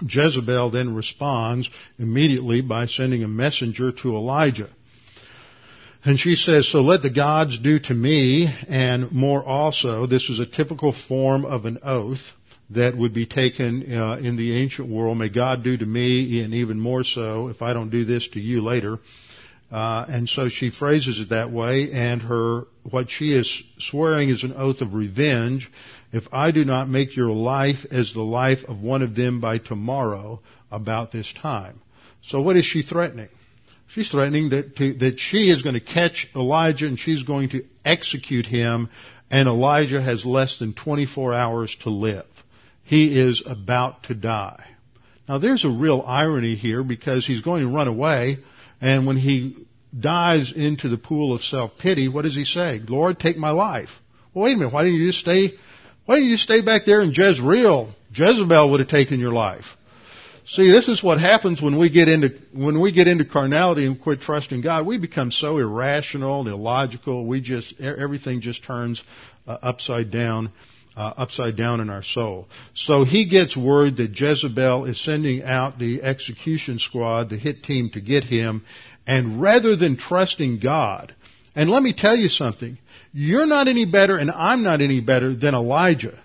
Jezebel 0.00 0.70
then 0.70 0.94
responds 0.94 1.68
immediately 1.98 2.60
by 2.60 2.86
sending 2.86 3.22
a 3.22 3.28
messenger 3.28 3.92
to 3.92 4.16
Elijah. 4.16 4.70
And 6.04 6.18
she 6.18 6.34
says, 6.34 6.68
so 6.68 6.80
let 6.80 7.02
the 7.02 7.10
gods 7.10 7.58
do 7.60 7.78
to 7.78 7.94
me 7.94 8.52
and 8.68 9.12
more 9.12 9.44
also. 9.44 10.06
This 10.06 10.28
is 10.28 10.40
a 10.40 10.46
typical 10.46 10.92
form 10.92 11.44
of 11.44 11.64
an 11.64 11.78
oath 11.84 12.18
that 12.70 12.96
would 12.96 13.14
be 13.14 13.26
taken 13.26 13.92
uh, 13.92 14.16
in 14.16 14.36
the 14.36 14.60
ancient 14.60 14.88
world. 14.88 15.18
May 15.18 15.28
God 15.28 15.62
do 15.62 15.76
to 15.76 15.86
me, 15.86 16.42
and 16.42 16.54
even 16.54 16.80
more 16.80 17.04
so, 17.04 17.48
if 17.48 17.62
I 17.62 17.72
don't 17.72 17.90
do 17.90 18.04
this 18.04 18.26
to 18.28 18.40
you 18.40 18.62
later. 18.62 18.98
Uh, 19.70 20.04
and 20.08 20.28
so 20.28 20.48
she 20.48 20.70
phrases 20.70 21.20
it 21.20 21.30
that 21.30 21.50
way, 21.50 21.90
and 21.92 22.20
her 22.22 22.64
what 22.90 23.10
she 23.10 23.32
is 23.32 23.62
swearing 23.78 24.28
is 24.28 24.42
an 24.42 24.54
oath 24.54 24.80
of 24.80 24.92
revenge. 24.92 25.70
If 26.12 26.24
I 26.32 26.50
do 26.50 26.64
not 26.64 26.88
make 26.88 27.16
your 27.16 27.30
life 27.30 27.86
as 27.90 28.12
the 28.12 28.20
life 28.20 28.64
of 28.68 28.80
one 28.80 29.02
of 29.02 29.14
them 29.14 29.40
by 29.40 29.58
tomorrow, 29.58 30.40
about 30.72 31.12
this 31.12 31.32
time. 31.40 31.80
So 32.22 32.40
what 32.40 32.56
is 32.56 32.64
she 32.64 32.82
threatening? 32.82 33.28
She's 33.88 34.10
threatening 34.10 34.48
that, 34.50 34.74
to, 34.76 34.94
that 34.94 35.20
she 35.20 35.50
is 35.50 35.62
going 35.62 35.74
to 35.74 35.80
catch 35.80 36.26
Elijah 36.34 36.86
and 36.86 36.98
she's 36.98 37.22
going 37.22 37.50
to 37.50 37.64
execute 37.84 38.46
him 38.46 38.88
and 39.30 39.48
Elijah 39.48 40.00
has 40.00 40.24
less 40.24 40.58
than 40.58 40.72
24 40.72 41.34
hours 41.34 41.76
to 41.82 41.90
live. 41.90 42.26
He 42.84 43.18
is 43.18 43.42
about 43.44 44.04
to 44.04 44.14
die. 44.14 44.64
Now 45.28 45.38
there's 45.38 45.64
a 45.64 45.70
real 45.70 46.02
irony 46.06 46.54
here 46.54 46.82
because 46.82 47.26
he's 47.26 47.42
going 47.42 47.62
to 47.62 47.74
run 47.74 47.88
away 47.88 48.38
and 48.80 49.06
when 49.06 49.18
he 49.18 49.66
dives 49.98 50.52
into 50.56 50.88
the 50.88 50.96
pool 50.96 51.34
of 51.34 51.42
self-pity, 51.42 52.08
what 52.08 52.22
does 52.22 52.34
he 52.34 52.46
say? 52.46 52.80
Lord, 52.88 53.20
take 53.20 53.36
my 53.36 53.50
life. 53.50 53.90
Well, 54.32 54.44
wait 54.44 54.54
a 54.54 54.56
minute. 54.56 54.72
Why 54.72 54.84
didn't 54.84 55.00
you 55.00 55.08
just 55.08 55.20
stay, 55.20 55.50
why 56.04 56.16
didn't 56.16 56.30
you 56.30 56.36
stay 56.36 56.62
back 56.62 56.82
there 56.84 57.00
in 57.00 57.12
Jezreel? 57.12 57.94
Jezebel 58.12 58.70
would 58.70 58.80
have 58.80 58.88
taken 58.88 59.20
your 59.20 59.32
life. 59.32 59.64
See, 60.44 60.72
this 60.72 60.88
is 60.88 61.02
what 61.02 61.20
happens 61.20 61.62
when 61.62 61.78
we 61.78 61.88
get 61.88 62.08
into 62.08 62.30
when 62.52 62.80
we 62.80 62.90
get 62.90 63.06
into 63.06 63.24
carnality 63.24 63.86
and 63.86 64.00
quit 64.00 64.20
trusting 64.20 64.60
God. 64.60 64.86
We 64.86 64.98
become 64.98 65.30
so 65.30 65.58
irrational 65.58 66.40
and 66.40 66.48
illogical. 66.48 67.26
We 67.26 67.40
just 67.40 67.80
everything 67.80 68.40
just 68.40 68.64
turns 68.64 69.02
uh, 69.46 69.58
upside 69.62 70.10
down, 70.10 70.50
uh, 70.96 71.12
upside 71.16 71.56
down 71.56 71.80
in 71.80 71.90
our 71.90 72.02
soul. 72.02 72.48
So 72.74 73.04
he 73.04 73.28
gets 73.28 73.56
word 73.56 73.98
that 73.98 74.18
Jezebel 74.18 74.86
is 74.86 75.02
sending 75.02 75.44
out 75.44 75.78
the 75.78 76.02
execution 76.02 76.80
squad, 76.80 77.30
the 77.30 77.36
hit 77.36 77.62
team, 77.62 77.90
to 77.90 78.00
get 78.00 78.24
him, 78.24 78.64
and 79.06 79.40
rather 79.40 79.76
than 79.76 79.96
trusting 79.96 80.58
God, 80.58 81.14
and 81.54 81.70
let 81.70 81.84
me 81.84 81.92
tell 81.92 82.16
you 82.16 82.28
something, 82.28 82.78
you're 83.12 83.46
not 83.46 83.68
any 83.68 83.84
better, 83.84 84.16
and 84.16 84.30
I'm 84.30 84.62
not 84.62 84.80
any 84.80 85.00
better 85.00 85.34
than 85.34 85.54
Elijah. 85.54 86.18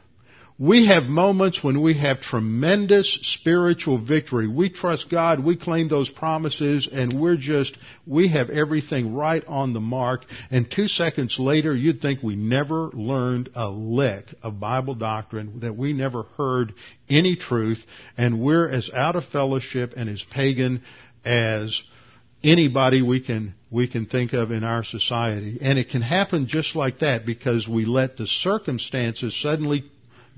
We 0.60 0.88
have 0.88 1.04
moments 1.04 1.64
when 1.64 1.84
we 1.84 1.94
have 2.00 2.20
tremendous 2.20 3.20
spiritual 3.22 4.00
victory. 4.00 4.48
We 4.48 4.70
trust 4.70 5.08
God, 5.08 5.40
we 5.40 5.56
claim 5.56 5.88
those 5.88 6.10
promises, 6.10 6.90
and 6.92 7.14
we're 7.14 7.38
just, 7.38 7.78
we 8.08 8.30
have 8.30 8.50
everything 8.50 9.14
right 9.14 9.46
on 9.46 9.74
the 9.74 9.80
mark. 9.80 10.26
And 10.50 10.70
two 10.70 10.88
seconds 10.88 11.38
later, 11.38 11.76
you'd 11.76 12.02
think 12.02 12.24
we 12.24 12.36
never 12.36 12.90
learned 12.94 13.52
a 13.54 13.70
lick 13.70 14.34
of 14.42 14.60
Bible 14.60 14.96
doctrine, 14.96 15.60
that 15.60 15.78
we 15.78 15.94
never 15.94 16.24
heard 16.38 16.74
any 17.08 17.36
truth, 17.36 17.86
and 18.18 18.42
we're 18.42 18.68
as 18.68 18.90
out 18.92 19.16
of 19.16 19.26
fellowship 19.26 19.94
and 19.96 20.10
as 20.10 20.24
pagan 20.24 20.82
as 21.24 21.80
anybody 22.48 23.02
we 23.02 23.22
can 23.22 23.54
we 23.70 23.88
can 23.88 24.06
think 24.06 24.32
of 24.34 24.52
in 24.52 24.64
our 24.64 24.84
society 24.84 25.58
and 25.62 25.78
it 25.78 25.90
can 25.90 26.02
happen 26.02 26.48
just 26.48 26.76
like 26.76 27.00
that 27.00 27.26
because 27.26 27.68
we 27.68 27.84
let 27.84 28.16
the 28.16 28.26
circumstances 28.26 29.38
suddenly 29.42 29.84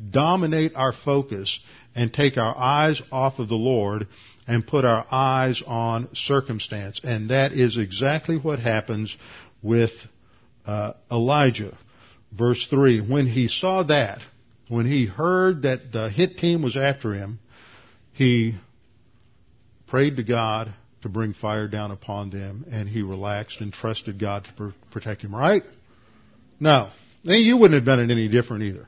dominate 0.10 0.74
our 0.76 0.94
focus 0.94 1.60
and 1.96 2.14
take 2.14 2.38
our 2.38 2.58
eyes 2.58 3.02
off 3.12 3.40
of 3.40 3.50
the 3.50 3.56
Lord 3.56 4.08
and 4.48 4.66
put 4.66 4.86
our 4.86 5.06
eyes 5.12 5.62
on 5.66 6.10
circumstance. 6.14 7.00
And 7.04 7.30
that 7.30 7.52
is 7.52 7.78
exactly 7.78 8.38
what 8.38 8.60
happens 8.60 9.16
with 9.62 9.92
uh, 10.66 10.94
Elijah. 11.12 11.78
Verse 12.32 12.66
3, 12.70 13.02
when 13.02 13.28
he 13.28 13.48
saw 13.48 13.84
that, 13.84 14.20
when 14.68 14.86
he 14.86 15.06
heard 15.06 15.64
that 15.64 15.92
the 15.92 16.10
hit 16.10 16.38
team 16.38 16.62
was 16.62 16.78
after 16.78 17.14
him, 17.14 17.40
he 18.14 18.56
prayed 19.88 20.18
to 20.18 20.24
God 20.24 20.74
to 21.02 21.10
bring 21.10 21.34
fire 21.34 21.68
down 21.68 21.92
upon 21.92 22.30
them, 22.30 22.66
and 22.72 22.88
he 22.88 23.02
relaxed 23.02 23.62
and 23.62 23.72
trusted 23.72 24.20
God 24.20 24.48
to 24.58 24.74
protect 24.92 25.22
him, 25.22 25.36
right? 25.36 25.64
No. 26.60 26.90
You 27.24 27.58
wouldn't 27.58 27.76
have 27.76 27.86
done 27.86 28.00
it 28.00 28.12
any 28.12 28.28
different 28.28 28.64
either. 28.64 28.88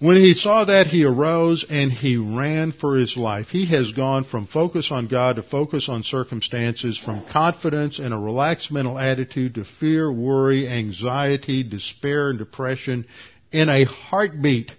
When 0.00 0.16
he 0.16 0.34
saw 0.34 0.64
that, 0.64 0.88
he 0.88 1.04
arose 1.04 1.64
and 1.68 1.90
he 1.90 2.16
ran 2.16 2.72
for 2.72 2.96
his 2.96 3.16
life. 3.16 3.46
He 3.48 3.66
has 3.66 3.92
gone 3.92 4.24
from 4.24 4.46
focus 4.46 4.90
on 4.90 5.06
God 5.06 5.36
to 5.36 5.42
focus 5.42 5.88
on 5.88 6.02
circumstances, 6.02 6.98
from 6.98 7.24
confidence 7.30 8.00
and 8.00 8.12
a 8.12 8.18
relaxed 8.18 8.72
mental 8.72 8.98
attitude 8.98 9.54
to 9.54 9.64
fear, 9.64 10.12
worry, 10.12 10.68
anxiety, 10.68 11.62
despair, 11.62 12.30
and 12.30 12.38
depression 12.38 13.06
in 13.52 13.68
a 13.68 13.84
heartbeat, 13.84 14.72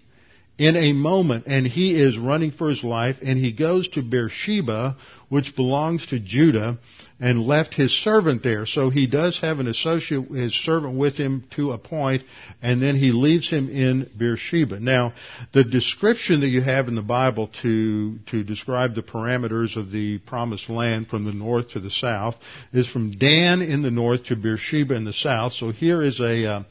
in 0.57 0.75
a 0.75 0.93
moment. 0.93 1.45
And 1.47 1.65
he 1.65 1.95
is 1.95 2.17
running 2.17 2.51
for 2.51 2.69
his 2.69 2.83
life 2.83 3.17
and 3.21 3.37
he 3.37 3.51
goes 3.51 3.87
to 3.89 4.01
Beersheba, 4.01 4.97
which 5.29 5.55
belongs 5.55 6.05
to 6.07 6.19
Judah, 6.19 6.77
and 7.19 7.47
left 7.47 7.73
his 7.73 7.91
servant 8.03 8.43
there. 8.43 8.65
So 8.65 8.89
he 8.89 9.07
does 9.07 9.39
have 9.39 9.59
an 9.59 9.67
associate, 9.67 10.29
his 10.29 10.53
servant 10.53 10.97
with 10.97 11.15
him 11.15 11.45
to 11.55 11.71
a 11.71 11.77
point, 11.77 12.23
and 12.61 12.81
then 12.81 12.95
he 12.95 13.11
leaves 13.11 13.49
him 13.49 13.69
in 13.69 14.09
Beersheba. 14.17 14.79
Now, 14.79 15.13
the 15.53 15.63
description 15.63 16.41
that 16.41 16.49
you 16.49 16.61
have 16.61 16.89
in 16.89 16.95
the 16.95 17.01
Bible 17.01 17.49
to, 17.61 18.19
to 18.31 18.43
describe 18.43 18.95
the 18.95 19.01
parameters 19.01 19.77
of 19.77 19.91
the 19.91 20.19
promised 20.19 20.69
land 20.69 21.07
from 21.07 21.23
the 21.23 21.31
north 21.31 21.69
to 21.69 21.79
the 21.79 21.91
south 21.91 22.35
is 22.73 22.87
from 22.87 23.11
Dan 23.11 23.61
in 23.61 23.81
the 23.81 23.91
north 23.91 24.25
to 24.25 24.35
Beersheba 24.35 24.93
in 24.93 25.05
the 25.05 25.13
south. 25.13 25.53
So 25.53 25.71
here 25.71 26.03
is 26.03 26.19
a, 26.19 26.45
uh, 26.45 26.63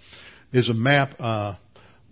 is 0.53 0.69
a 0.69 0.75
map, 0.75 1.15
uh, 1.19 1.55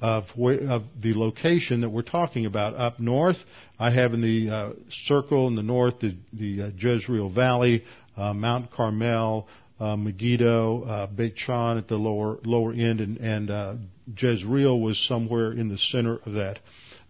of, 0.02 0.24
of, 0.36 0.82
the 1.00 1.14
location 1.14 1.80
that 1.80 1.88
we're 1.88 2.02
talking 2.02 2.44
about. 2.44 2.74
Up 2.74 3.00
north, 3.00 3.38
I 3.78 3.90
have 3.90 4.12
in 4.12 4.20
the 4.20 4.50
uh, 4.50 4.70
circle 5.06 5.48
in 5.48 5.54
the 5.54 5.62
north 5.62 6.00
the, 6.00 6.16
the 6.32 6.62
uh, 6.62 6.70
Jezreel 6.76 7.30
Valley 7.30 7.84
uh, 8.16 8.34
Mount 8.34 8.70
Carmel, 8.70 9.48
uh, 9.80 9.96
Megiddo, 9.96 10.84
uh, 10.84 11.06
Beit 11.06 11.38
Shan 11.38 11.78
at 11.78 11.88
the 11.88 11.96
lower 11.96 12.38
lower 12.44 12.72
end, 12.72 13.00
and, 13.00 13.18
and 13.18 13.50
uh, 13.50 13.74
Jezreel 14.16 14.78
was 14.78 14.98
somewhere 14.98 15.52
in 15.52 15.68
the 15.68 15.78
center 15.78 16.18
of 16.24 16.34
that 16.34 16.58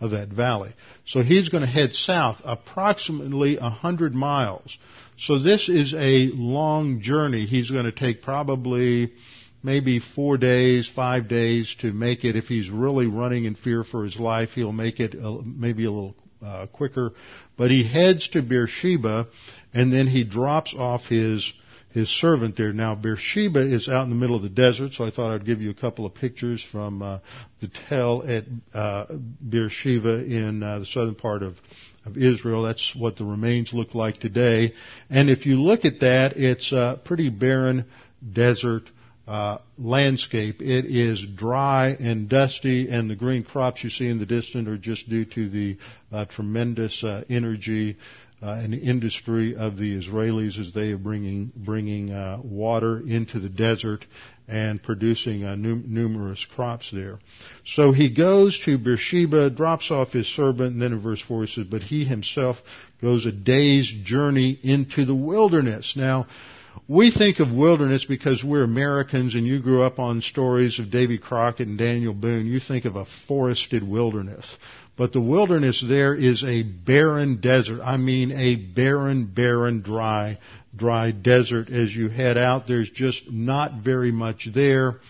of 0.00 0.12
that 0.12 0.28
valley. 0.28 0.74
So 1.06 1.22
he's 1.22 1.48
going 1.48 1.62
to 1.62 1.68
head 1.68 1.94
south 1.94 2.40
approximately 2.44 3.58
a 3.58 3.70
hundred 3.70 4.14
miles. 4.14 4.76
So 5.18 5.38
this 5.38 5.68
is 5.68 5.94
a 5.94 6.30
long 6.32 7.00
journey. 7.00 7.46
He's 7.46 7.70
going 7.70 7.84
to 7.84 7.92
take 7.92 8.22
probably 8.22 9.12
maybe 9.62 10.00
four 10.00 10.36
days, 10.36 10.90
five 10.94 11.28
days 11.28 11.74
to 11.80 11.92
make 11.92 12.24
it. 12.24 12.36
If 12.36 12.46
he's 12.46 12.70
really 12.70 13.06
running 13.06 13.44
in 13.44 13.54
fear 13.54 13.84
for 13.84 14.04
his 14.04 14.18
life, 14.18 14.50
he'll 14.50 14.72
make 14.72 15.00
it 15.00 15.14
maybe 15.14 15.84
a 15.84 15.90
little 15.90 16.16
uh, 16.44 16.66
quicker. 16.66 17.12
But 17.56 17.70
he 17.70 17.86
heads 17.86 18.28
to 18.30 18.42
Beersheba, 18.42 19.28
and 19.72 19.92
then 19.92 20.06
he 20.06 20.24
drops 20.24 20.74
off 20.76 21.02
his 21.04 21.52
his 21.90 22.08
servant 22.08 22.56
there. 22.56 22.72
Now 22.72 22.94
Beersheba 22.94 23.60
is 23.60 23.86
out 23.86 24.04
in 24.04 24.08
the 24.08 24.16
middle 24.16 24.34
of 24.34 24.42
the 24.42 24.48
desert, 24.48 24.92
so 24.94 25.04
I 25.04 25.10
thought 25.10 25.34
I'd 25.34 25.44
give 25.44 25.60
you 25.60 25.68
a 25.68 25.74
couple 25.74 26.06
of 26.06 26.14
pictures 26.14 26.66
from 26.72 27.02
uh, 27.02 27.18
the 27.60 27.68
tell 27.90 28.22
at 28.26 28.44
uh, 28.72 29.06
Beersheba 29.46 30.24
in 30.24 30.62
uh, 30.62 30.78
the 30.80 30.86
southern 30.86 31.14
part 31.14 31.42
of 31.42 31.56
of 32.04 32.16
Israel. 32.16 32.62
That's 32.62 32.94
what 32.96 33.16
the 33.16 33.24
remains 33.24 33.72
look 33.72 33.94
like 33.94 34.18
today. 34.18 34.74
And 35.10 35.30
if 35.30 35.46
you 35.46 35.60
look 35.60 35.84
at 35.84 36.00
that, 36.00 36.36
it's 36.36 36.72
a 36.72 37.00
pretty 37.04 37.28
barren 37.28 37.84
desert 38.32 38.90
uh, 39.26 39.58
landscape. 39.78 40.60
It 40.60 40.84
is 40.86 41.24
dry 41.36 41.90
and 41.90 42.28
dusty, 42.28 42.88
and 42.88 43.08
the 43.08 43.14
green 43.14 43.44
crops 43.44 43.84
you 43.84 43.90
see 43.90 44.08
in 44.08 44.18
the 44.18 44.26
distance 44.26 44.68
are 44.68 44.78
just 44.78 45.08
due 45.08 45.24
to 45.26 45.48
the 45.48 45.78
uh, 46.10 46.24
tremendous 46.26 47.02
uh, 47.04 47.24
energy 47.28 47.96
uh, 48.42 48.50
and 48.54 48.74
industry 48.74 49.54
of 49.54 49.76
the 49.76 49.96
Israelis 49.96 50.58
as 50.58 50.72
they 50.72 50.90
are 50.90 50.98
bringing 50.98 51.52
bringing 51.54 52.10
uh, 52.10 52.38
water 52.42 52.98
into 52.98 53.38
the 53.38 53.48
desert 53.48 54.04
and 54.48 54.82
producing 54.82 55.44
uh, 55.44 55.54
num- 55.54 55.84
numerous 55.86 56.44
crops 56.56 56.90
there. 56.92 57.20
So 57.64 57.92
he 57.92 58.12
goes 58.12 58.60
to 58.64 58.76
Beersheba, 58.76 59.50
drops 59.50 59.92
off 59.92 60.10
his 60.10 60.26
servant, 60.26 60.72
and 60.72 60.82
then 60.82 60.92
in 60.92 61.00
verse 61.00 61.22
four 61.22 61.44
he 61.44 61.52
says, 61.52 61.66
"But 61.70 61.82
he 61.82 62.04
himself 62.04 62.56
goes 63.00 63.24
a 63.24 63.32
day's 63.32 63.88
journey 64.02 64.58
into 64.64 65.04
the 65.04 65.14
wilderness." 65.14 65.94
Now 65.96 66.26
we 66.88 67.10
think 67.10 67.38
of 67.38 67.50
wilderness 67.50 68.04
because 68.04 68.42
we're 68.42 68.64
Americans 68.64 69.34
and 69.34 69.46
you 69.46 69.60
grew 69.60 69.82
up 69.82 69.98
on 69.98 70.20
stories 70.20 70.78
of 70.78 70.90
Davy 70.90 71.18
Crockett 71.18 71.68
and 71.68 71.78
Daniel 71.78 72.14
Boone. 72.14 72.46
You 72.46 72.60
think 72.60 72.84
of 72.84 72.96
a 72.96 73.06
forested 73.28 73.82
wilderness. 73.82 74.44
But 74.96 75.12
the 75.12 75.20
wilderness 75.20 75.82
there 75.86 76.14
is 76.14 76.44
a 76.44 76.62
barren 76.62 77.40
desert. 77.40 77.80
I 77.82 77.96
mean 77.96 78.30
a 78.32 78.56
barren, 78.56 79.24
barren, 79.26 79.80
dry, 79.80 80.38
dry 80.76 81.12
desert. 81.12 81.70
As 81.70 81.94
you 81.94 82.08
head 82.08 82.36
out, 82.36 82.66
there's 82.66 82.90
just 82.90 83.30
not 83.30 83.82
very 83.82 84.12
much 84.12 84.48
there. 84.54 85.00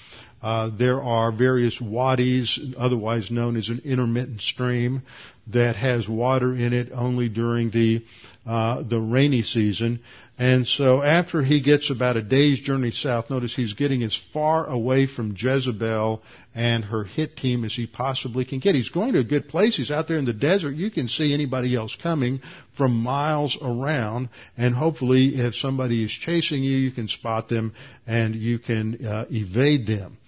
Uh, 0.40 0.70
there 0.76 1.00
are 1.00 1.30
various 1.30 1.80
wadis, 1.80 2.58
otherwise 2.76 3.30
known 3.30 3.56
as 3.56 3.68
an 3.68 3.80
intermittent 3.84 4.40
stream, 4.40 5.02
that 5.48 5.76
has 5.76 6.08
water 6.08 6.54
in 6.54 6.72
it 6.72 6.90
only 6.92 7.28
during 7.28 7.70
the 7.70 8.04
uh, 8.44 8.82
the 8.82 9.00
rainy 9.00 9.42
season. 9.42 10.00
And 10.42 10.66
so 10.66 11.04
after 11.04 11.40
he 11.40 11.60
gets 11.60 11.88
about 11.88 12.16
a 12.16 12.20
day's 12.20 12.58
journey 12.58 12.90
south, 12.90 13.30
notice 13.30 13.54
he's 13.54 13.74
getting 13.74 14.02
as 14.02 14.20
far 14.32 14.66
away 14.66 15.06
from 15.06 15.36
Jezebel 15.38 16.20
and 16.52 16.84
her 16.84 17.04
hit 17.04 17.36
team 17.36 17.64
as 17.64 17.72
he 17.72 17.86
possibly 17.86 18.44
can 18.44 18.58
get. 18.58 18.74
He's 18.74 18.88
going 18.88 19.12
to 19.12 19.20
a 19.20 19.24
good 19.24 19.46
place. 19.46 19.76
He's 19.76 19.92
out 19.92 20.08
there 20.08 20.16
in 20.16 20.24
the 20.24 20.32
desert. 20.32 20.74
You 20.74 20.90
can 20.90 21.06
see 21.06 21.32
anybody 21.32 21.76
else 21.76 21.96
coming 22.02 22.40
from 22.76 22.92
miles 22.92 23.56
around. 23.62 24.30
And 24.56 24.74
hopefully 24.74 25.36
if 25.36 25.54
somebody 25.54 26.02
is 26.02 26.10
chasing 26.10 26.64
you, 26.64 26.76
you 26.76 26.90
can 26.90 27.06
spot 27.06 27.48
them 27.48 27.72
and 28.08 28.34
you 28.34 28.58
can 28.58 29.06
uh, 29.06 29.26
evade 29.30 29.86
them. 29.86 30.18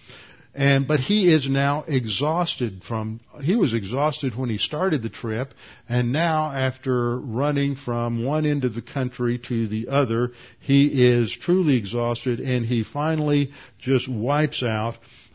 And, 0.55 0.87
but 0.87 1.01
he 1.01 1.33
is 1.33 1.49
now 1.49 1.85
exhausted 1.89 2.83
from, 2.87 3.21
he 3.43 3.57
was 3.57 3.75
exhausted 3.75 4.37
when 4.37 4.51
he 4.51 4.59
started 4.59 5.03
the 5.03 5.09
trip, 5.09 5.53
and 5.89 6.13
now 6.13 6.53
after 6.53 7.19
running 7.19 7.75
from 7.75 8.25
one 8.25 8.47
end 8.47 8.65
of 8.65 8.75
the 8.75 8.83
country 8.83 9.39
to 9.49 9.67
the 9.67 9.89
other, 9.89 10.31
he 10.61 10.87
is 10.87 11.37
truly 11.37 11.77
exhausted 11.77 12.39
and 12.39 12.65
he 12.65 12.85
finally 12.85 13.51
just 13.81 14.09
wipes 14.09 14.63
out. 14.63 14.95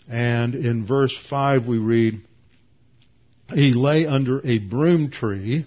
And 0.10 0.56
in 0.56 0.86
verse 0.86 1.16
5 1.30 1.68
we 1.68 1.80
read, 1.80 2.22
he 3.54 3.74
lay 3.74 4.06
under 4.06 4.40
a 4.46 4.60
broom 4.60 5.12
tree. 5.12 5.66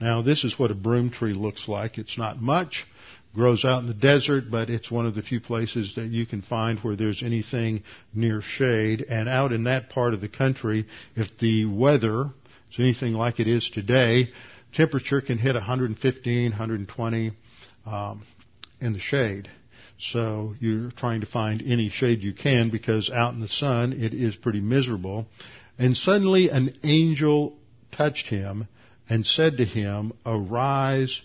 Now 0.00 0.22
this 0.22 0.42
is 0.42 0.58
what 0.58 0.72
a 0.72 0.74
broom 0.74 1.10
tree 1.10 1.34
looks 1.34 1.68
like. 1.68 1.98
It's 1.98 2.18
not 2.18 2.42
much 2.42 2.84
grows 3.38 3.64
out 3.64 3.80
in 3.80 3.86
the 3.86 3.94
desert, 3.94 4.50
but 4.50 4.68
it's 4.68 4.90
one 4.90 5.06
of 5.06 5.14
the 5.14 5.22
few 5.22 5.40
places 5.40 5.94
that 5.94 6.08
you 6.08 6.26
can 6.26 6.42
find 6.42 6.80
where 6.80 6.96
there's 6.96 7.22
anything 7.22 7.84
near 8.12 8.42
shade. 8.42 9.06
And 9.08 9.28
out 9.28 9.52
in 9.52 9.64
that 9.64 9.90
part 9.90 10.12
of 10.12 10.20
the 10.20 10.28
country, 10.28 10.88
if 11.14 11.28
the 11.38 11.64
weather 11.64 12.30
is 12.72 12.80
anything 12.80 13.12
like 13.12 13.38
it 13.38 13.46
is 13.46 13.70
today, 13.72 14.30
temperature 14.74 15.20
can 15.20 15.38
hit 15.38 15.54
115, 15.54 16.50
120 16.50 17.32
um, 17.86 18.24
in 18.80 18.92
the 18.92 18.98
shade. 18.98 19.48
So 20.00 20.54
you're 20.58 20.90
trying 20.90 21.20
to 21.20 21.26
find 21.26 21.62
any 21.62 21.90
shade 21.90 22.24
you 22.24 22.34
can 22.34 22.70
because 22.70 23.08
out 23.08 23.34
in 23.34 23.40
the 23.40 23.46
sun 23.46 23.92
it 23.92 24.14
is 24.14 24.34
pretty 24.34 24.60
miserable. 24.60 25.26
And 25.78 25.96
suddenly 25.96 26.50
an 26.50 26.76
angel 26.82 27.56
touched 27.92 28.26
him 28.26 28.66
and 29.08 29.24
said 29.24 29.58
to 29.58 29.64
him, 29.64 30.12
Arise 30.26 31.20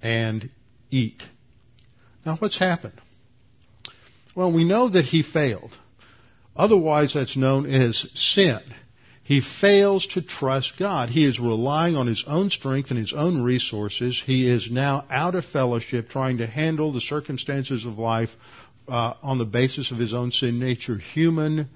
and 0.00 0.48
eat. 0.90 1.22
Now, 2.24 2.36
what's 2.36 2.58
happened? 2.58 3.00
Well, 4.34 4.52
we 4.52 4.64
know 4.64 4.88
that 4.88 5.04
he 5.04 5.22
failed. 5.22 5.76
Otherwise, 6.56 7.14
that's 7.14 7.36
known 7.36 7.66
as 7.66 8.06
sin. 8.14 8.60
He 9.22 9.42
fails 9.60 10.06
to 10.14 10.22
trust 10.22 10.72
God. 10.78 11.10
He 11.10 11.26
is 11.26 11.38
relying 11.38 11.96
on 11.96 12.06
his 12.06 12.24
own 12.26 12.50
strength 12.50 12.90
and 12.90 12.98
his 12.98 13.12
own 13.12 13.42
resources. 13.42 14.20
He 14.24 14.48
is 14.48 14.70
now 14.70 15.04
out 15.10 15.34
of 15.34 15.44
fellowship, 15.44 16.08
trying 16.08 16.38
to 16.38 16.46
handle 16.46 16.92
the 16.92 17.00
circumstances 17.00 17.84
of 17.84 17.98
life 17.98 18.30
uh, 18.88 19.14
on 19.22 19.38
the 19.38 19.44
basis 19.44 19.90
of 19.90 19.98
his 19.98 20.14
own 20.14 20.32
sin 20.32 20.58
nature. 20.58 20.96
Human, 20.96 21.68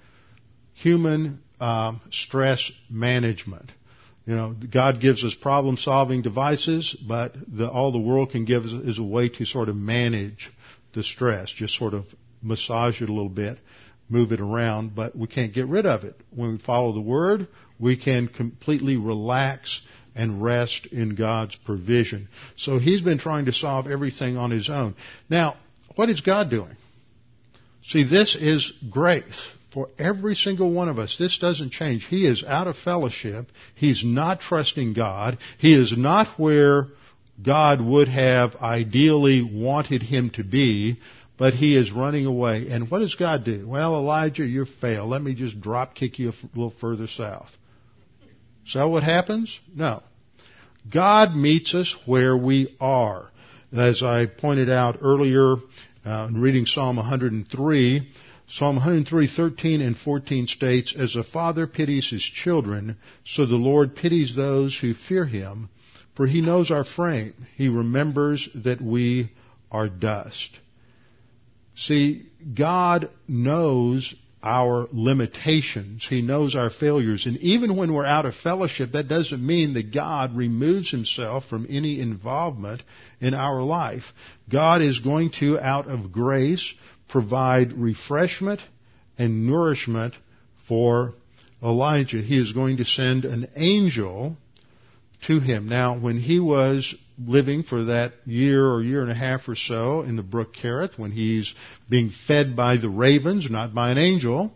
human 0.72 1.43
uh, 1.61 1.93
stress 2.11 2.72
management. 2.88 3.70
You 4.27 4.37
know, 4.37 4.55
God 4.70 5.01
gives 5.01 5.25
us 5.25 5.35
problem 5.35 5.77
solving 5.77 6.23
devices, 6.23 6.97
but 7.07 7.35
the, 7.49 7.68
all 7.68 7.91
the 7.91 7.99
world 7.99 8.31
can 8.31 8.45
give 8.45 8.64
is, 8.64 8.73
is 8.73 8.99
a 8.99 9.03
way 9.03 9.29
to 9.29 9.45
sort 9.45 9.68
of 9.68 9.77
manage 9.77 10.51
the 10.95 11.03
stress, 11.03 11.51
just 11.51 11.77
sort 11.77 11.95
of 11.95 12.05
massage 12.41 13.03
it 13.03 13.09
a 13.09 13.12
little 13.12 13.29
bit, 13.29 13.59
move 14.09 14.31
it 14.31 14.41
around, 14.41 14.95
but 14.95 15.16
we 15.16 15.27
can't 15.27 15.53
get 15.53 15.66
rid 15.66 15.87
of 15.87 16.05
it. 16.05 16.20
When 16.31 16.53
we 16.53 16.59
follow 16.59 16.93
the 16.93 17.01
Word, 17.01 17.49
we 17.81 17.97
can 17.97 18.29
completely 18.29 18.97
relax 18.97 19.81
and 20.14 20.43
rest 20.43 20.87
in 20.87 21.14
God's 21.16 21.57
provision. 21.57 22.29
So 22.57 22.79
he's 22.79 23.03
been 23.03 23.18
trying 23.18 23.47
to 23.47 23.53
solve 23.53 23.87
everything 23.89 24.37
on 24.37 24.51
his 24.51 24.70
own. 24.70 24.95
Now, 25.29 25.57
what 25.97 26.11
is 26.11 26.20
God 26.20 26.51
doing? 26.51 26.77
See, 27.85 28.05
this 28.05 28.37
is 28.39 28.73
grace 28.89 29.41
for 29.73 29.89
every 29.99 30.35
single 30.35 30.70
one 30.70 30.89
of 30.89 30.99
us. 30.99 31.16
This 31.18 31.39
doesn't 31.39 31.73
change. 31.73 32.07
He 32.09 32.27
is 32.27 32.45
out 32.45 32.66
of 32.66 32.77
fellowship. 32.77 33.47
He's 33.75 34.03
not 34.05 34.41
trusting 34.41 34.93
God. 34.93 35.39
He 35.59 35.75
is 35.75 35.95
not 35.97 36.39
where 36.39 36.89
God 37.43 37.81
would 37.81 38.09
have 38.09 38.55
ideally 38.57 39.43
wanted 39.43 40.03
him 40.03 40.31
to 40.31 40.45
be, 40.45 40.99
but 41.39 41.55
he 41.55 41.77
is 41.77 41.91
running 41.91 42.27
away. 42.27 42.66
And 42.68 42.91
what 42.91 42.99
does 42.99 43.14
God 43.14 43.45
do? 43.45 43.66
Well, 43.66 43.97
Elijah, 43.97 44.45
you 44.45 44.66
failed. 44.81 45.11
Let 45.11 45.23
me 45.23 45.35
just 45.35 45.61
drop 45.61 45.95
kick 45.95 46.18
you 46.18 46.31
a 46.31 46.35
little 46.55 46.75
further 46.81 47.07
south. 47.07 47.51
That 48.75 48.85
what 48.85 49.03
happens? 49.03 49.59
No. 49.75 50.03
God 50.93 51.35
meets 51.35 51.75
us 51.75 51.95
where 52.07 52.37
we 52.37 52.77
are. 52.81 53.31
As 53.73 54.03
I 54.03 54.27
pointed 54.27 54.68
out 54.68 54.99
earlier 55.01 55.57
uh, 56.05 56.27
in 56.29 56.41
reading 56.41 56.66
Psalm 56.66 56.97
103, 56.97 58.09
Psalm 58.55 58.81
103:13 58.81 59.81
and 59.81 59.97
14 59.97 60.47
states, 60.47 60.93
"As 60.95 61.17
a 61.17 61.23
father 61.23 61.67
pities 61.67 62.11
his 62.11 62.23
children, 62.23 62.97
so 63.25 63.47
the 63.47 63.57
Lord 63.57 63.97
pities 63.97 64.35
those 64.35 64.77
who 64.77 64.93
fear 64.93 65.25
him, 65.25 65.71
for 66.15 66.27
he 66.27 66.43
knows 66.43 66.71
our 66.71 66.85
frame. 66.85 67.33
He 67.57 67.69
remembers 67.69 68.51
that 68.55 68.83
we 68.83 69.31
are 69.71 69.89
dust." 69.89 70.51
See, 71.75 72.25
God 72.55 73.09
knows 73.27 74.15
our 74.43 74.87
limitations. 74.93 76.05
He 76.05 76.21
knows 76.21 76.55
our 76.55 76.69
failures. 76.69 77.27
And 77.27 77.39
even 77.39 77.77
when 77.77 77.95
we're 77.95 78.05
out 78.05 78.27
of 78.27 78.35
fellowship, 78.35 78.93
that 78.93 79.09
doesn't 79.09 79.45
mean 79.45 79.75
that 79.75 79.93
God 79.93 80.37
removes 80.37 80.91
himself 80.91 81.49
from 81.49 81.67
any 81.71 82.01
involvement 82.01 82.83
in 83.21 83.35
our 83.35 83.63
life. 83.63 84.13
God 84.51 84.83
is 84.83 84.99
going 84.99 85.31
to, 85.39 85.61
out 85.61 85.89
of 85.89 86.13
grace, 86.13 86.75
provide 87.13 87.75
refreshment 87.75 88.61
and 89.19 89.47
nourishment 89.47 90.15
for 90.67 91.13
Elijah. 91.63 92.23
He 92.23 92.41
is 92.41 92.53
going 92.53 92.79
to 92.79 92.85
send 92.85 93.27
an 93.27 93.49
angel 93.55 94.37
to 95.27 95.39
him. 95.39 95.69
Now, 95.69 95.99
when 95.99 96.19
he 96.19 96.41
was 96.41 96.93
living 97.19 97.63
for 97.63 97.85
that 97.85 98.15
year 98.25 98.67
or 98.67 98.83
year 98.83 99.03
and 99.03 99.11
a 99.11 99.15
half 99.15 99.47
or 99.47 99.55
so 99.55 100.01
in 100.01 100.17
the 100.17 100.23
brook 100.23 100.55
Kerith, 100.55 100.99
when 100.99 101.13
he's 101.13 101.55
being 101.89 102.11
fed 102.27 102.57
by 102.57 102.79
the 102.79 102.89
ravens, 102.89 103.49
not 103.49 103.75
by 103.75 103.91
an 103.91 103.99
angel, 103.99 104.51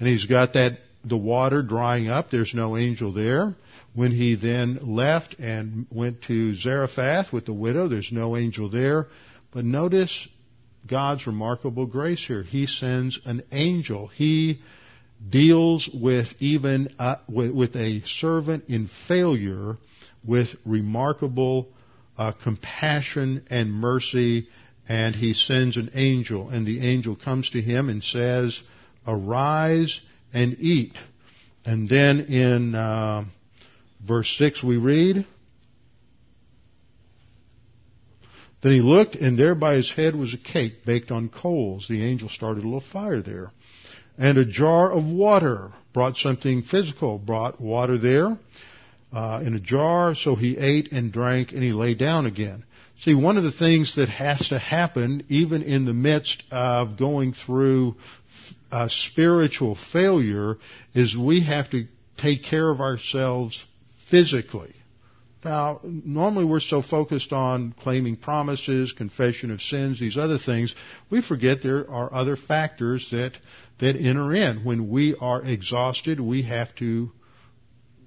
and 0.00 0.08
he's 0.08 0.24
got 0.24 0.54
that 0.54 0.78
the 1.04 1.16
water 1.16 1.62
drying 1.62 2.08
up, 2.08 2.30
there's 2.30 2.54
no 2.54 2.76
angel 2.76 3.12
there. 3.12 3.54
When 3.94 4.12
he 4.12 4.34
then 4.34 4.78
left 4.82 5.36
and 5.38 5.86
went 5.90 6.22
to 6.22 6.54
Zarephath 6.54 7.32
with 7.32 7.46
the 7.46 7.52
widow, 7.52 7.88
there's 7.88 8.10
no 8.10 8.36
angel 8.36 8.70
there. 8.70 9.08
But 9.52 9.64
notice 9.64 10.28
God's 10.86 11.26
remarkable 11.26 11.86
grace 11.86 12.24
here. 12.24 12.42
He 12.42 12.66
sends 12.66 13.18
an 13.24 13.42
angel. 13.52 14.08
He 14.08 14.60
deals 15.28 15.88
with 15.92 16.28
even 16.38 16.94
uh, 16.98 17.16
with, 17.28 17.50
with, 17.50 17.76
a 17.76 18.02
servant 18.06 18.64
in 18.68 18.88
failure 19.08 19.76
with 20.24 20.48
remarkable 20.64 21.68
uh, 22.16 22.32
compassion 22.32 23.44
and 23.50 23.72
mercy, 23.72 24.48
and 24.88 25.14
he 25.14 25.34
sends 25.34 25.76
an 25.76 25.90
angel, 25.94 26.48
and 26.50 26.66
the 26.66 26.86
angel 26.86 27.16
comes 27.16 27.50
to 27.50 27.60
him 27.60 27.88
and 27.88 28.02
says, 28.02 28.60
"Arise 29.06 30.00
and 30.32 30.56
eat." 30.60 30.96
And 31.64 31.88
then 31.88 32.20
in 32.20 32.74
uh, 32.74 33.24
verse 34.06 34.34
six 34.38 34.62
we 34.62 34.76
read. 34.76 35.26
Then 38.60 38.72
he 38.72 38.80
looked, 38.80 39.14
and 39.14 39.38
there 39.38 39.54
by 39.54 39.74
his 39.74 39.90
head 39.90 40.16
was 40.16 40.34
a 40.34 40.38
cake 40.38 40.84
baked 40.84 41.10
on 41.10 41.28
coals. 41.28 41.86
The 41.88 42.04
angel 42.04 42.28
started 42.28 42.64
a 42.64 42.66
little 42.66 42.80
fire 42.80 43.22
there. 43.22 43.52
And 44.18 44.36
a 44.36 44.44
jar 44.44 44.90
of 44.90 45.04
water 45.04 45.72
brought 45.92 46.16
something 46.16 46.62
physical, 46.62 47.18
brought 47.18 47.60
water 47.60 47.98
there 47.98 48.36
uh, 49.12 49.42
in 49.44 49.54
a 49.54 49.60
jar. 49.60 50.16
So 50.16 50.34
he 50.34 50.56
ate 50.56 50.90
and 50.90 51.12
drank, 51.12 51.52
and 51.52 51.62
he 51.62 51.70
lay 51.70 51.94
down 51.94 52.26
again. 52.26 52.64
See, 53.02 53.14
one 53.14 53.36
of 53.36 53.44
the 53.44 53.52
things 53.52 53.94
that 53.94 54.08
has 54.08 54.48
to 54.48 54.58
happen, 54.58 55.24
even 55.28 55.62
in 55.62 55.84
the 55.84 55.94
midst 55.94 56.42
of 56.50 56.98
going 56.98 57.32
through 57.32 57.94
uh, 58.72 58.88
spiritual 58.88 59.78
failure, 59.92 60.56
is 60.94 61.16
we 61.16 61.44
have 61.44 61.70
to 61.70 61.86
take 62.16 62.42
care 62.42 62.68
of 62.68 62.80
ourselves 62.80 63.62
physically. 64.10 64.74
Now, 65.44 65.80
normally 65.84 66.44
we're 66.44 66.60
so 66.60 66.82
focused 66.82 67.32
on 67.32 67.72
claiming 67.80 68.16
promises, 68.16 68.92
confession 68.92 69.50
of 69.50 69.62
sins, 69.62 70.00
these 70.00 70.16
other 70.16 70.38
things, 70.38 70.74
we 71.10 71.22
forget 71.22 71.62
there 71.62 71.88
are 71.90 72.12
other 72.12 72.36
factors 72.36 73.08
that, 73.12 73.32
that 73.78 73.96
enter 73.96 74.34
in. 74.34 74.64
When 74.64 74.88
we 74.88 75.14
are 75.20 75.42
exhausted, 75.42 76.18
we 76.18 76.42
have 76.42 76.74
to, 76.76 77.12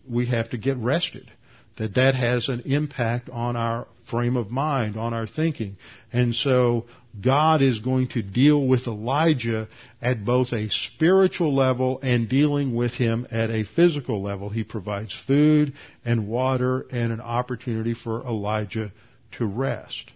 we 0.08 0.26
have 0.26 0.50
to 0.50 0.58
get 0.58 0.78
rested 0.78 1.32
that 1.78 1.96
that 1.96 2.16
has 2.16 2.50
an 2.50 2.62
impact 2.66 3.30
on 3.30 3.56
our 3.56 3.88
frame 4.10 4.36
of 4.36 4.52
mind, 4.52 4.98
on 4.98 5.14
our 5.14 5.26
thinking. 5.26 5.78
And 6.12 6.36
so 6.36 6.86
God 7.20 7.62
is 7.62 7.80
going 7.80 8.10
to 8.10 8.22
deal 8.22 8.66
with 8.66 8.88
Elijah 8.88 9.68
at 10.02 10.26
both 10.26 10.54
a 10.54 10.70
spiritual 10.70 11.56
level 11.56 12.00
and 12.02 12.30
dealing 12.30 12.76
with 12.76 12.92
him 12.92 13.28
at 13.32 13.50
a 13.50 13.64
physical 13.64 14.22
level. 14.22 14.50
He 14.50 14.64
provides 14.64 15.16
food 15.28 15.74
and 16.06 16.28
water 16.28 16.86
and 16.92 17.12
an 17.12 17.22
opportunity 17.22 17.94
for 17.94 18.22
Elijah 18.22 18.92
to 19.38 19.46
rest. 19.46 20.12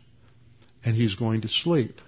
And 0.84 0.96
he's 0.96 1.16
going 1.16 1.42
to 1.42 1.48
sleep. 1.48 2.00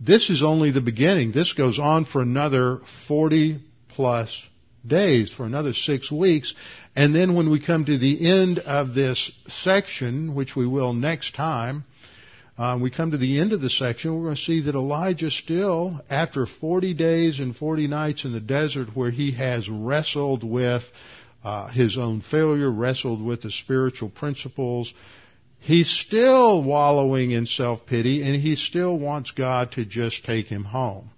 This 0.00 0.30
is 0.30 0.42
only 0.42 0.72
the 0.72 0.80
beginning. 0.80 1.32
This 1.32 1.52
goes 1.52 1.78
on 1.78 2.04
for 2.04 2.20
another 2.20 2.80
40 3.06 3.60
plus 3.88 4.42
days, 4.84 5.32
for 5.32 5.46
another 5.46 5.72
six 5.72 6.10
weeks. 6.10 6.52
And 6.94 7.14
then 7.14 7.34
when 7.34 7.50
we 7.50 7.64
come 7.64 7.84
to 7.86 7.96
the 7.96 8.28
end 8.28 8.58
of 8.58 8.94
this 8.94 9.30
section, 9.62 10.34
which 10.34 10.54
we 10.54 10.66
will 10.66 10.92
next 10.92 11.34
time, 11.34 11.84
uh, 12.58 12.78
we 12.80 12.90
come 12.90 13.12
to 13.12 13.16
the 13.16 13.40
end 13.40 13.54
of 13.54 13.62
the 13.62 13.70
section, 13.70 14.14
we're 14.14 14.24
going 14.24 14.36
to 14.36 14.42
see 14.42 14.62
that 14.62 14.74
Elijah 14.74 15.30
still, 15.30 16.02
after 16.10 16.44
40 16.44 16.92
days 16.92 17.38
and 17.38 17.56
40 17.56 17.88
nights 17.88 18.24
in 18.26 18.32
the 18.32 18.40
desert 18.40 18.94
where 18.94 19.10
he 19.10 19.32
has 19.32 19.70
wrestled 19.70 20.44
with 20.44 20.82
uh, 21.42 21.68
his 21.68 21.96
own 21.96 22.20
failure, 22.20 22.70
wrestled 22.70 23.24
with 23.24 23.40
the 23.40 23.50
spiritual 23.50 24.10
principles, 24.10 24.92
he's 25.60 25.88
still 25.88 26.62
wallowing 26.62 27.30
in 27.30 27.46
self-pity 27.46 28.22
and 28.22 28.40
he 28.40 28.54
still 28.54 28.98
wants 28.98 29.30
God 29.30 29.72
to 29.72 29.86
just 29.86 30.24
take 30.26 30.46
him 30.46 30.64
home 30.64 31.10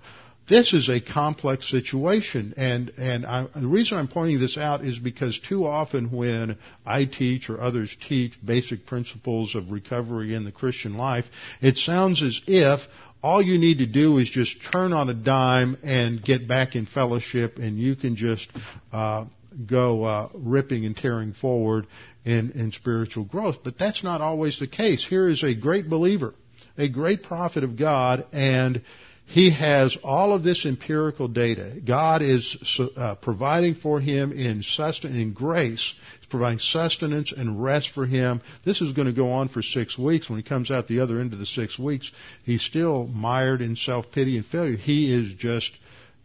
this 0.49 0.73
is 0.73 0.89
a 0.89 1.01
complex 1.01 1.71
situation, 1.71 2.55
and 2.57 2.93
and 2.99 3.25
I, 3.25 3.47
the 3.55 3.67
reason 3.67 3.97
I'm 3.99 4.09
pointing 4.09 4.41
this 4.41 4.59
out 4.59 4.85
is 4.85 4.99
because 4.99 5.39
too 5.49 5.67
often 5.67 6.11
when 6.11 6.59
I 6.85 7.07
teach 7.07 7.49
or 7.49 7.61
others 7.61 7.97
teach 8.09 8.35
basic 8.45 8.87
principles 8.87 9.55
of 9.55 9.71
recovery 9.71 10.35
in 10.35 10.45
the 10.45 10.53
Christian 10.53 10.97
life, 10.97 11.25
it 11.63 11.77
sounds 11.77 12.23
as 12.23 12.41
if 12.47 12.81
all 13.23 13.41
you 13.41 13.59
need 13.59 13.79
to 13.79 13.87
do 13.87 14.19
is 14.19 14.29
just 14.29 14.55
turn 14.71 14.93
on 14.93 15.09
a 15.09 15.15
dime 15.15 15.79
and 15.83 16.23
get 16.23 16.47
back 16.47 16.77
in 16.77 16.85
fellowship, 16.85 17.57
and 17.57 17.79
you 17.79 17.97
can 17.97 18.17
just 18.17 18.51
uh, 18.93 19.25
go 19.67 20.05
uh, 20.05 20.29
ripping 20.35 20.85
and 20.85 20.95
tearing 20.95 21.33
forward 21.33 21.87
in, 22.27 22.51
in 22.51 22.71
spiritual 22.73 23.25
growth. 23.25 23.57
But 23.65 23.79
that's 23.79 24.05
not 24.05 24.21
always 24.21 24.59
the 24.59 24.67
case. 24.67 25.07
Here 25.09 25.27
is 25.27 25.43
a 25.43 25.55
great 25.55 25.89
believer, 25.89 26.35
a 26.77 26.91
great 26.91 27.23
prophet 27.23 27.65
of 27.65 27.79
God, 27.79 28.27
and 28.31 28.83
he 29.27 29.51
has 29.51 29.97
all 30.05 30.35
of 30.35 30.43
this 30.43 30.67
empirical 30.67 31.29
data. 31.29 31.77
God 31.85 32.23
is 32.23 32.79
uh, 32.97 33.15
providing 33.17 33.75
for 33.75 34.01
him 34.01 34.33
in 34.33 34.63
sustenance, 34.63 35.17
in 35.17 35.33
grace. 35.33 35.95
He's 36.21 36.29
providing 36.29 36.59
sustenance 36.59 37.33
and 37.37 37.63
rest 37.63 37.91
for 37.95 38.07
him. 38.07 38.43
This 38.65 38.81
is 38.81 38.93
going 38.93 39.07
to 39.07 39.15
go 39.15 39.33
on 39.33 39.49
for 39.49 39.63
six 39.63 39.99
weeks. 39.99 40.29
When 40.29 40.39
he 40.39 40.43
comes 40.43 40.71
out 40.71 40.89
the 40.89 41.01
other 41.01 41.21
end 41.21 41.33
of 41.33 41.39
the 41.39 41.47
six 41.47 41.79
weeks, 41.79 42.11
he's 42.45 42.63
still 42.63 43.07
mired 43.07 43.63
in 43.63 43.77
self-pity 43.77 44.37
and 44.37 44.47
failure. 44.47 44.77
He 44.77 45.13
is 45.13 45.33
just, 45.35 45.73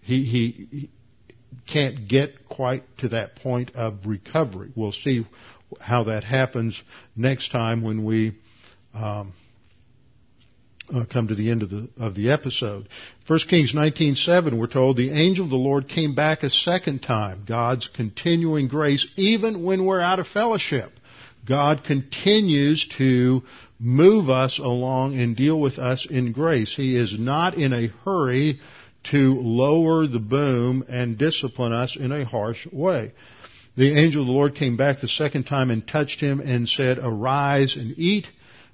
he, 0.01 0.23
he, 0.23 0.67
he 0.69 0.89
can't 1.71 2.07
get 2.07 2.47
quite 2.49 2.83
to 2.99 3.09
that 3.09 3.37
point 3.37 3.71
of 3.75 4.05
recovery. 4.05 4.71
We'll 4.75 4.91
see 4.91 5.25
how 5.79 6.03
that 6.05 6.23
happens 6.23 6.81
next 7.15 7.51
time 7.51 7.81
when 7.81 8.03
we, 8.03 8.37
um, 8.93 9.33
uh, 10.93 11.05
come 11.11 11.27
to 11.27 11.35
the 11.35 11.49
end 11.49 11.63
of 11.63 11.69
the 11.69 11.89
of 11.97 12.15
the 12.15 12.31
episode. 12.31 12.87
1 13.27 13.39
Kings 13.49 13.73
19:7 13.73 14.57
we're 14.57 14.67
told 14.67 14.97
the 14.97 15.11
angel 15.11 15.45
of 15.45 15.51
the 15.51 15.57
Lord 15.57 15.87
came 15.87 16.15
back 16.15 16.43
a 16.43 16.49
second 16.49 16.99
time. 16.99 17.43
God's 17.47 17.87
continuing 17.87 18.67
grace 18.67 19.07
even 19.15 19.63
when 19.63 19.85
we're 19.85 20.01
out 20.01 20.19
of 20.19 20.27
fellowship. 20.27 20.91
God 21.45 21.83
continues 21.83 22.87
to 22.97 23.43
move 23.79 24.29
us 24.29 24.59
along 24.59 25.19
and 25.19 25.35
deal 25.35 25.59
with 25.59 25.79
us 25.79 26.05
in 26.09 26.31
grace. 26.31 26.75
He 26.75 26.95
is 26.95 27.17
not 27.17 27.55
in 27.55 27.73
a 27.73 27.87
hurry 28.03 28.59
to 29.11 29.39
lower 29.39 30.05
the 30.05 30.19
boom 30.19 30.83
and 30.89 31.17
discipline 31.17 31.71
us 31.71 31.95
in 31.95 32.11
a 32.11 32.25
harsh 32.25 32.67
way. 32.71 33.13
The 33.77 33.97
angel 33.97 34.21
of 34.21 34.27
the 34.27 34.33
Lord 34.33 34.55
came 34.55 34.75
back 34.75 34.99
the 34.99 35.07
second 35.07 35.45
time 35.45 35.71
and 35.71 35.87
touched 35.87 36.19
him 36.19 36.41
and 36.41 36.67
said, 36.67 36.99
Arise 37.01 37.77
and 37.77 37.97
eat 37.97 38.27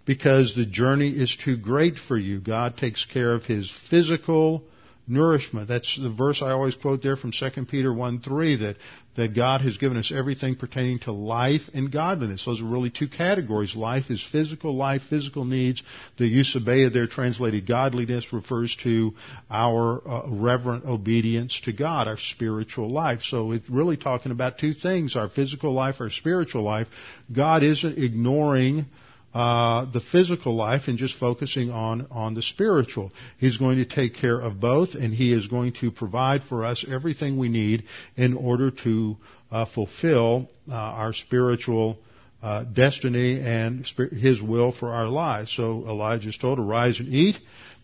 because 0.06 0.53
the 0.56 0.66
journey 0.66 1.10
is 1.10 1.36
too 1.43 1.58
great 1.58 1.97
for 1.97 2.18
you. 2.18 2.39
God 2.39 2.78
takes 2.78 3.06
care 3.06 3.34
of 3.34 3.43
his 3.43 3.72
physical 3.89 4.64
nourishment. 5.08 5.68
That's 5.68 5.99
the 6.01 6.10
verse 6.10 6.41
I 6.41 6.51
always 6.51 6.76
quote 6.76 7.03
there 7.03 7.16
from 7.16 7.32
2 7.32 7.66
Peter 7.66 7.93
1 7.93 8.22
3 8.22 8.56
that, 8.58 8.76
that 9.18 9.36
God 9.36 9.62
has 9.62 9.78
given 9.78 9.97
us 9.97 10.12
everything 10.14 10.56
pertaining 10.56 10.99
to 10.99 11.12
life 11.12 11.62
and 11.74 11.91
godliness. 11.91 12.43
Those 12.45 12.62
are 12.62 12.66
really 12.66 12.89
two 12.89 13.08
categories. 13.08 13.76
Life 13.76 14.06
is 14.10 14.28
physical 14.32 14.76
life, 14.76 15.03
physical 15.10 15.45
needs. 15.45 15.84
The 16.18 16.26
eusebeia 16.26 16.91
there 16.91 17.08
translated 17.08 17.68
godliness 17.68 18.34
refers 18.34 18.76
to 18.84 19.14
our 19.49 20.08
uh, 20.08 20.28
reverent 20.28 20.86
obedience 20.86 21.60
to 21.66 21.74
God, 21.74 22.08
our 22.08 22.18
spiritual 22.18 22.91
life. 22.91 23.22
So 23.22 23.51
it's 23.51 23.70
really 23.70 23.97
talking 23.97 24.32
about 24.32 24.58
two 24.58 24.74
things, 24.74 25.16
our 25.16 25.30
physical 25.30 25.74
life, 25.74 25.95
our 25.99 26.10
spiritual 26.10 26.64
life. 26.64 26.88
God 27.32 27.64
isn't 27.64 27.97
ignoring 27.97 28.88
uh, 29.36 29.84
the 29.92 30.00
physical 30.00 30.56
life 30.56 30.84
and 30.88 30.98
just 30.98 31.20
focusing 31.20 31.70
on 31.70 32.08
on 32.10 32.36
the 32.36 32.42
spiritual. 32.42 33.12
He's 33.38 33.58
going 33.58 33.80
to 33.80 33.86
take 33.86 34.16
care 34.16 34.40
of 34.40 34.62
both, 34.62 34.96
and 34.96 35.14
He 35.14 35.34
is 35.34 35.48
going 35.48 35.74
to 35.82 35.92
provide 35.92 36.44
for 36.44 36.66
us 36.66 36.86
everything 36.90 37.38
we 37.38 37.50
need 37.50 37.84
in 38.16 38.34
order 38.34 38.72
to 38.72 39.18
uh, 39.52 39.66
fulfill 39.66 40.48
uh, 40.70 40.74
our 40.74 41.14
spiritual. 41.14 41.98
Uh, 42.44 42.64
destiny 42.64 43.40
and 43.40 43.88
his 44.12 44.40
will 44.40 44.72
for 44.72 44.94
our 44.94 45.08
lives. 45.08 45.52
So 45.56 45.84
Elijah 45.88 46.30
is 46.30 46.38
told 46.38 46.60
to 46.60 46.62
rise 46.62 47.00
and 47.00 47.12
eat 47.12 47.38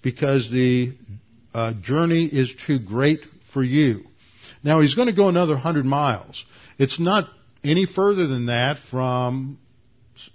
because 0.03 0.51
the 0.51 0.93
uh, 1.51 1.73
journey 1.81 2.25
is 2.25 2.53
too 2.67 2.77
great 2.77 3.21
for 3.53 3.63
you. 3.63 4.03
Now 4.63 4.81
he's 4.81 4.93
going 4.93 5.07
to 5.07 5.15
go 5.15 5.29
another 5.29 5.57
hundred 5.57 5.85
miles. 5.85 6.45
It's 6.77 6.99
not 6.99 7.27
any 7.63 7.87
further 7.87 8.27
than 8.27 8.47
that 8.47 8.77
from 8.91 9.57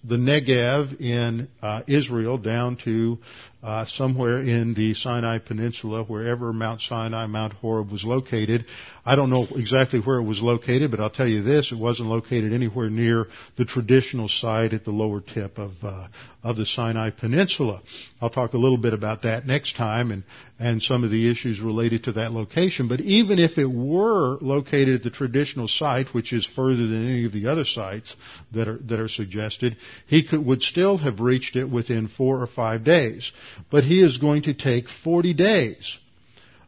the 0.05 0.16
Negev 0.16 1.01
in 1.01 1.49
uh, 1.62 1.82
Israel 1.87 2.39
down 2.39 2.76
to 2.84 3.18
uh, 3.67 3.85
somewhere 3.85 4.41
in 4.41 4.75
the 4.75 4.95
Sinai 4.95 5.39
Peninsula, 5.39 6.05
wherever 6.05 6.53
Mount 6.53 6.81
Sinai, 6.81 7.27
Mount 7.27 7.53
Horeb 7.55 7.91
was 7.91 8.05
located. 8.05 8.64
I 9.05 9.17
don't 9.17 9.29
know 9.29 9.49
exactly 9.57 9.99
where 9.99 10.19
it 10.19 10.23
was 10.23 10.41
located, 10.41 10.93
but 10.93 11.01
I'll 11.01 11.11
tell 11.11 11.27
you 11.27 11.43
this: 11.43 11.73
it 11.73 11.79
wasn't 11.79 12.09
located 12.09 12.53
anywhere 12.53 12.89
near 12.91 13.27
the 13.57 13.64
traditional 13.64 14.29
site 14.29 14.73
at 14.73 14.85
the 14.85 14.93
lower 14.93 15.21
tip 15.21 15.59
of 15.59 15.73
uh, 15.83 16.07
of 16.45 16.57
the 16.57 16.64
Sinai 16.64 17.11
Peninsula. 17.11 17.83
I'll 18.21 18.31
talk 18.31 18.53
a 18.53 18.57
little 18.57 18.79
bit 18.79 18.93
about 18.95 19.23
that 19.23 19.49
next 19.49 19.75
time 19.75 20.12
and 20.12 20.23
and 20.59 20.81
some 20.81 21.05
of 21.05 21.11
the 21.11 21.29
issues 21.29 21.61
related 21.61 22.05
to 22.05 22.12
that 22.12 22.33
location. 22.33 22.87
But 22.89 23.01
even 23.01 23.39
if 23.39 23.59
it 23.59 23.67
were 23.67 24.39
located 24.41 24.95
at 24.95 25.03
the 25.03 25.11
traditional 25.11 25.67
site, 25.67 26.14
which 26.14 26.33
is 26.33 26.47
further 26.47 26.87
than 26.87 27.09
any 27.09 27.27
of 27.27 27.33
the 27.33 27.49
other 27.49 27.64
sites 27.64 28.14
that 28.53 28.69
are 28.69 28.79
that 28.79 29.01
are 29.01 29.09
suggested, 29.09 29.77
he 30.07 30.27
could 30.27 30.45
would 30.47 30.62
still 30.62 30.99
have 30.99 31.19
reached 31.19 31.57
it 31.57 31.69
within 31.69 32.07
four 32.07 32.41
or 32.41 32.47
five 32.47 32.85
days 32.85 33.33
but 33.71 33.85
he 33.85 34.03
is 34.03 34.19
going 34.19 34.43
to 34.43 34.55
take 34.55 34.89
40 34.89 35.35
days 35.35 35.99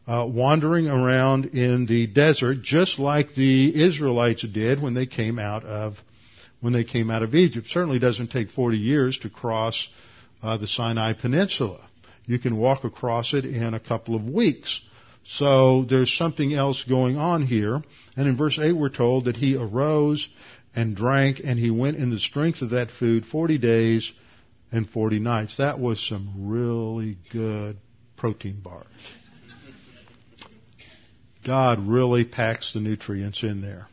uh, 0.09 0.25
wandering 0.25 0.87
around 0.87 1.45
in 1.45 1.85
the 1.85 2.07
desert, 2.07 2.63
just 2.63 2.97
like 2.97 3.35
the 3.35 3.83
Israelites 3.83 4.43
did 4.43 4.81
when 4.81 4.95
they 4.95 5.05
came 5.05 5.37
out 5.37 5.63
of 5.63 5.97
when 6.61 6.73
they 6.73 6.83
came 6.83 7.11
out 7.11 7.21
of 7.21 7.35
Egypt. 7.35 7.67
Certainly 7.67 7.99
doesn't 7.99 8.31
take 8.31 8.49
40 8.49 8.77
years 8.77 9.19
to 9.19 9.29
cross 9.29 9.87
uh, 10.41 10.57
the 10.57 10.67
Sinai 10.67 11.13
Peninsula. 11.13 11.79
You 12.25 12.39
can 12.39 12.57
walk 12.57 12.83
across 12.83 13.33
it 13.33 13.45
in 13.45 13.73
a 13.73 13.79
couple 13.79 14.15
of 14.15 14.23
weeks. 14.23 14.81
So 15.25 15.85
there's 15.87 16.11
something 16.11 16.53
else 16.53 16.83
going 16.89 17.17
on 17.17 17.45
here. 17.45 17.81
And 18.17 18.27
in 18.27 18.35
verse 18.35 18.57
8 18.59 18.73
we're 18.73 18.89
told 18.89 19.25
that 19.25 19.37
he 19.37 19.55
arose 19.55 20.27
and 20.75 20.95
drank 20.95 21.39
and 21.43 21.59
he 21.59 21.69
went 21.69 21.97
in 21.97 22.09
the 22.09 22.19
strength 22.19 22.63
of 22.63 22.71
that 22.71 22.89
food 22.89 23.25
40 23.25 23.59
days 23.59 24.11
and 24.71 24.89
40 24.89 25.19
nights. 25.19 25.57
That 25.57 25.79
was 25.79 26.05
some 26.05 26.49
really 26.49 27.17
good 27.31 27.77
protein 28.17 28.59
bars. 28.61 28.85
God 31.45 31.87
really 31.87 32.25
packs 32.25 32.73
the 32.73 32.79
nutrients 32.79 33.43
in 33.43 33.61
there. 33.61 33.87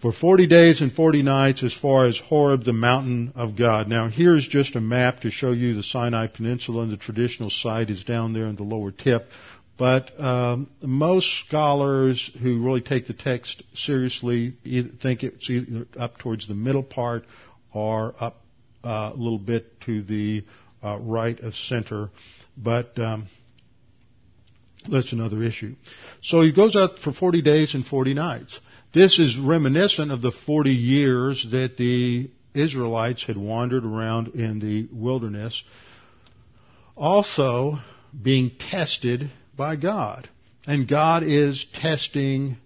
For 0.00 0.12
40 0.12 0.46
days 0.46 0.80
and 0.80 0.92
40 0.92 1.22
nights 1.22 1.62
as 1.64 1.74
far 1.74 2.06
as 2.06 2.16
Horeb, 2.16 2.64
the 2.64 2.72
mountain 2.72 3.32
of 3.34 3.56
God. 3.56 3.88
Now 3.88 4.08
here's 4.08 4.46
just 4.46 4.76
a 4.76 4.80
map 4.80 5.20
to 5.20 5.30
show 5.30 5.50
you 5.50 5.74
the 5.74 5.82
Sinai 5.82 6.28
Peninsula 6.28 6.82
and 6.82 6.92
the 6.92 6.96
traditional 6.96 7.50
site 7.50 7.90
is 7.90 8.04
down 8.04 8.32
there 8.32 8.46
in 8.46 8.56
the 8.56 8.62
lower 8.62 8.92
tip. 8.92 9.28
But 9.76 10.18
um, 10.20 10.70
most 10.82 11.28
scholars 11.46 12.30
who 12.40 12.64
really 12.64 12.80
take 12.80 13.06
the 13.06 13.12
text 13.12 13.62
seriously 13.74 14.56
think 15.00 15.22
it's 15.24 15.50
either 15.50 15.86
up 15.98 16.18
towards 16.18 16.48
the 16.48 16.54
middle 16.54 16.82
part 16.82 17.24
or 17.72 18.14
up 18.20 18.42
a 18.84 19.12
little 19.14 19.38
bit 19.38 19.80
to 19.82 20.02
the 20.02 20.44
uh, 20.82 20.98
right 20.98 21.38
of 21.40 21.54
center, 21.54 22.10
but 22.56 22.98
um, 22.98 23.28
that's 24.88 25.12
another 25.12 25.42
issue. 25.42 25.74
So 26.22 26.42
he 26.42 26.52
goes 26.52 26.76
out 26.76 26.98
for 27.02 27.12
40 27.12 27.42
days 27.42 27.74
and 27.74 27.84
40 27.84 28.14
nights. 28.14 28.58
This 28.94 29.18
is 29.18 29.36
reminiscent 29.36 30.10
of 30.10 30.22
the 30.22 30.32
40 30.46 30.70
years 30.70 31.46
that 31.50 31.76
the 31.76 32.30
Israelites 32.54 33.24
had 33.24 33.36
wandered 33.36 33.84
around 33.84 34.28
in 34.28 34.60
the 34.60 34.88
wilderness, 34.92 35.62
also 36.96 37.78
being 38.20 38.52
tested 38.70 39.30
by 39.56 39.76
God. 39.76 40.28
And 40.66 40.88
God 40.88 41.22
is 41.22 41.64
testing 41.74 42.56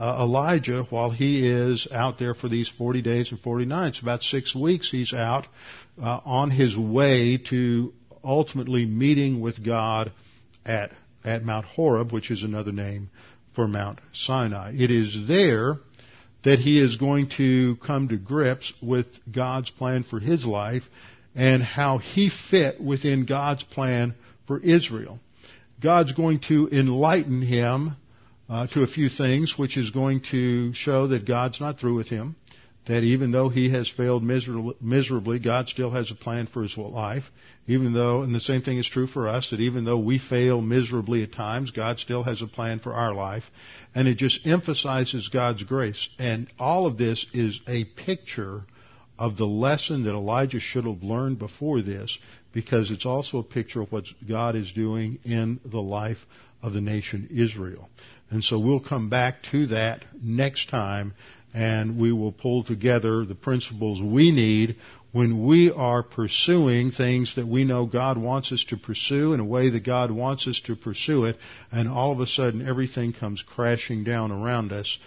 uh, 0.00 0.16
Elijah 0.22 0.86
while 0.88 1.10
he 1.10 1.46
is 1.46 1.86
out 1.92 2.18
there 2.18 2.34
for 2.34 2.48
these 2.48 2.70
40 2.78 3.02
days 3.02 3.30
and 3.30 3.40
40 3.40 3.66
nights. 3.66 4.00
About 4.00 4.22
six 4.22 4.54
weeks 4.54 4.90
he's 4.90 5.12
out 5.12 5.46
uh, 6.02 6.20
on 6.24 6.50
his 6.50 6.76
way 6.76 7.36
to 7.50 7.92
ultimately 8.24 8.86
meeting 8.86 9.40
with 9.40 9.64
God 9.64 10.10
at, 10.64 10.92
at 11.22 11.44
Mount 11.44 11.66
Horeb, 11.66 12.12
which 12.12 12.30
is 12.30 12.42
another 12.42 12.72
name 12.72 13.10
for 13.54 13.68
Mount 13.68 14.00
Sinai. 14.12 14.72
It 14.74 14.90
is 14.90 15.28
there 15.28 15.76
that 16.44 16.58
he 16.58 16.82
is 16.82 16.96
going 16.96 17.28
to 17.36 17.76
come 17.86 18.08
to 18.08 18.16
grips 18.16 18.72
with 18.80 19.06
God's 19.30 19.70
plan 19.70 20.04
for 20.04 20.18
his 20.18 20.46
life 20.46 20.84
and 21.34 21.62
how 21.62 21.98
he 21.98 22.30
fit 22.50 22.80
within 22.80 23.26
God's 23.26 23.62
plan 23.64 24.14
for 24.46 24.58
Israel. 24.60 25.18
God's 25.82 26.12
going 26.12 26.40
to 26.48 26.68
enlighten 26.72 27.42
him 27.42 27.96
uh, 28.50 28.66
to 28.66 28.82
a 28.82 28.86
few 28.86 29.08
things, 29.08 29.54
which 29.56 29.76
is 29.76 29.90
going 29.90 30.22
to 30.32 30.74
show 30.74 31.06
that 31.06 31.26
God's 31.26 31.60
not 31.60 31.78
through 31.78 31.94
with 31.94 32.08
him. 32.08 32.34
That 32.86 33.02
even 33.02 33.30
though 33.30 33.50
he 33.50 33.70
has 33.70 33.88
failed 33.88 34.24
miserably, 34.24 35.38
God 35.38 35.68
still 35.68 35.90
has 35.90 36.10
a 36.10 36.14
plan 36.16 36.48
for 36.48 36.62
his 36.62 36.76
life. 36.76 37.24
Even 37.68 37.92
though, 37.92 38.22
and 38.22 38.34
the 38.34 38.40
same 38.40 38.62
thing 38.62 38.78
is 38.78 38.88
true 38.88 39.06
for 39.06 39.28
us, 39.28 39.50
that 39.50 39.60
even 39.60 39.84
though 39.84 39.98
we 39.98 40.18
fail 40.18 40.60
miserably 40.60 41.22
at 41.22 41.32
times, 41.32 41.70
God 41.70 42.00
still 42.00 42.24
has 42.24 42.42
a 42.42 42.48
plan 42.48 42.80
for 42.80 42.92
our 42.92 43.14
life. 43.14 43.44
And 43.94 44.08
it 44.08 44.16
just 44.16 44.44
emphasizes 44.44 45.28
God's 45.28 45.62
grace. 45.62 46.08
And 46.18 46.48
all 46.58 46.86
of 46.86 46.98
this 46.98 47.24
is 47.32 47.60
a 47.68 47.84
picture 47.84 48.62
of 49.18 49.36
the 49.36 49.46
lesson 49.46 50.04
that 50.04 50.14
Elijah 50.14 50.58
should 50.58 50.86
have 50.86 51.02
learned 51.02 51.38
before 51.38 51.82
this, 51.82 52.18
because 52.52 52.90
it's 52.90 53.06
also 53.06 53.38
a 53.38 53.44
picture 53.44 53.82
of 53.82 53.92
what 53.92 54.04
God 54.26 54.56
is 54.56 54.72
doing 54.72 55.20
in 55.24 55.60
the 55.64 55.82
life 55.82 56.18
of 56.62 56.72
the 56.72 56.80
nation 56.80 57.28
Israel. 57.30 57.88
And 58.30 58.44
so 58.44 58.58
we'll 58.58 58.80
come 58.80 59.08
back 59.08 59.42
to 59.50 59.66
that 59.68 60.04
next 60.22 60.68
time 60.68 61.14
and 61.52 61.98
we 61.98 62.12
will 62.12 62.32
pull 62.32 62.62
together 62.62 63.24
the 63.24 63.34
principles 63.34 64.00
we 64.00 64.30
need 64.30 64.76
when 65.12 65.44
we 65.44 65.70
are 65.70 66.02
pursuing 66.02 66.92
things 66.92 67.34
that 67.34 67.46
we 67.46 67.64
know 67.64 67.86
God 67.86 68.16
wants 68.16 68.52
us 68.52 68.64
to 68.68 68.76
pursue 68.76 69.32
in 69.32 69.40
a 69.40 69.44
way 69.44 69.70
that 69.70 69.84
God 69.84 70.12
wants 70.12 70.46
us 70.46 70.60
to 70.66 70.76
pursue 70.76 71.24
it, 71.24 71.36
and 71.72 71.88
all 71.88 72.12
of 72.12 72.20
a 72.20 72.26
sudden 72.28 72.66
everything 72.66 73.12
comes 73.12 73.42
crashing 73.42 74.04
down 74.04 74.30
around 74.30 74.70
us, 74.70 74.98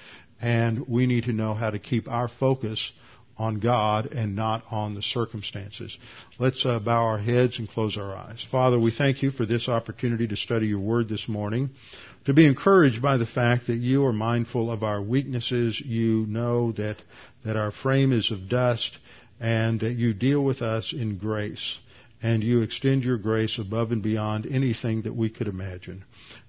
and 0.41 0.89
we 0.89 1.05
need 1.05 1.23
to 1.23 1.31
know 1.31 1.53
how 1.53 1.69
to 1.69 1.79
keep 1.79 2.09
our 2.09 2.27
focus 2.27 2.91
on 3.37 3.59
God 3.59 4.07
and 4.07 4.35
not 4.35 4.63
on 4.69 4.93
the 4.95 5.01
circumstances. 5.01 5.97
Let's 6.39 6.65
uh, 6.65 6.79
bow 6.79 7.03
our 7.03 7.17
heads 7.17 7.59
and 7.59 7.67
close 7.67 7.97
our 7.97 8.15
eyes. 8.15 8.45
Father, 8.51 8.79
we 8.79 8.91
thank 8.91 9.23
you 9.23 9.31
for 9.31 9.45
this 9.45 9.67
opportunity 9.67 10.27
to 10.27 10.35
study 10.35 10.67
your 10.67 10.79
word 10.79 11.09
this 11.09 11.27
morning, 11.27 11.71
to 12.25 12.33
be 12.33 12.45
encouraged 12.45 13.01
by 13.01 13.17
the 13.17 13.25
fact 13.25 13.67
that 13.67 13.77
you 13.77 14.05
are 14.05 14.13
mindful 14.13 14.71
of 14.71 14.83
our 14.83 15.01
weaknesses. 15.01 15.81
You 15.83 16.25
know 16.27 16.71
that, 16.73 16.97
that 17.43 17.57
our 17.57 17.71
frame 17.71 18.11
is 18.11 18.31
of 18.31 18.49
dust 18.49 18.97
and 19.39 19.79
that 19.79 19.93
you 19.93 20.13
deal 20.13 20.43
with 20.43 20.61
us 20.61 20.93
in 20.93 21.17
grace 21.17 21.77
and 22.23 22.41
you 22.41 22.61
extend 22.61 23.03
your 23.03 23.17
grace 23.17 23.59
above 23.59 23.91
and 23.91 24.01
beyond 24.01 24.47
anything 24.49 25.01
that 25.01 25.13
we 25.13 25.29
could 25.29 25.47
imagine. 25.47 26.05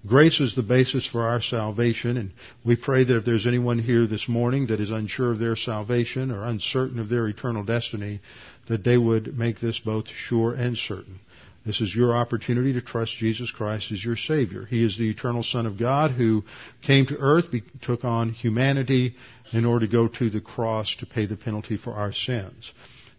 Grace 0.07 0.39
is 0.39 0.55
the 0.55 0.63
basis 0.63 1.05
for 1.05 1.27
our 1.27 1.43
salvation, 1.43 2.17
and 2.17 2.33
we 2.65 2.77
pray 2.77 3.03
that 3.03 3.17
if 3.17 3.25
there's 3.25 3.47
anyone 3.47 3.81
here 3.81 4.07
this 4.07 4.29
morning 4.29 4.69
that 4.69 4.81
is 4.81 4.91
unsure 4.91 5.33
of 5.33 5.41
their 5.41 5.57
salvation 5.57 6.31
or 6.31 6.45
uncertain 6.45 7.01
of 7.01 7.09
their 7.09 7.27
eternal 7.27 7.65
destiny, 7.65 8.21
that 8.69 8.85
they 8.85 8.97
would 8.97 9.37
make 9.37 9.61
this 9.61 9.81
both 9.81 10.07
sure 10.07 10.55
and 10.55 10.79
certain. 10.79 11.19
This 11.67 11.81
is 11.81 11.95
your 11.95 12.15
opportunity 12.15 12.75
to 12.75 12.83
trust 12.83 13.17
Jesus 13.17 13.51
Christ 13.51 13.91
as 13.91 14.05
your 14.05 14.17
Savior. 14.17 14.67
He 14.67 14.85
is 14.85 14.97
the 14.97 15.11
eternal 15.11 15.43
Son 15.43 15.67
of 15.67 15.79
God 15.79 16.13
who 16.13 16.45
came 16.83 17.07
to 17.07 17.17
earth, 17.17 17.47
took 17.83 18.05
on 18.05 18.31
humanity 18.31 19.17
in 19.53 19.65
order 19.65 19.87
to 19.87 19.93
go 19.93 20.07
to 20.07 20.31
the 20.31 20.43
cross 20.43 20.95
to 21.01 21.07
pay 21.07 21.27
the 21.27 21.37
penalty 21.37 21.79
for 21.79 21.95
our 21.95 22.13
sins. 22.13 22.71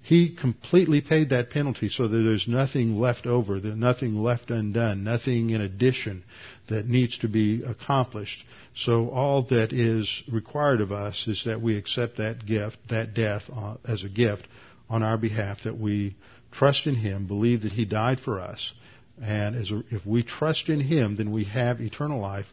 He 0.05 0.29
completely 0.29 1.01
paid 1.01 1.29
that 1.29 1.49
penalty 1.49 1.89
so 1.89 2.07
that 2.07 2.15
there's 2.15 2.47
nothing 2.47 2.99
left 2.99 3.25
over, 3.25 3.59
nothing 3.59 4.21
left 4.21 4.51
undone, 4.51 5.03
nothing 5.03 5.49
in 5.49 5.61
addition 5.61 6.23
that 6.67 6.87
needs 6.87 7.17
to 7.19 7.27
be 7.27 7.63
accomplished. 7.63 8.45
So 8.75 9.09
all 9.09 9.41
that 9.49 9.73
is 9.73 10.21
required 10.31 10.81
of 10.81 10.91
us 10.91 11.27
is 11.27 11.45
that 11.45 11.59
we 11.59 11.75
accept 11.75 12.17
that 12.17 12.45
gift, 12.45 12.77
that 12.89 13.15
death 13.15 13.49
uh, 13.51 13.77
as 13.83 14.03
a 14.03 14.09
gift 14.09 14.47
on 14.91 15.01
our 15.01 15.17
behalf, 15.17 15.63
that 15.63 15.79
we 15.79 16.15
trust 16.51 16.85
in 16.85 16.93
Him, 16.93 17.25
believe 17.25 17.63
that 17.63 17.71
He 17.71 17.85
died 17.85 18.19
for 18.19 18.39
us, 18.39 18.73
and 19.19 19.55
a, 19.55 19.83
if 19.89 20.05
we 20.05 20.21
trust 20.21 20.69
in 20.69 20.81
Him, 20.81 21.15
then 21.15 21.31
we 21.31 21.45
have 21.45 21.81
eternal 21.81 22.21
life, 22.21 22.45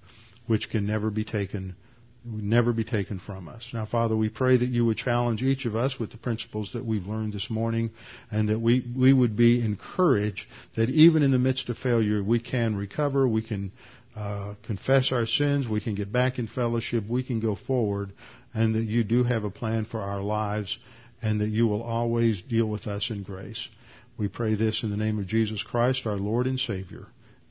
which 0.47 0.71
can 0.71 0.87
never 0.87 1.11
be 1.11 1.25
taken 1.25 1.77
would 2.25 2.45
never 2.45 2.73
be 2.73 2.85
taken 2.85 3.19
from 3.19 3.49
us. 3.49 3.71
Now, 3.73 3.85
Father, 3.85 4.17
we 4.17 4.29
pray 4.29 4.57
that 4.57 4.69
you 4.69 4.85
would 4.87 4.97
challenge 4.97 5.43
each 5.43 5.65
of 5.65 5.75
us 5.75 5.99
with 5.99 6.11
the 6.13 6.19
principles 6.19 6.71
that 6.73 6.85
we've 6.85 7.07
learned 7.07 7.33
this 7.33 7.51
morning 7.51 7.91
and 8.31 8.49
that 8.49 8.61
we, 8.61 8.85
we 8.97 9.13
would 9.13 9.37
be 9.37 9.65
encouraged 9.65 10.47
that 10.77 10.89
even 10.89 11.23
in 11.23 11.33
the 11.33 11.39
midst 11.39 11.69
of 11.69 11.79
failure, 11.79 12.23
we 12.23 12.39
can 12.39 12.77
recover, 12.77 13.27
we 13.27 13.43
can 13.43 13.73
uh, 14.17 14.55
confess 14.63 15.11
our 15.11 15.27
sins, 15.27 15.67
we 15.67 15.81
can 15.81 15.95
get 15.95 16.13
back 16.13 16.39
in 16.39 16.47
fellowship, 16.47 17.05
we 17.09 17.23
can 17.23 17.41
go 17.41 17.57
forward, 17.57 18.13
and 18.55 18.75
that 18.75 18.85
you 18.85 19.03
do 19.03 19.25
have 19.25 19.45
a 19.45 19.51
plan 19.51 19.85
for 19.85 20.01
our 20.01 20.21
lives 20.23 20.79
and 21.23 21.41
that 21.41 21.49
you 21.49 21.67
will 21.67 21.83
always 21.83 22.41
deal 22.43 22.67
with 22.67 22.87
us 22.87 23.11
in 23.11 23.23
grace. 23.23 23.69
We 24.17 24.29
pray 24.29 24.55
this 24.55 24.83
in 24.83 24.91
the 24.91 24.97
name 24.97 25.19
of 25.19 25.27
Jesus 25.27 25.63
Christ, 25.63 26.07
our 26.07 26.19
Lord 26.19 26.47
and 26.47 26.61
Savior. 26.61 27.07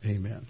Amen. 0.06 0.46